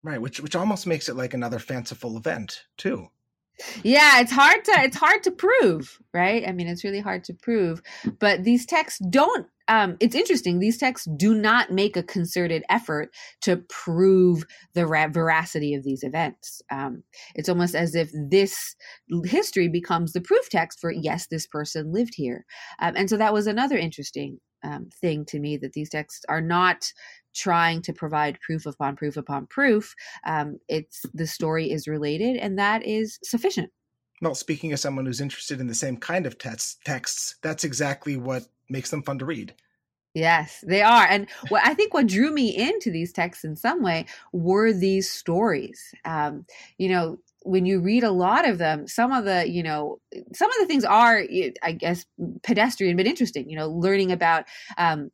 Right, 0.03 0.21
which 0.21 0.41
which 0.41 0.55
almost 0.55 0.87
makes 0.87 1.09
it 1.09 1.17
like 1.17 1.35
another 1.35 1.59
fanciful 1.59 2.17
event 2.17 2.67
too. 2.77 3.11
Yeah, 3.83 4.21
it's 4.21 4.33
hard 4.33 4.65
to 4.65 4.73
it's 4.79 4.97
hard 4.97 5.23
to 5.25 5.31
prove, 5.31 5.99
right? 6.13 6.47
I 6.47 6.53
mean, 6.53 6.67
it's 6.67 6.85
really 6.85 7.01
hard 7.01 7.25
to 7.25 7.35
prove, 7.35 7.83
but 8.19 8.45
these 8.45 8.67
texts 8.67 9.01
don't 9.11 9.47
um, 9.69 9.97
it's 9.99 10.15
interesting. 10.15 10.59
These 10.59 10.77
texts 10.77 11.09
do 11.17 11.35
not 11.35 11.71
make 11.71 11.97
a 11.97 12.03
concerted 12.03 12.65
effort 12.69 13.15
to 13.43 13.57
prove 13.69 14.45
the 14.75 14.87
ra- 14.87 15.09
veracity 15.09 15.75
of 15.75 15.85
these 15.85 16.03
events. 16.03 16.61
Um, 16.71 17.03
it's 17.35 17.49
almost 17.49 17.75
as 17.75 17.95
if 17.95 18.11
this 18.13 18.77
history 19.25 19.69
becomes 19.69 20.13
the 20.13 20.21
proof 20.21 20.51
text 20.51 20.81
for 20.81 20.93
yes, 20.93 21.29
this 21.29 21.47
person 21.47 21.93
lived 21.93 22.13
here. 22.15 22.45
Um, 22.79 22.95
and 22.97 23.09
so 23.09 23.17
that 23.17 23.33
was 23.33 23.47
another 23.47 23.79
interesting 23.79 24.39
um, 24.63 24.89
thing 25.01 25.25
to 25.27 25.39
me 25.39 25.57
that 25.59 25.73
these 25.73 25.91
texts 25.91 26.25
are 26.29 26.41
not 26.41 26.93
trying 27.35 27.83
to 27.83 27.93
provide 27.93 28.41
proof 28.41 28.67
upon 28.67 28.97
proof 28.97 29.17
upon 29.17 29.47
proof. 29.47 29.95
Um, 30.27 30.59
it's 30.69 31.05
the 31.15 31.27
story 31.27 31.71
is 31.71 31.89
related, 31.89 32.37
and 32.37 32.59
that 32.59 32.85
is 32.85 33.19
sufficient. 33.23 33.71
Well, 34.23 34.35
speaking 34.35 34.73
as 34.73 34.81
someone 34.81 35.07
who's 35.07 35.21
interested 35.21 35.61
in 35.61 35.67
the 35.67 35.75
same 35.75 35.97
kind 35.97 36.25
of 36.25 36.39
text, 36.39 36.79
texts, 36.85 37.37
that's 37.43 37.65
exactly 37.65 38.17
what 38.17 38.47
makes 38.71 38.91
them 38.91 39.03
fun 39.03 39.19
to 39.19 39.25
read. 39.25 39.55
Yes, 40.15 40.63
they 40.65 40.81
are. 40.81 41.07
And 41.07 41.29
what 41.49 41.67
I 41.67 41.75
think 41.75 41.93
what 41.93 42.07
drew 42.07 42.33
me 42.33 42.57
into 42.57 42.91
these 42.91 43.13
texts 43.13 43.45
in 43.45 43.57
some 43.57 43.83
way 43.83 44.07
were 44.33 44.73
these 44.73 45.11
stories. 45.11 45.93
Um, 46.05 46.47
you 46.79 46.89
know, 46.89 47.19
when 47.43 47.67
you 47.67 47.81
read 47.81 48.05
a 48.05 48.13
lot 48.13 48.49
of 48.49 48.59
them, 48.59 48.87
some 48.87 49.11
of 49.13 49.25
the, 49.25 49.49
you 49.49 49.63
know, 49.63 50.01
some 50.33 50.51
of 50.51 50.57
the 50.61 50.67
things 50.67 50.85
are, 50.85 51.25
I 51.63 51.73
guess, 51.73 52.07
pedestrian 52.45 52.97
but 52.97 53.07
interesting. 53.07 53.51
You 53.51 53.57
know, 53.57 53.69
learning 53.69 54.13
about 54.13 54.45
um, 54.79 55.11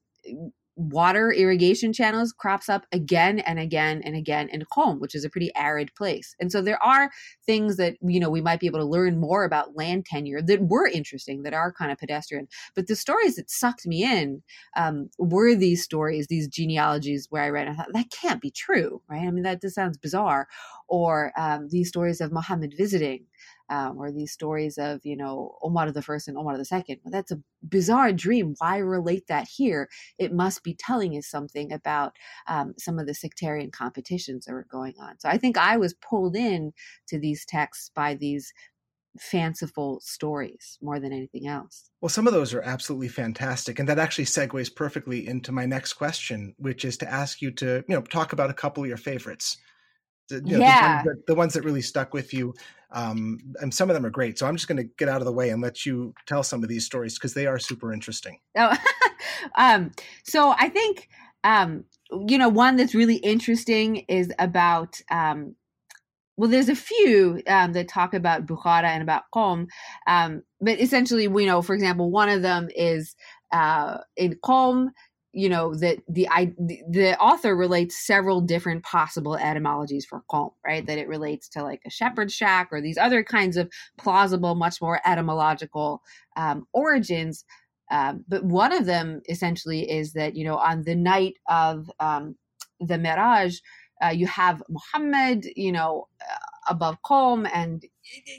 water 0.80 1.30
irrigation 1.30 1.92
channels 1.92 2.32
crops 2.32 2.68
up 2.68 2.86
again 2.90 3.40
and 3.40 3.58
again 3.58 4.00
and 4.02 4.16
again 4.16 4.48
in 4.48 4.64
Qom, 4.72 4.98
which 4.98 5.14
is 5.14 5.24
a 5.24 5.30
pretty 5.30 5.50
arid 5.54 5.94
place. 5.94 6.34
And 6.40 6.50
so 6.50 6.62
there 6.62 6.82
are 6.82 7.10
things 7.44 7.76
that, 7.76 7.96
you 8.00 8.18
know, 8.18 8.30
we 8.30 8.40
might 8.40 8.60
be 8.60 8.66
able 8.66 8.78
to 8.78 8.86
learn 8.86 9.20
more 9.20 9.44
about 9.44 9.76
land 9.76 10.06
tenure 10.06 10.40
that 10.40 10.62
were 10.62 10.86
interesting, 10.86 11.42
that 11.42 11.52
are 11.52 11.72
kind 11.72 11.92
of 11.92 11.98
pedestrian. 11.98 12.48
But 12.74 12.86
the 12.86 12.96
stories 12.96 13.36
that 13.36 13.50
sucked 13.50 13.86
me 13.86 14.04
in 14.04 14.42
um, 14.74 15.10
were 15.18 15.54
these 15.54 15.84
stories, 15.84 16.28
these 16.28 16.48
genealogies 16.48 17.26
where 17.28 17.42
I 17.42 17.50
read, 17.50 17.68
I 17.68 17.74
thought, 17.74 17.92
that 17.92 18.10
can't 18.10 18.40
be 18.40 18.50
true, 18.50 19.02
right? 19.08 19.26
I 19.26 19.30
mean, 19.30 19.42
that 19.42 19.60
just 19.60 19.74
sounds 19.74 19.98
bizarre. 19.98 20.48
Or 20.88 21.32
um, 21.36 21.68
these 21.68 21.88
stories 21.88 22.20
of 22.20 22.32
Muhammad 22.32 22.74
visiting 22.76 23.26
um, 23.70 23.98
or 23.98 24.12
these 24.12 24.32
stories 24.32 24.76
of 24.76 25.00
you 25.04 25.16
know 25.16 25.56
Omar 25.62 25.90
the 25.92 26.02
first 26.02 26.28
and 26.28 26.36
Omar 26.36 26.58
the 26.58 26.64
second. 26.64 26.98
Well, 27.02 27.12
that's 27.12 27.32
a 27.32 27.40
bizarre 27.66 28.12
dream. 28.12 28.54
Why 28.58 28.78
relate 28.78 29.26
that 29.28 29.48
here? 29.48 29.88
It 30.18 30.32
must 30.32 30.62
be 30.62 30.74
telling 30.74 31.16
us 31.16 31.26
something 31.26 31.72
about 31.72 32.12
um, 32.46 32.74
some 32.78 32.98
of 32.98 33.06
the 33.06 33.14
sectarian 33.14 33.70
competitions 33.70 34.44
that 34.44 34.52
were 34.52 34.66
going 34.70 34.94
on. 35.00 35.18
So 35.18 35.28
I 35.28 35.38
think 35.38 35.56
I 35.56 35.76
was 35.76 35.94
pulled 35.94 36.36
in 36.36 36.72
to 37.08 37.18
these 37.18 37.44
texts 37.46 37.90
by 37.94 38.14
these 38.14 38.52
fanciful 39.18 40.00
stories 40.00 40.78
more 40.80 41.00
than 41.00 41.12
anything 41.12 41.46
else. 41.46 41.90
Well, 42.00 42.08
some 42.08 42.26
of 42.26 42.32
those 42.32 42.54
are 42.54 42.62
absolutely 42.62 43.08
fantastic. 43.08 43.78
And 43.78 43.88
that 43.88 43.98
actually 43.98 44.26
segues 44.26 44.74
perfectly 44.74 45.26
into 45.26 45.52
my 45.52 45.66
next 45.66 45.94
question, 45.94 46.54
which 46.58 46.84
is 46.84 46.96
to 46.98 47.10
ask 47.10 47.42
you 47.42 47.50
to, 47.52 47.84
you 47.88 47.94
know, 47.94 48.02
talk 48.02 48.32
about 48.32 48.50
a 48.50 48.54
couple 48.54 48.82
of 48.82 48.88
your 48.88 48.96
favorites. 48.96 49.56
The, 50.30 50.36
you 50.44 50.56
know, 50.56 50.64
yeah. 50.64 51.02
The 51.02 51.08
ones, 51.08 51.18
that, 51.18 51.26
the 51.26 51.34
ones 51.34 51.54
that 51.54 51.64
really 51.64 51.82
stuck 51.82 52.14
with 52.14 52.32
you 52.32 52.54
um, 52.92 53.38
and 53.60 53.72
some 53.72 53.88
of 53.88 53.94
them 53.94 54.04
are 54.04 54.10
great. 54.10 54.38
So 54.38 54.46
I'm 54.46 54.56
just 54.56 54.68
going 54.68 54.78
to 54.78 54.88
get 54.98 55.08
out 55.08 55.20
of 55.20 55.24
the 55.24 55.32
way 55.32 55.50
and 55.50 55.62
let 55.62 55.86
you 55.86 56.14
tell 56.26 56.42
some 56.42 56.62
of 56.62 56.68
these 56.68 56.84
stories 56.84 57.14
because 57.14 57.34
they 57.34 57.46
are 57.46 57.58
super 57.58 57.92
interesting. 57.92 58.38
Oh, 58.56 58.76
um, 59.56 59.92
so 60.24 60.54
I 60.58 60.68
think 60.68 61.08
um, 61.44 61.84
you 62.26 62.38
know 62.38 62.48
one 62.48 62.76
that's 62.76 62.94
really 62.94 63.16
interesting 63.16 64.04
is 64.08 64.32
about. 64.38 65.00
Um, 65.10 65.54
well, 66.36 66.48
there's 66.48 66.70
a 66.70 66.74
few 66.74 67.42
um, 67.48 67.74
that 67.74 67.88
talk 67.88 68.14
about 68.14 68.46
Bukhara 68.46 68.84
and 68.84 69.02
about 69.02 69.24
Qom, 69.34 69.66
um, 70.06 70.42
but 70.58 70.80
essentially, 70.80 71.28
we 71.28 71.44
know, 71.44 71.60
for 71.60 71.74
example, 71.74 72.10
one 72.10 72.30
of 72.30 72.40
them 72.40 72.68
is 72.74 73.14
uh, 73.52 73.98
in 74.16 74.36
Qom 74.42 74.88
you 75.32 75.48
know 75.48 75.74
that 75.76 75.98
the 76.08 76.28
I, 76.28 76.52
the 76.58 77.16
author 77.18 77.54
relates 77.56 78.06
several 78.06 78.40
different 78.40 78.82
possible 78.82 79.36
etymologies 79.36 80.04
for 80.04 80.22
Qom, 80.30 80.52
right? 80.66 80.84
That 80.86 80.98
it 80.98 81.08
relates 81.08 81.48
to 81.50 81.62
like 81.62 81.82
a 81.86 81.90
shepherd's 81.90 82.34
shack 82.34 82.68
or 82.72 82.80
these 82.80 82.98
other 82.98 83.22
kinds 83.22 83.56
of 83.56 83.70
plausible, 83.98 84.54
much 84.54 84.80
more 84.80 85.00
etymological 85.04 86.02
um, 86.36 86.66
origins. 86.72 87.44
Um, 87.90 88.24
but 88.28 88.44
one 88.44 88.72
of 88.72 88.86
them 88.86 89.20
essentially 89.28 89.90
is 89.90 90.12
that 90.12 90.36
you 90.36 90.44
know 90.44 90.56
on 90.56 90.82
the 90.84 90.94
night 90.94 91.34
of 91.48 91.90
um, 92.00 92.36
the 92.80 92.96
Miraj 92.96 93.60
uh, 94.02 94.08
you 94.08 94.26
have 94.26 94.62
Muhammad, 94.68 95.46
you 95.56 95.72
know, 95.72 96.08
uh, 96.20 96.38
above 96.70 96.96
Qom 97.02 97.48
and 97.52 97.84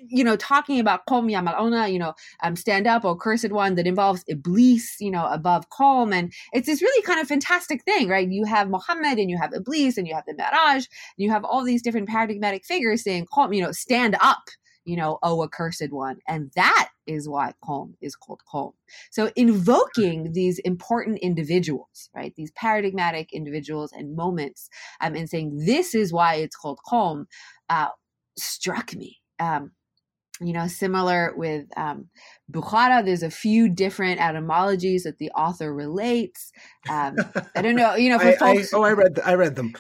you 0.08 0.24
know 0.24 0.36
talking 0.36 0.80
about 0.80 1.06
Qom 1.08 1.30
Ya 1.30 1.42
Mal'una, 1.42 1.92
you 1.92 2.00
know, 2.00 2.14
um, 2.42 2.56
stand 2.56 2.88
up 2.88 3.06
or 3.06 3.16
cursed 3.16 3.52
one 3.52 3.76
that 3.76 3.88
involves 3.88 4.24
Iblis, 4.28 4.98
you 5.00 5.12
know, 5.12 5.28
above 5.28 5.70
Qom, 5.70 6.14
and 6.14 6.34
it's 6.54 6.68
this 6.68 6.82
really 6.82 7.04
kind 7.04 7.20
of 7.20 7.28
fantastic 7.28 7.84
thing, 7.84 8.08
right? 8.08 8.28
You 8.30 8.46
have 8.46 8.70
Muhammad 8.70 9.20
and 9.20 9.30
you 9.30 9.38
have 9.38 9.54
Iblis 9.54 9.98
and 9.98 10.08
you 10.08 10.16
have 10.16 10.26
the 10.26 10.34
Miraj, 10.34 10.76
and 10.76 10.86
you 11.18 11.30
have 11.30 11.44
all 11.44 11.64
these 11.64 11.82
different 11.82 12.10
paradigmatic 12.10 12.66
figures 12.66 13.04
saying 13.04 13.28
Qom, 13.32 13.56
you 13.56 13.62
know, 13.62 13.72
stand 13.72 14.16
up, 14.22 14.44
you 14.86 14.96
know, 14.96 15.20
oh 15.24 15.44
accursed 15.44 15.92
one, 15.92 16.18
and 16.28 16.52
that 16.56 16.90
is 17.08 17.28
why 17.28 17.54
Qom 17.64 17.94
is 18.02 18.16
called 18.16 18.42
Qom. 18.52 18.74
So 19.12 19.32
invoking 19.36 20.32
these 20.34 20.60
important 20.60 21.20
individuals, 21.20 22.10
right, 22.16 22.34
these 22.36 22.52
paradigmatic 22.52 23.32
individuals 23.34 23.92
and 23.92 24.16
moments, 24.16 24.70
um, 25.02 25.16
and 25.16 25.30
saying 25.30 25.66
this 25.66 25.94
is 25.94 26.12
why 26.14 26.36
it's 26.36 26.56
called 26.56 26.80
Qom, 26.88 27.26
uh, 27.70 27.90
struck 28.38 28.96
me. 28.96 29.20
Um, 29.40 29.72
you 30.40 30.54
know, 30.54 30.68
similar 30.68 31.34
with 31.36 31.66
um, 31.78 32.10
Bukhara, 32.52 33.06
there's 33.06 33.24
a 33.24 33.30
few 33.30 33.70
different 33.70 34.20
etymologies 34.20 35.04
that 35.04 35.20
the 35.20 35.30
author 35.32 35.74
relates. 35.74 36.52
Um, 36.90 37.16
I 37.56 37.62
don't 37.62 37.76
know, 37.76 37.96
you 37.96 38.10
know, 38.10 38.20
for 38.20 38.30
I, 38.30 38.36
folks. 38.36 38.74
I, 38.74 38.78
oh, 38.78 38.84
I 38.84 38.94
read, 38.94 39.20
I 39.24 39.36
read 39.36 39.56
them. 39.56 39.74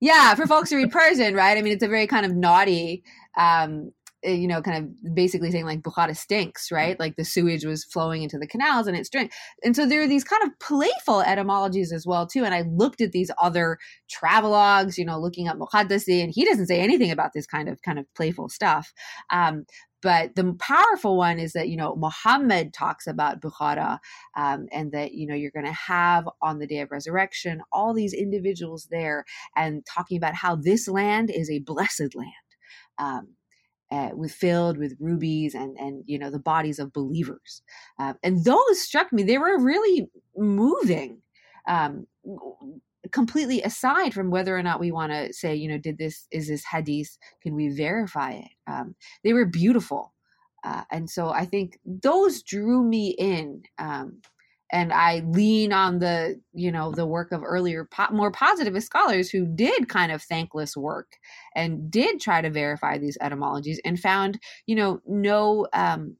Yeah, 0.00 0.34
for 0.34 0.46
folks 0.46 0.70
who 0.70 0.76
read 0.76 0.92
Persian, 0.92 1.34
right? 1.34 1.56
I 1.56 1.62
mean, 1.62 1.72
it's 1.72 1.82
a 1.82 1.88
very 1.88 2.06
kind 2.06 2.26
of 2.26 2.34
naughty 2.34 3.02
um, 3.36 3.92
you 4.24 4.48
know, 4.48 4.62
kind 4.62 4.84
of 4.84 5.14
basically 5.14 5.50
saying 5.50 5.64
like 5.64 5.82
Bukhara 5.82 6.16
stinks, 6.16 6.70
right? 6.72 6.98
Like 6.98 7.16
the 7.16 7.24
sewage 7.24 7.64
was 7.64 7.84
flowing 7.84 8.22
into 8.22 8.38
the 8.38 8.46
canals 8.46 8.86
and 8.86 8.96
it's 8.96 9.08
drink. 9.08 9.32
And 9.62 9.76
so 9.76 9.86
there 9.86 10.02
are 10.02 10.06
these 10.06 10.24
kind 10.24 10.42
of 10.42 10.58
playful 10.60 11.22
etymologies 11.22 11.92
as 11.92 12.06
well 12.06 12.26
too. 12.26 12.44
And 12.44 12.54
I 12.54 12.62
looked 12.62 13.00
at 13.00 13.12
these 13.12 13.30
other 13.40 13.78
travelogues, 14.10 14.96
you 14.96 15.04
know, 15.04 15.18
looking 15.18 15.48
up 15.48 15.58
Muqaddasi, 15.58 16.22
and 16.22 16.32
he 16.34 16.44
doesn't 16.44 16.66
say 16.66 16.80
anything 16.80 17.10
about 17.10 17.32
this 17.34 17.46
kind 17.46 17.68
of 17.68 17.82
kind 17.82 17.98
of 17.98 18.06
playful 18.14 18.48
stuff. 18.48 18.92
Um, 19.30 19.66
but 20.04 20.34
the 20.34 20.54
powerful 20.58 21.16
one 21.16 21.38
is 21.38 21.54
that 21.54 21.70
you 21.70 21.78
know 21.78 21.96
Muhammad 21.96 22.74
talks 22.74 23.06
about 23.06 23.40
Bukhara, 23.40 23.98
um, 24.36 24.66
and 24.70 24.92
that 24.92 25.14
you 25.14 25.26
know 25.26 25.34
you're 25.34 25.50
going 25.50 25.64
to 25.64 25.72
have 25.72 26.28
on 26.42 26.58
the 26.58 26.66
day 26.66 26.80
of 26.80 26.90
resurrection 26.90 27.62
all 27.72 27.94
these 27.94 28.12
individuals 28.12 28.86
there, 28.90 29.24
and 29.56 29.84
talking 29.86 30.18
about 30.18 30.34
how 30.34 30.56
this 30.56 30.88
land 30.88 31.30
is 31.30 31.50
a 31.50 31.60
blessed 31.60 32.14
land. 32.14 32.30
Um, 32.98 33.33
uh, 33.94 34.10
with 34.14 34.32
filled 34.32 34.76
with 34.76 34.96
rubies 34.98 35.54
and 35.54 35.76
and 35.78 36.02
you 36.06 36.18
know 36.18 36.30
the 36.30 36.38
bodies 36.38 36.78
of 36.80 36.92
believers. 36.92 37.62
Uh, 37.98 38.14
and 38.24 38.44
those 38.44 38.80
struck 38.80 39.12
me 39.12 39.22
they 39.22 39.38
were 39.38 39.58
really 39.58 40.08
moving 40.36 41.22
um, 41.68 42.06
completely 43.12 43.62
aside 43.62 44.12
from 44.12 44.30
whether 44.30 44.56
or 44.56 44.62
not 44.62 44.80
we 44.80 44.90
want 44.90 45.12
to 45.12 45.32
say 45.32 45.54
you 45.54 45.68
know 45.68 45.78
did 45.78 45.98
this 45.98 46.26
is 46.32 46.48
this 46.48 46.64
hadith? 46.64 47.16
Can 47.40 47.54
we 47.54 47.68
verify 47.68 48.32
it? 48.32 48.50
Um, 48.66 48.96
they 49.22 49.32
were 49.32 49.46
beautiful. 49.46 50.12
Uh, 50.64 50.82
and 50.90 51.10
so 51.10 51.28
i 51.28 51.44
think 51.44 51.78
those 51.84 52.42
drew 52.42 52.82
me 52.82 53.08
in 53.18 53.62
um, 53.78 54.22
and 54.74 54.92
I 54.92 55.20
lean 55.20 55.72
on 55.72 56.00
the 56.00 56.40
you 56.52 56.72
know 56.72 56.90
the 56.90 57.06
work 57.06 57.30
of 57.32 57.42
earlier 57.44 57.88
po- 57.90 58.12
more 58.12 58.32
positivist 58.32 58.86
scholars 58.86 59.30
who 59.30 59.46
did 59.46 59.88
kind 59.88 60.10
of 60.10 60.22
thankless 60.22 60.76
work 60.76 61.12
and 61.54 61.90
did 61.90 62.20
try 62.20 62.42
to 62.42 62.50
verify 62.50 62.98
these 62.98 63.16
etymologies 63.20 63.80
and 63.84 63.98
found 63.98 64.40
you 64.66 64.74
know 64.74 65.00
no 65.06 65.68
um, 65.72 66.16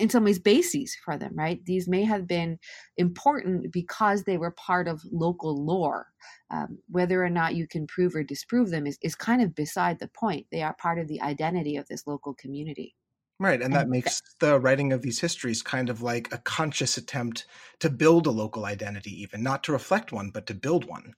in 0.00 0.08
some 0.08 0.24
ways 0.24 0.38
bases 0.38 0.96
for 1.04 1.18
them 1.18 1.32
right? 1.36 1.60
These 1.66 1.86
may 1.86 2.04
have 2.04 2.26
been 2.26 2.58
important 2.96 3.72
because 3.72 4.24
they 4.24 4.38
were 4.38 4.52
part 4.52 4.88
of 4.88 5.02
local 5.12 5.64
lore. 5.64 6.06
Um, 6.50 6.78
whether 6.88 7.24
or 7.24 7.30
not 7.30 7.56
you 7.56 7.68
can 7.68 7.86
prove 7.86 8.14
or 8.14 8.22
disprove 8.22 8.70
them 8.70 8.86
is, 8.86 8.98
is 9.02 9.14
kind 9.16 9.42
of 9.42 9.54
beside 9.54 9.98
the 9.98 10.08
point. 10.08 10.46
They 10.50 10.62
are 10.62 10.76
part 10.80 10.98
of 10.98 11.08
the 11.08 11.20
identity 11.20 11.76
of 11.76 11.86
this 11.88 12.06
local 12.06 12.34
community 12.34 12.94
Right. 13.38 13.60
And 13.60 13.74
that 13.74 13.88
makes 13.88 14.22
the 14.40 14.58
writing 14.58 14.92
of 14.92 15.02
these 15.02 15.20
histories 15.20 15.62
kind 15.62 15.90
of 15.90 16.00
like 16.00 16.32
a 16.32 16.38
conscious 16.38 16.96
attempt 16.96 17.44
to 17.80 17.90
build 17.90 18.26
a 18.26 18.30
local 18.30 18.64
identity, 18.64 19.10
even 19.22 19.42
not 19.42 19.62
to 19.64 19.72
reflect 19.72 20.10
one, 20.10 20.30
but 20.30 20.46
to 20.46 20.54
build 20.54 20.86
one. 20.86 21.14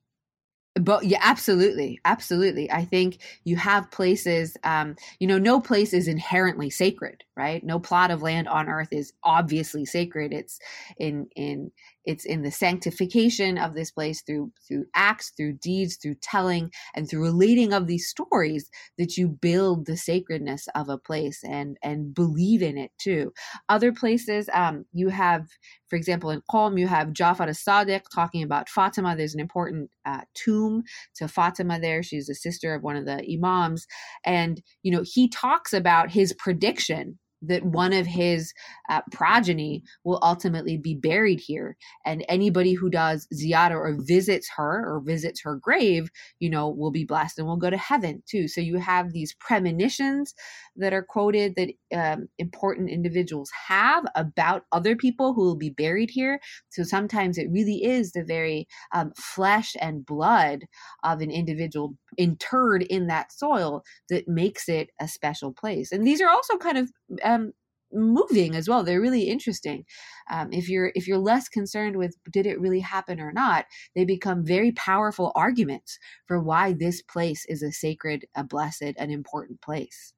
But 0.75 1.05
yeah, 1.05 1.19
absolutely, 1.23 2.01
absolutely. 2.05 2.71
I 2.71 2.85
think 2.85 3.19
you 3.45 3.57
have 3.57 3.91
places. 3.91 4.57
Um, 4.63 4.95
you 5.19 5.27
know, 5.27 5.39
no 5.39 5.61
place 5.61 5.93
is 5.93 6.07
inherently 6.07 6.71
sacred, 6.71 7.25
right? 7.37 7.65
No 7.65 7.81
plot 7.81 8.11
of 8.13 8.23
land 8.23 8.47
on 8.47 8.69
earth 8.69 8.93
is 8.93 9.13
obviously 9.25 9.85
sacred. 9.85 10.33
It's 10.33 10.61
in 10.99 11.29
in 11.35 11.73
it's 12.09 12.25
in 12.25 12.41
the 12.41 12.51
sanctification 12.51 13.59
of 13.59 13.75
this 13.75 13.91
place 13.91 14.23
through 14.23 14.51
through 14.67 14.87
acts 14.95 15.31
through 15.37 15.53
deeds 15.53 15.97
through 15.97 16.15
telling 16.23 16.73
and 16.95 17.09
through 17.09 17.23
relating 17.23 17.75
of 17.75 17.87
these 17.87 18.09
stories 18.09 18.71
that 18.97 19.19
you 19.19 19.29
build 19.29 19.85
the 19.85 19.97
sacredness 19.97 20.67
of 20.75 20.89
a 20.89 20.97
place 20.97 21.45
and 21.45 21.77
and 21.83 22.15
believe 22.15 22.63
in 22.63 22.79
it 22.79 22.91
too. 22.99 23.31
Other 23.69 23.93
places 23.93 24.49
um, 24.55 24.87
you 24.93 25.11
have 25.11 25.47
for 25.89 25.97
example 25.97 26.31
in 26.31 26.41
Qom 26.51 26.81
you 26.81 26.89
have 26.89 27.13
Jafar 27.13 27.47
as-Sadiq 27.47 28.03
talking 28.13 28.43
about 28.43 28.71
Fatima. 28.71 29.15
There's 29.15 29.35
an 29.35 29.41
important 29.41 29.91
uh, 30.07 30.23
tomb 30.35 30.85
to 31.17 31.29
Fatima 31.29 31.79
there. 31.79 32.03
She's 32.03 32.31
a 32.31 32.35
sister 32.35 32.75
of 32.75 32.83
one 32.83 32.97
of 32.97 33.05
the 33.05 33.23
imams. 33.31 33.87
And 34.25 34.63
you 34.83 34.91
know 34.91 35.05
he 35.05 35.29
talks 35.29 35.75
about 35.75 36.11
his 36.11 36.33
prediction 36.33 37.19
that 37.43 37.65
one 37.65 37.93
of 37.93 38.07
his 38.07 38.53
uh, 38.91 39.03
progeny 39.13 39.83
will 40.05 40.19
ultimately 40.23 40.77
be 40.77 40.95
buried 40.95 41.41
here. 41.41 41.77
And 42.05 42.25
anybody 42.29 42.75
who 42.75 42.91
does 42.91 43.27
ziyarah 43.35 43.73
or 43.73 43.97
visits 44.01 44.49
her 44.57 44.85
or 44.87 45.01
visits 45.05 45.43
her 45.43 45.57
grave 45.57 46.09
you 46.41 46.51
know 46.51 46.69
will 46.69 46.91
be 46.91 47.05
blessed 47.05 47.39
and 47.39 47.47
will 47.47 47.57
go 47.57 47.71
to 47.71 47.77
heaven 47.77 48.23
too. 48.29 48.49
So 48.49 48.61
you 48.61 48.79
have 48.79 49.13
these 49.13 49.35
premonitions 49.35 50.35
that 50.77 50.93
are 50.93 51.03
quoted 51.03 51.55
that 51.57 51.71
um, 51.95 52.29
important 52.39 52.91
individuals 52.91 53.51
have 53.69 54.05
about 54.15 54.65
other 54.73 54.97
people 54.97 55.35
who 55.35 55.43
will 55.43 55.57
be 55.57 55.71
buried 55.71 56.11
here. 56.11 56.41
So 56.71 56.83
sometimes 56.83 57.39
it 57.39 57.49
really 57.51 57.85
is 57.85 58.13
the 58.13 58.25
very 58.25 58.69
um, 58.93 59.13
flesh 59.17 59.75
and 59.81 60.07
blood 60.07 60.65
of 61.05 61.21
an 61.21 61.31
individual 61.31 61.95
interred 62.17 62.83
in 62.83 63.07
that 63.07 63.33
soil 63.33 63.83
that 64.09 64.27
makes 64.29 64.69
it 64.69 64.91
a 65.01 65.09
special 65.09 65.53
place 65.53 65.93
and 65.93 66.07
these 66.07 66.21
are 66.21 66.29
also 66.29 66.57
kind 66.57 66.79
of 66.79 66.91
um, 67.23 67.53
moving 67.93 68.55
as 68.55 68.69
well. 68.69 68.83
They're 68.83 69.01
really 69.01 69.29
interesting. 69.29 69.85
Um, 70.31 70.53
if 70.53 70.69
you're 70.69 70.93
if 70.95 71.07
you're 71.07 71.19
less 71.19 71.49
concerned 71.49 71.97
with 71.97 72.17
did 72.31 72.47
it 72.47 72.61
really 72.61 72.81
happen 72.81 73.21
or 73.21 73.33
not, 73.33 73.67
they 73.95 74.05
become 74.05 74.45
very 74.45 74.73
powerful 74.73 75.33
arguments 75.35 75.99
for 76.27 76.41
why 76.41 76.73
this 76.73 77.03
place 77.03 77.45
is 77.49 77.63
a 77.63 77.73
sacred, 77.73 78.27
a 78.37 78.45
blessed, 78.45 78.95
an 78.97 79.11
important 79.11 79.61
place. 79.61 80.13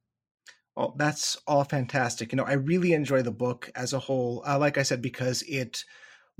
Well, 0.75 0.95
that's 0.97 1.37
all 1.47 1.63
fantastic. 1.63 2.31
You 2.31 2.37
know, 2.37 2.45
I 2.45 2.53
really 2.53 2.93
enjoy 2.93 3.21
the 3.21 3.31
book 3.31 3.69
as 3.75 3.93
a 3.93 3.99
whole. 3.99 4.43
Uh, 4.47 4.57
like 4.57 4.77
I 4.77 4.83
said, 4.83 5.01
because 5.01 5.43
it 5.43 5.83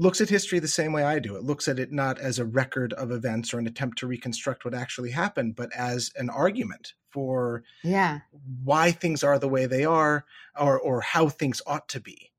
looks 0.01 0.19
at 0.19 0.29
history 0.29 0.57
the 0.57 0.67
same 0.67 0.93
way 0.93 1.03
I 1.03 1.19
do. 1.19 1.35
It 1.35 1.43
looks 1.43 1.67
at 1.67 1.77
it 1.77 1.91
not 1.91 2.19
as 2.19 2.39
a 2.39 2.45
record 2.45 2.91
of 2.93 3.11
events 3.11 3.53
or 3.53 3.59
an 3.59 3.67
attempt 3.67 3.99
to 3.99 4.07
reconstruct 4.07 4.65
what 4.65 4.73
actually 4.73 5.11
happened, 5.11 5.55
but 5.55 5.71
as 5.75 6.11
an 6.15 6.29
argument 6.29 6.93
for 7.11 7.63
yeah 7.83 8.19
why 8.63 8.91
things 8.91 9.21
are 9.21 9.37
the 9.37 9.47
way 9.47 9.65
they 9.65 9.85
are 9.85 10.25
or 10.59 10.79
or 10.79 11.01
how 11.01 11.29
things 11.29 11.61
ought 11.67 11.87
to 11.89 11.99
be. 11.99 12.31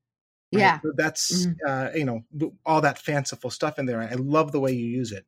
Right? 0.53 0.61
Yeah, 0.61 0.81
so 0.81 0.93
that's 0.97 1.47
mm-hmm. 1.47 1.67
uh, 1.67 1.97
you 1.97 2.05
know 2.05 2.53
all 2.67 2.81
that 2.81 2.99
fanciful 2.99 3.51
stuff 3.51 3.79
in 3.79 3.87
there. 3.87 4.01
I 4.01 4.15
love 4.15 4.51
the 4.51 4.61
way 4.61 4.73
you 4.73 4.87
use 4.87 5.13
it. 5.13 5.25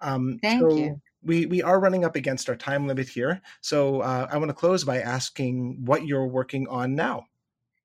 Um, 0.00 0.38
Thank 0.42 0.60
so 0.60 0.76
you. 0.76 1.00
We 1.22 1.46
we 1.46 1.62
are 1.62 1.80
running 1.80 2.04
up 2.04 2.14
against 2.14 2.48
our 2.48 2.56
time 2.56 2.86
limit 2.86 3.08
here, 3.08 3.40
so 3.62 4.00
uh, 4.00 4.28
I 4.30 4.36
want 4.36 4.50
to 4.50 4.54
close 4.54 4.84
by 4.84 5.00
asking 5.00 5.84
what 5.84 6.06
you're 6.06 6.26
working 6.26 6.68
on 6.68 6.94
now. 6.94 7.26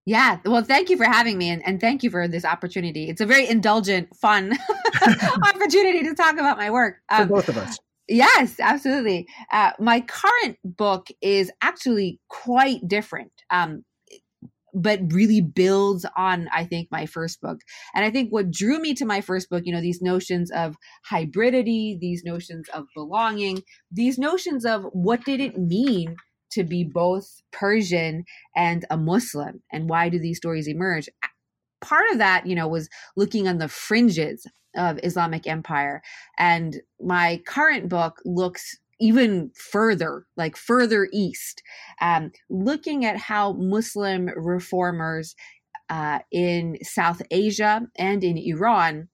Yeah. 0.06 0.38
Well, 0.46 0.64
thank 0.64 0.90
you 0.90 0.98
for 0.98 1.06
having 1.06 1.38
me 1.38 1.50
and, 1.50 1.66
and 1.66 1.82
thank 1.82 2.04
you 2.04 2.12
for 2.12 2.28
this 2.28 2.46
opportunity. 2.46 3.10
It's 3.10 3.22
a 3.22 3.26
very 3.26 3.48
indulgent, 3.48 4.16
fun 4.16 4.54
opportunity 5.44 6.04
to 6.04 6.14
talk 6.14 6.34
about 6.34 6.58
my 6.58 6.70
work. 6.70 6.98
Um, 7.10 7.28
for 7.28 7.36
both 7.36 7.50
of 7.50 7.58
us. 7.58 7.80
Yes, 8.08 8.60
absolutely. 8.60 9.28
Uh, 9.52 9.72
my 9.80 10.02
current 10.02 10.58
book 10.64 11.08
is 11.22 11.52
actually 11.62 12.20
quite 12.30 12.88
different. 12.88 13.32
Um, 13.50 13.84
but 14.78 15.00
really 15.14 15.40
builds 15.40 16.06
on 16.18 16.50
i 16.54 16.66
think 16.66 16.90
my 16.92 17.06
first 17.06 17.40
book 17.40 17.62
and 17.94 18.04
i 18.04 18.12
think 18.12 18.30
what 18.32 18.52
drew 18.52 18.78
me 18.78 18.94
to 18.94 19.06
my 19.06 19.22
first 19.22 19.50
book 19.50 19.64
you 19.66 19.72
know 19.72 19.80
these 19.80 20.02
notions 20.02 20.52
of 20.52 20.76
hybridity 21.10 21.98
these 21.98 22.26
notions 22.26 22.68
of 22.74 22.84
belonging 22.94 23.64
these 23.90 24.18
notions 24.18 24.66
of 24.66 24.84
what 24.92 25.24
did 25.24 25.40
it 25.40 25.58
mean 25.58 26.18
to 26.56 26.64
be 26.64 26.84
both 26.84 27.42
Persian 27.52 28.26
and 28.56 28.86
a 28.90 28.98
Muslim? 28.98 29.62
And 29.72 29.90
why 29.90 30.10
do 30.10 30.20
these 30.20 30.38
stories 30.38 30.68
emerge? 30.68 31.08
Part 31.82 32.12
of 32.12 32.18
that, 32.18 32.46
you 32.46 32.56
know, 32.56 32.68
was 32.68 32.90
looking 33.16 33.48
on 33.48 33.60
the 33.60 33.68
fringes 33.68 34.48
of 34.76 35.00
Islamic 35.04 35.48
empire. 35.48 36.02
And 36.38 36.82
my 37.00 37.42
current 37.46 37.90
book 37.90 38.22
looks 38.26 38.78
even 39.00 39.52
further, 39.56 40.26
like 40.38 40.56
further 40.56 41.08
east, 41.12 41.62
um, 42.02 42.32
looking 42.50 43.06
at 43.06 43.18
how 43.18 43.54
Muslim 43.54 44.28
reformers 44.36 45.36
uh, 45.90 46.20
in 46.32 46.78
South 46.82 47.22
Asia 47.30 47.88
and 47.98 48.24
in 48.24 48.38
Iran, 48.38 49.10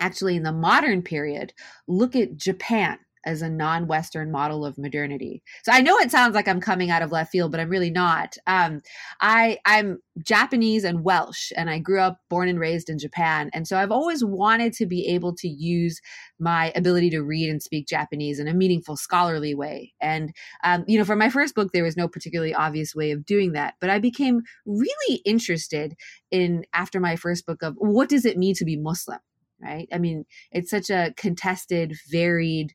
actually 0.00 0.36
in 0.36 0.42
the 0.42 0.52
modern 0.52 1.02
period, 1.02 1.52
look 1.86 2.16
at 2.16 2.36
Japan 2.36 2.98
as 3.28 3.42
a 3.42 3.50
non-Western 3.50 4.32
model 4.32 4.64
of 4.64 4.78
modernity. 4.78 5.42
So 5.62 5.70
I 5.70 5.82
know 5.82 5.98
it 5.98 6.10
sounds 6.10 6.34
like 6.34 6.48
I'm 6.48 6.62
coming 6.62 6.90
out 6.90 7.02
of 7.02 7.12
left 7.12 7.30
field, 7.30 7.50
but 7.50 7.60
I'm 7.60 7.68
really 7.68 7.90
not. 7.90 8.36
Um, 8.46 8.80
I 9.20 9.58
I'm 9.66 9.98
Japanese 10.24 10.82
and 10.82 11.04
Welsh, 11.04 11.52
and 11.54 11.68
I 11.68 11.78
grew 11.78 12.00
up 12.00 12.20
born 12.30 12.48
and 12.48 12.58
raised 12.58 12.88
in 12.88 12.98
Japan, 12.98 13.50
and 13.52 13.68
so 13.68 13.76
I've 13.76 13.92
always 13.92 14.24
wanted 14.24 14.72
to 14.74 14.86
be 14.86 15.06
able 15.08 15.34
to 15.36 15.48
use 15.48 16.00
my 16.40 16.72
ability 16.74 17.10
to 17.10 17.22
read 17.22 17.50
and 17.50 17.62
speak 17.62 17.86
Japanese 17.86 18.38
in 18.38 18.48
a 18.48 18.54
meaningful, 18.54 18.96
scholarly 18.96 19.54
way. 19.54 19.92
And 20.00 20.34
um, 20.64 20.84
you 20.88 20.98
know, 20.98 21.04
for 21.04 21.16
my 21.16 21.28
first 21.28 21.54
book, 21.54 21.72
there 21.72 21.84
was 21.84 21.96
no 21.96 22.08
particularly 22.08 22.54
obvious 22.54 22.94
way 22.94 23.10
of 23.10 23.26
doing 23.26 23.52
that, 23.52 23.74
but 23.78 23.90
I 23.90 23.98
became 23.98 24.40
really 24.64 25.20
interested 25.26 25.94
in 26.30 26.64
after 26.72 26.98
my 26.98 27.16
first 27.16 27.44
book 27.44 27.62
of 27.62 27.74
what 27.76 28.08
does 28.08 28.24
it 28.24 28.38
mean 28.38 28.54
to 28.54 28.64
be 28.64 28.76
Muslim 28.76 29.20
right? 29.60 29.88
I 29.92 29.98
mean, 29.98 30.24
it's 30.52 30.70
such 30.70 30.90
a 30.90 31.12
contested, 31.16 31.94
varied 32.10 32.74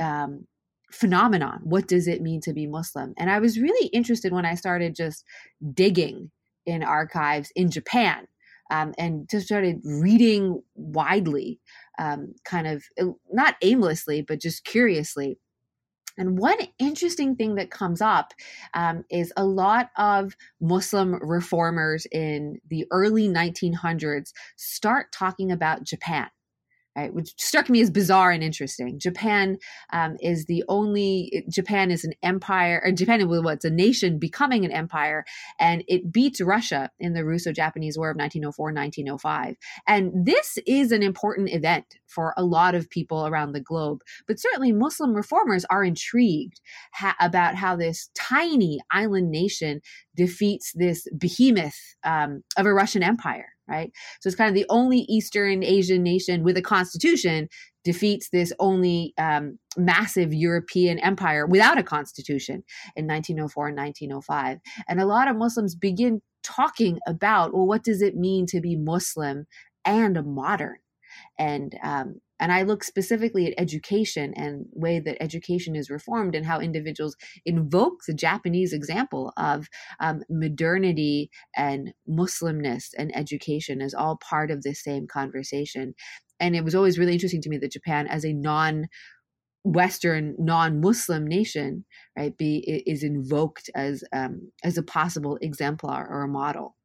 um, 0.00 0.46
phenomenon. 0.90 1.60
What 1.62 1.86
does 1.86 2.08
it 2.08 2.22
mean 2.22 2.40
to 2.42 2.52
be 2.52 2.66
Muslim? 2.66 3.14
And 3.16 3.30
I 3.30 3.38
was 3.38 3.58
really 3.58 3.88
interested 3.88 4.32
when 4.32 4.46
I 4.46 4.54
started 4.54 4.94
just 4.94 5.24
digging 5.72 6.30
in 6.66 6.82
archives 6.82 7.52
in 7.54 7.70
Japan 7.70 8.26
um, 8.70 8.94
and 8.98 9.28
just 9.28 9.46
started 9.46 9.80
reading 9.84 10.62
widely, 10.74 11.60
um, 11.98 12.34
kind 12.44 12.66
of 12.66 12.84
uh, 13.00 13.06
not 13.32 13.56
aimlessly, 13.62 14.22
but 14.22 14.40
just 14.40 14.64
curiously. 14.64 15.38
And 16.18 16.38
one 16.38 16.58
interesting 16.78 17.36
thing 17.36 17.54
that 17.54 17.70
comes 17.70 18.00
up 18.00 18.34
um, 18.74 19.04
is 19.10 19.32
a 19.36 19.44
lot 19.44 19.90
of 19.96 20.34
Muslim 20.60 21.14
reformers 21.14 22.06
in 22.12 22.60
the 22.68 22.86
early 22.90 23.28
1900s 23.28 24.32
start 24.56 25.12
talking 25.12 25.50
about 25.50 25.84
Japan 25.84 26.28
right, 26.96 27.14
which 27.14 27.34
struck 27.38 27.68
me 27.68 27.80
as 27.80 27.90
bizarre 27.90 28.30
and 28.30 28.42
interesting. 28.42 28.98
Japan 28.98 29.58
um, 29.92 30.16
is 30.20 30.46
the 30.46 30.64
only 30.68 31.44
Japan 31.48 31.90
is 31.90 32.04
an 32.04 32.12
empire, 32.22 32.82
or 32.84 32.92
Japan 32.92 33.20
is 33.20 33.26
what's 33.26 33.64
a 33.64 33.70
nation 33.70 34.18
becoming 34.18 34.64
an 34.64 34.72
empire, 34.72 35.24
and 35.58 35.84
it 35.86 36.12
beats 36.12 36.40
Russia 36.40 36.90
in 36.98 37.12
the 37.12 37.24
Russo-Japanese 37.24 37.96
War 37.96 38.10
of 38.10 38.16
1904-1905. 38.16 39.56
And 39.86 40.26
this 40.26 40.58
is 40.66 40.92
an 40.92 41.02
important 41.02 41.50
event 41.52 41.86
for 42.06 42.34
a 42.36 42.44
lot 42.44 42.74
of 42.74 42.90
people 42.90 43.26
around 43.26 43.52
the 43.52 43.60
globe. 43.60 44.00
But 44.26 44.40
certainly, 44.40 44.72
Muslim 44.72 45.14
reformers 45.14 45.64
are 45.66 45.84
intrigued 45.84 46.60
ha- 46.94 47.16
about 47.20 47.54
how 47.54 47.76
this 47.76 48.10
tiny 48.14 48.80
island 48.90 49.30
nation 49.30 49.80
defeats 50.16 50.72
this 50.74 51.06
behemoth 51.16 51.78
um, 52.04 52.42
of 52.56 52.66
a 52.66 52.74
Russian 52.74 53.02
empire 53.02 53.50
right? 53.70 53.90
So 54.20 54.28
it's 54.28 54.36
kind 54.36 54.48
of 54.48 54.54
the 54.54 54.66
only 54.68 55.00
Eastern 55.08 55.62
Asian 55.62 56.02
nation 56.02 56.42
with 56.42 56.56
a 56.56 56.62
constitution 56.62 57.48
defeats 57.84 58.28
this 58.30 58.52
only 58.58 59.14
um, 59.16 59.58
massive 59.76 60.34
European 60.34 60.98
empire 60.98 61.46
without 61.46 61.78
a 61.78 61.82
constitution 61.82 62.62
in 62.96 63.06
1904 63.06 63.68
and 63.68 63.78
1905. 63.78 64.58
And 64.88 65.00
a 65.00 65.06
lot 65.06 65.28
of 65.28 65.36
Muslims 65.36 65.74
begin 65.74 66.20
talking 66.42 66.98
about, 67.06 67.54
well, 67.54 67.66
what 67.66 67.84
does 67.84 68.02
it 68.02 68.16
mean 68.16 68.46
to 68.46 68.60
be 68.60 68.76
Muslim 68.76 69.46
and 69.84 70.16
a 70.16 70.22
modern? 70.22 70.78
And 71.38 71.74
um, 71.82 72.20
and 72.40 72.50
I 72.50 72.62
look 72.62 72.82
specifically 72.82 73.46
at 73.46 73.54
education 73.58 74.32
and 74.34 74.66
way 74.72 74.98
that 74.98 75.22
education 75.22 75.76
is 75.76 75.90
reformed 75.90 76.34
and 76.34 76.46
how 76.46 76.58
individuals 76.58 77.16
invoke 77.44 78.00
the 78.08 78.14
Japanese 78.14 78.72
example 78.72 79.32
of 79.36 79.68
um, 80.00 80.22
modernity 80.30 81.30
and 81.56 81.92
Muslimness 82.08 82.88
and 82.96 83.14
education 83.14 83.82
as 83.82 83.94
all 83.94 84.16
part 84.16 84.50
of 84.50 84.62
the 84.62 84.74
same 84.74 85.06
conversation. 85.06 85.94
And 86.40 86.56
it 86.56 86.64
was 86.64 86.74
always 86.74 86.98
really 86.98 87.12
interesting 87.12 87.42
to 87.42 87.50
me 87.50 87.58
that 87.58 87.72
Japan, 87.72 88.06
as 88.06 88.24
a 88.24 88.32
non 88.32 88.86
Western 89.62 90.34
non-Muslim 90.38 91.26
nation, 91.26 91.84
right, 92.16 92.34
be 92.36 92.82
is 92.86 93.02
invoked 93.02 93.68
as 93.74 94.02
um, 94.10 94.50
as 94.64 94.78
a 94.78 94.82
possible 94.82 95.38
exemplar 95.42 96.08
or 96.08 96.22
a 96.22 96.28
model. 96.28 96.76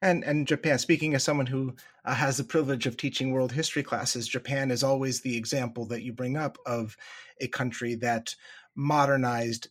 And 0.00 0.24
and 0.24 0.46
Japan, 0.46 0.78
speaking 0.78 1.14
as 1.14 1.24
someone 1.24 1.46
who 1.46 1.74
uh, 2.04 2.14
has 2.14 2.36
the 2.36 2.44
privilege 2.44 2.86
of 2.86 2.96
teaching 2.96 3.32
world 3.32 3.52
history 3.52 3.82
classes, 3.82 4.28
Japan 4.28 4.70
is 4.70 4.84
always 4.84 5.20
the 5.20 5.36
example 5.36 5.86
that 5.86 6.02
you 6.02 6.12
bring 6.12 6.36
up 6.36 6.56
of 6.66 6.96
a 7.40 7.48
country 7.48 7.96
that 7.96 8.34
modernized 8.76 9.68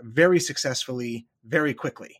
very 0.00 0.40
successfully, 0.40 1.26
very 1.44 1.74
quickly, 1.74 2.16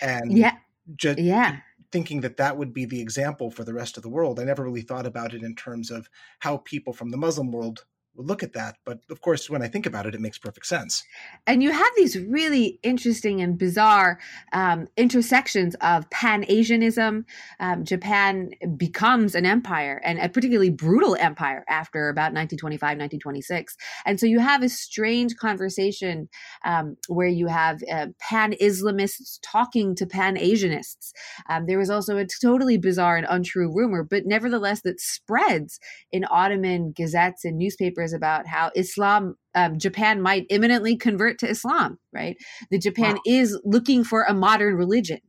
and 0.00 0.32
yeah, 0.36 0.56
ju- 0.94 1.16
yeah, 1.18 1.56
thinking 1.90 2.20
that 2.20 2.36
that 2.36 2.56
would 2.56 2.72
be 2.72 2.84
the 2.84 3.00
example 3.00 3.50
for 3.50 3.64
the 3.64 3.74
rest 3.74 3.96
of 3.96 4.04
the 4.04 4.08
world. 4.08 4.38
I 4.38 4.44
never 4.44 4.62
really 4.62 4.82
thought 4.82 5.06
about 5.06 5.34
it 5.34 5.42
in 5.42 5.56
terms 5.56 5.90
of 5.90 6.08
how 6.38 6.58
people 6.58 6.92
from 6.92 7.10
the 7.10 7.16
Muslim 7.16 7.50
world 7.50 7.84
look 8.16 8.42
at 8.42 8.52
that. 8.52 8.76
But 8.84 9.00
of 9.10 9.20
course, 9.20 9.48
when 9.48 9.62
I 9.62 9.68
think 9.68 9.86
about 9.86 10.06
it, 10.06 10.14
it 10.14 10.20
makes 10.20 10.38
perfect 10.38 10.66
sense. 10.66 11.02
And 11.46 11.62
you 11.62 11.70
have 11.70 11.90
these 11.96 12.18
really 12.18 12.78
interesting 12.82 13.40
and 13.40 13.56
bizarre 13.56 14.18
um, 14.52 14.88
intersections 14.96 15.74
of 15.76 16.08
Pan 16.10 16.44
Asianism. 16.48 17.24
Um, 17.58 17.84
Japan 17.84 18.50
becomes 18.76 19.34
an 19.34 19.46
empire 19.46 20.00
and 20.04 20.18
a 20.18 20.28
particularly 20.28 20.70
brutal 20.70 21.16
empire 21.18 21.64
after 21.68 22.08
about 22.08 22.32
1925, 22.34 22.80
1926. 22.80 23.76
And 24.04 24.20
so 24.20 24.26
you 24.26 24.40
have 24.40 24.62
a 24.62 24.68
strange 24.68 25.36
conversation 25.36 26.28
um, 26.64 26.96
where 27.08 27.28
you 27.28 27.46
have 27.46 27.82
uh, 27.90 28.08
Pan 28.18 28.52
Islamists 28.60 29.38
talking 29.42 29.94
to 29.96 30.06
Pan 30.06 30.36
Asianists. 30.36 31.12
Um, 31.48 31.66
there 31.66 31.78
was 31.78 31.90
also 31.90 32.18
a 32.18 32.26
totally 32.26 32.76
bizarre 32.76 33.16
and 33.16 33.26
untrue 33.28 33.72
rumor, 33.72 34.04
but 34.04 34.26
nevertheless, 34.26 34.82
that 34.82 35.00
spreads 35.00 35.78
in 36.10 36.24
Ottoman 36.30 36.92
gazettes 36.92 37.44
and 37.44 37.56
newspapers 37.56 38.01
about 38.10 38.46
how 38.48 38.72
Islam, 38.74 39.36
um, 39.54 39.78
Japan 39.78 40.20
might 40.20 40.46
imminently 40.50 40.96
convert 40.96 41.38
to 41.38 41.48
Islam, 41.48 41.98
right? 42.12 42.36
That 42.70 42.82
Japan 42.82 43.14
wow. 43.14 43.22
is 43.26 43.60
looking 43.64 44.02
for 44.02 44.24
a 44.24 44.34
modern 44.34 44.74
religion. 44.74 45.20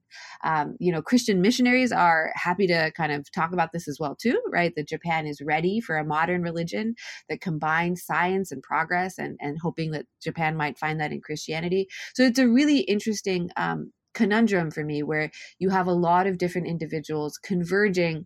Um, 0.44 0.76
you 0.80 0.92
know, 0.92 1.02
Christian 1.02 1.42
missionaries 1.42 1.92
are 1.92 2.32
happy 2.36 2.68
to 2.68 2.92
kind 2.98 3.12
of 3.12 3.32
talk 3.32 3.54
about 3.54 3.72
this 3.74 3.88
as 3.88 3.98
well 4.00 4.16
too, 4.16 4.42
right? 4.52 4.74
That 4.76 4.88
Japan 4.88 5.28
is 5.28 5.42
ready 5.42 5.80
for 5.80 5.98
a 5.98 6.06
modern 6.06 6.42
religion 6.42 6.96
that 7.30 7.42
combines 7.42 8.04
science 8.04 8.52
and 8.52 8.64
progress, 8.64 9.18
and 9.18 9.38
and 9.40 9.58
hoping 9.62 9.92
that 9.92 10.06
Japan 10.22 10.56
might 10.56 10.78
find 10.78 11.00
that 11.00 11.12
in 11.12 11.22
Christianity. 11.22 11.88
So 12.16 12.24
it's 12.24 12.40
a 12.40 12.48
really 12.48 12.80
interesting 12.80 13.50
um, 13.58 13.92
conundrum 14.14 14.72
for 14.72 14.84
me, 14.84 15.04
where 15.04 15.32
you 15.60 15.70
have 15.70 15.88
a 15.88 15.94
lot 15.94 16.28
of 16.28 16.38
different 16.38 16.68
individuals 16.68 17.38
converging 17.38 18.26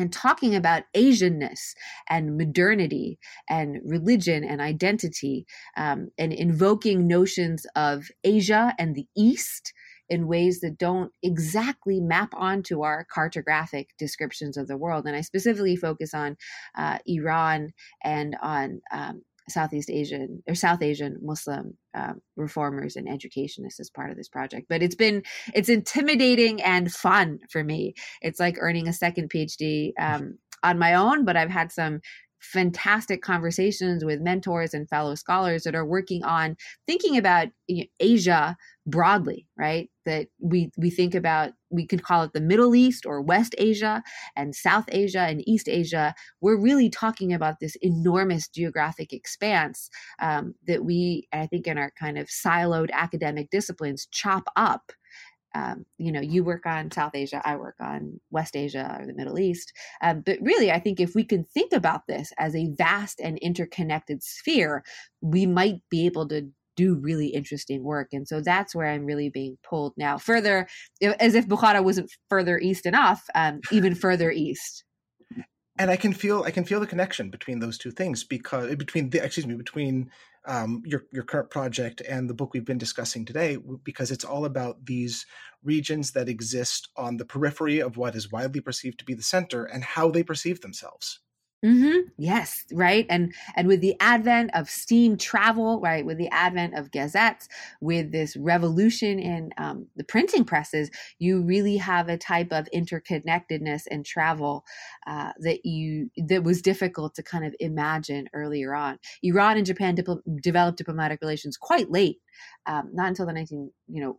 and 0.00 0.12
talking 0.12 0.54
about 0.54 0.84
Asianness 0.96 1.74
and 2.08 2.36
modernity 2.36 3.18
and 3.48 3.78
religion 3.84 4.44
and 4.44 4.60
identity 4.60 5.46
um, 5.76 6.10
and 6.18 6.32
invoking 6.32 7.06
notions 7.06 7.66
of 7.76 8.08
Asia 8.24 8.74
and 8.78 8.94
the 8.94 9.06
East 9.16 9.72
in 10.10 10.26
ways 10.26 10.60
that 10.60 10.76
don't 10.76 11.12
exactly 11.22 12.00
map 12.00 12.34
onto 12.34 12.82
our 12.82 13.06
cartographic 13.14 13.86
descriptions 13.96 14.56
of 14.56 14.66
the 14.66 14.76
world. 14.76 15.06
And 15.06 15.14
I 15.14 15.20
specifically 15.20 15.76
focus 15.76 16.12
on 16.12 16.36
uh, 16.76 16.98
Iran 17.06 17.72
and 18.02 18.36
on 18.42 18.80
um, 18.90 19.22
Southeast 19.50 19.90
Asian 19.90 20.42
or 20.48 20.54
South 20.54 20.82
Asian 20.82 21.18
Muslim 21.22 21.76
um, 21.94 22.20
reformers 22.36 22.96
and 22.96 23.08
educationists 23.08 23.80
as 23.80 23.90
part 23.90 24.10
of 24.10 24.16
this 24.16 24.28
project. 24.28 24.66
But 24.68 24.82
it's 24.82 24.94
been 24.94 25.22
it's 25.54 25.68
intimidating 25.68 26.62
and 26.62 26.92
fun 26.92 27.40
for 27.50 27.62
me. 27.62 27.94
It's 28.22 28.40
like 28.40 28.56
earning 28.58 28.88
a 28.88 28.92
second 28.92 29.30
PhD 29.30 29.92
um, 29.98 30.38
on 30.62 30.78
my 30.78 30.94
own, 30.94 31.24
but 31.24 31.36
I've 31.36 31.50
had 31.50 31.72
some 31.72 32.00
fantastic 32.40 33.22
conversations 33.22 34.04
with 34.04 34.20
mentors 34.20 34.74
and 34.74 34.88
fellow 34.88 35.14
scholars 35.14 35.62
that 35.64 35.74
are 35.74 35.86
working 35.86 36.24
on 36.24 36.56
thinking 36.86 37.16
about 37.16 37.48
Asia 38.00 38.56
broadly, 38.86 39.46
right? 39.56 39.88
That 40.06 40.28
we 40.40 40.70
we 40.76 40.90
think 40.90 41.14
about 41.14 41.52
we 41.70 41.86
can 41.86 42.00
call 42.00 42.22
it 42.24 42.32
the 42.32 42.40
Middle 42.40 42.74
East 42.74 43.06
or 43.06 43.20
West 43.20 43.54
Asia 43.58 44.02
and 44.36 44.54
South 44.54 44.86
Asia 44.88 45.20
and 45.20 45.46
East 45.46 45.68
Asia. 45.68 46.14
We're 46.40 46.60
really 46.60 46.90
talking 46.90 47.32
about 47.32 47.60
this 47.60 47.76
enormous 47.82 48.48
geographic 48.48 49.12
expanse 49.12 49.90
um, 50.20 50.54
that 50.66 50.84
we, 50.84 51.28
I 51.32 51.46
think, 51.46 51.66
in 51.66 51.78
our 51.78 51.92
kind 51.98 52.18
of 52.18 52.28
siloed 52.28 52.90
academic 52.90 53.50
disciplines, 53.50 54.08
chop 54.10 54.44
up 54.56 54.92
um, 55.54 55.84
you 55.98 56.12
know, 56.12 56.20
you 56.20 56.44
work 56.44 56.66
on 56.66 56.90
South 56.90 57.14
Asia, 57.14 57.42
I 57.44 57.56
work 57.56 57.76
on 57.80 58.20
West 58.30 58.56
Asia 58.56 58.96
or 58.98 59.06
the 59.06 59.14
Middle 59.14 59.38
East. 59.38 59.72
Um, 60.02 60.22
but 60.24 60.38
really, 60.40 60.70
I 60.70 60.78
think 60.78 61.00
if 61.00 61.14
we 61.14 61.24
can 61.24 61.44
think 61.44 61.72
about 61.72 62.06
this 62.06 62.32
as 62.38 62.54
a 62.54 62.68
vast 62.76 63.20
and 63.20 63.38
interconnected 63.38 64.22
sphere, 64.22 64.84
we 65.20 65.46
might 65.46 65.80
be 65.90 66.06
able 66.06 66.28
to 66.28 66.48
do 66.76 66.94
really 66.94 67.28
interesting 67.28 67.82
work. 67.82 68.08
And 68.12 68.26
so 68.26 68.40
that's 68.40 68.74
where 68.74 68.88
I'm 68.88 69.04
really 69.04 69.28
being 69.28 69.58
pulled 69.62 69.92
now 69.96 70.18
further, 70.18 70.68
as 71.02 71.34
if 71.34 71.46
Bukhara 71.46 71.82
wasn't 71.82 72.10
further 72.28 72.58
east 72.58 72.86
enough, 72.86 73.24
um, 73.34 73.60
even 73.70 73.94
further 73.94 74.30
east 74.30 74.84
and 75.80 75.90
I 75.90 75.96
can 75.96 76.12
feel 76.12 76.42
I 76.42 76.50
can 76.50 76.64
feel 76.64 76.78
the 76.78 76.86
connection 76.86 77.30
between 77.30 77.58
those 77.58 77.78
two 77.78 77.90
things 77.90 78.22
because 78.22 78.74
between 78.76 79.08
the 79.08 79.24
excuse 79.24 79.46
me 79.46 79.54
between 79.54 80.10
um, 80.44 80.82
your 80.84 81.06
your 81.10 81.24
current 81.24 81.48
project 81.48 82.02
and 82.06 82.28
the 82.28 82.34
book 82.34 82.52
we've 82.52 82.66
been 82.66 82.76
discussing 82.76 83.24
today 83.24 83.56
because 83.82 84.10
it's 84.10 84.24
all 84.24 84.44
about 84.44 84.84
these 84.84 85.24
regions 85.64 86.12
that 86.12 86.28
exist 86.28 86.90
on 86.96 87.16
the 87.16 87.24
periphery 87.24 87.80
of 87.80 87.96
what 87.96 88.14
is 88.14 88.30
widely 88.30 88.60
perceived 88.60 88.98
to 88.98 89.06
be 89.06 89.14
the 89.14 89.22
center 89.22 89.64
and 89.64 89.82
how 89.82 90.10
they 90.10 90.22
perceive 90.22 90.60
themselves. 90.60 91.20
Mm-hmm. 91.64 92.08
Yes, 92.16 92.64
right. 92.72 93.04
And 93.10 93.34
and 93.54 93.68
with 93.68 93.82
the 93.82 93.94
advent 94.00 94.50
of 94.54 94.70
steam 94.70 95.18
travel, 95.18 95.78
right, 95.78 96.06
with 96.06 96.16
the 96.16 96.30
advent 96.30 96.74
of 96.74 96.90
gazettes, 96.90 97.48
with 97.82 98.12
this 98.12 98.34
revolution 98.34 99.18
in 99.18 99.50
um, 99.58 99.86
the 99.94 100.04
printing 100.04 100.44
presses, 100.46 100.90
you 101.18 101.42
really 101.42 101.76
have 101.76 102.08
a 102.08 102.16
type 102.16 102.50
of 102.50 102.66
interconnectedness 102.74 103.82
and 103.90 104.06
travel 104.06 104.64
uh, 105.06 105.32
that 105.40 105.66
you 105.66 106.10
that 106.16 106.44
was 106.44 106.62
difficult 106.62 107.14
to 107.16 107.22
kind 107.22 107.44
of 107.44 107.54
imagine 107.60 108.26
earlier 108.32 108.74
on. 108.74 108.98
Iran 109.22 109.58
and 109.58 109.66
Japan 109.66 109.94
developed 110.40 110.78
diplomatic 110.78 111.20
relations 111.20 111.58
quite 111.58 111.90
late, 111.90 112.20
um, 112.64 112.88
not 112.94 113.08
until 113.08 113.26
the 113.26 113.34
19, 113.34 113.70
you 113.86 114.02
know, 114.02 114.18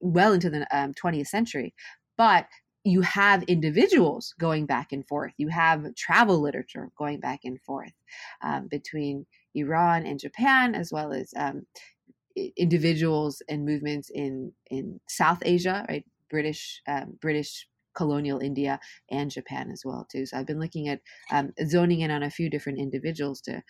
well 0.00 0.32
into 0.32 0.50
the 0.50 0.66
um, 0.76 0.92
20th 0.94 1.28
century. 1.28 1.72
But 2.18 2.48
you 2.84 3.02
have 3.02 3.42
individuals 3.44 4.34
going 4.38 4.66
back 4.66 4.92
and 4.92 5.06
forth. 5.06 5.32
You 5.36 5.48
have 5.48 5.94
travel 5.96 6.40
literature 6.40 6.90
going 6.96 7.20
back 7.20 7.40
and 7.44 7.60
forth 7.60 7.92
um, 8.42 8.68
between 8.68 9.26
Iran 9.54 10.06
and 10.06 10.18
Japan, 10.18 10.74
as 10.74 10.90
well 10.92 11.12
as 11.12 11.32
um, 11.36 11.66
individuals 12.56 13.42
and 13.48 13.64
movements 13.64 14.10
in 14.12 14.52
in 14.70 15.00
South 15.08 15.42
Asia, 15.44 15.84
right? 15.88 16.04
British 16.30 16.80
um, 16.88 17.18
British 17.20 17.66
colonial 17.94 18.38
India 18.38 18.78
and 19.10 19.30
Japan 19.30 19.70
as 19.70 19.82
well 19.84 20.06
too. 20.10 20.24
So 20.24 20.38
I've 20.38 20.46
been 20.46 20.60
looking 20.60 20.88
at 20.88 21.00
um, 21.32 21.52
zoning 21.66 22.00
in 22.00 22.10
on 22.10 22.22
a 22.22 22.30
few 22.30 22.48
different 22.48 22.78
individuals 22.78 23.40
to 23.42 23.62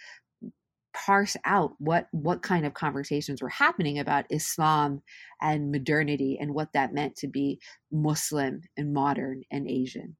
parse 0.92 1.36
out 1.44 1.72
what 1.78 2.08
what 2.12 2.42
kind 2.42 2.66
of 2.66 2.74
conversations 2.74 3.40
were 3.40 3.48
happening 3.48 3.98
about 3.98 4.26
Islam 4.30 5.02
and 5.40 5.70
modernity 5.70 6.38
and 6.40 6.54
what 6.54 6.72
that 6.72 6.92
meant 6.92 7.16
to 7.16 7.28
be 7.28 7.60
Muslim 7.92 8.60
and 8.76 8.92
modern 8.92 9.42
and 9.50 9.68
Asian, 9.68 10.16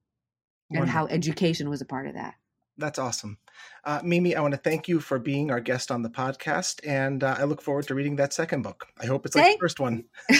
Wonderful. 0.71 0.83
and 0.83 0.91
how 0.91 1.07
education 1.07 1.68
was 1.68 1.81
a 1.81 1.87
part 1.87 2.07
of 2.07 2.14
that. 2.14 2.35
That's 2.79 2.99
awesome. 2.99 3.37
Uh, 3.85 4.01
Mimi, 4.03 4.35
I 4.35 4.41
want 4.41 4.55
to 4.55 4.61
thank 4.61 4.89
you 4.89 5.01
for 5.01 5.18
being 5.18 5.51
our 5.51 5.61
guest 5.61 5.91
on 5.91 6.03
the 6.03 6.09
podcast, 6.09 6.81
and 6.87 7.23
uh, 7.23 7.37
I 7.39 7.45
look 7.45 7.61
forward 7.61 7.87
to 7.89 7.95
reading 7.95 8.16
that 8.16 8.33
second 8.33 8.62
book. 8.62 8.87
I 8.99 9.07
hope 9.07 9.27
it's 9.27 9.37
like 9.37 9.45
thank- 9.45 9.61
the 9.61 9.64
first 9.64 9.81
one. 9.81 10.05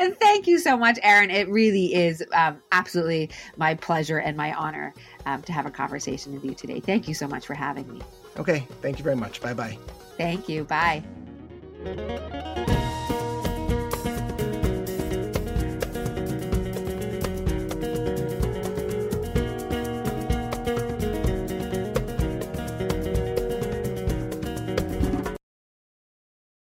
and 0.00 0.16
thank 0.18 0.46
you 0.46 0.58
so 0.58 0.76
much, 0.76 0.98
Aaron. 1.02 1.30
It 1.30 1.48
really 1.50 1.94
is 1.94 2.24
um, 2.32 2.62
absolutely 2.72 3.30
my 3.56 3.74
pleasure 3.74 4.18
and 4.18 4.36
my 4.36 4.54
honor 4.54 4.94
um, 5.26 5.42
to 5.42 5.52
have 5.52 5.66
a 5.66 5.70
conversation 5.70 6.32
with 6.32 6.44
you 6.44 6.54
today. 6.54 6.80
Thank 6.80 7.06
you 7.08 7.14
so 7.14 7.28
much 7.28 7.46
for 7.46 7.54
having 7.54 7.92
me. 7.92 8.00
Okay. 8.40 8.66
Thank 8.80 8.98
you 8.98 9.04
very 9.04 9.16
much. 9.16 9.40
Bye 9.40 9.54
bye. 9.54 9.78
Thank 10.16 10.48
you. 10.48 10.64
Bye. 10.64 11.04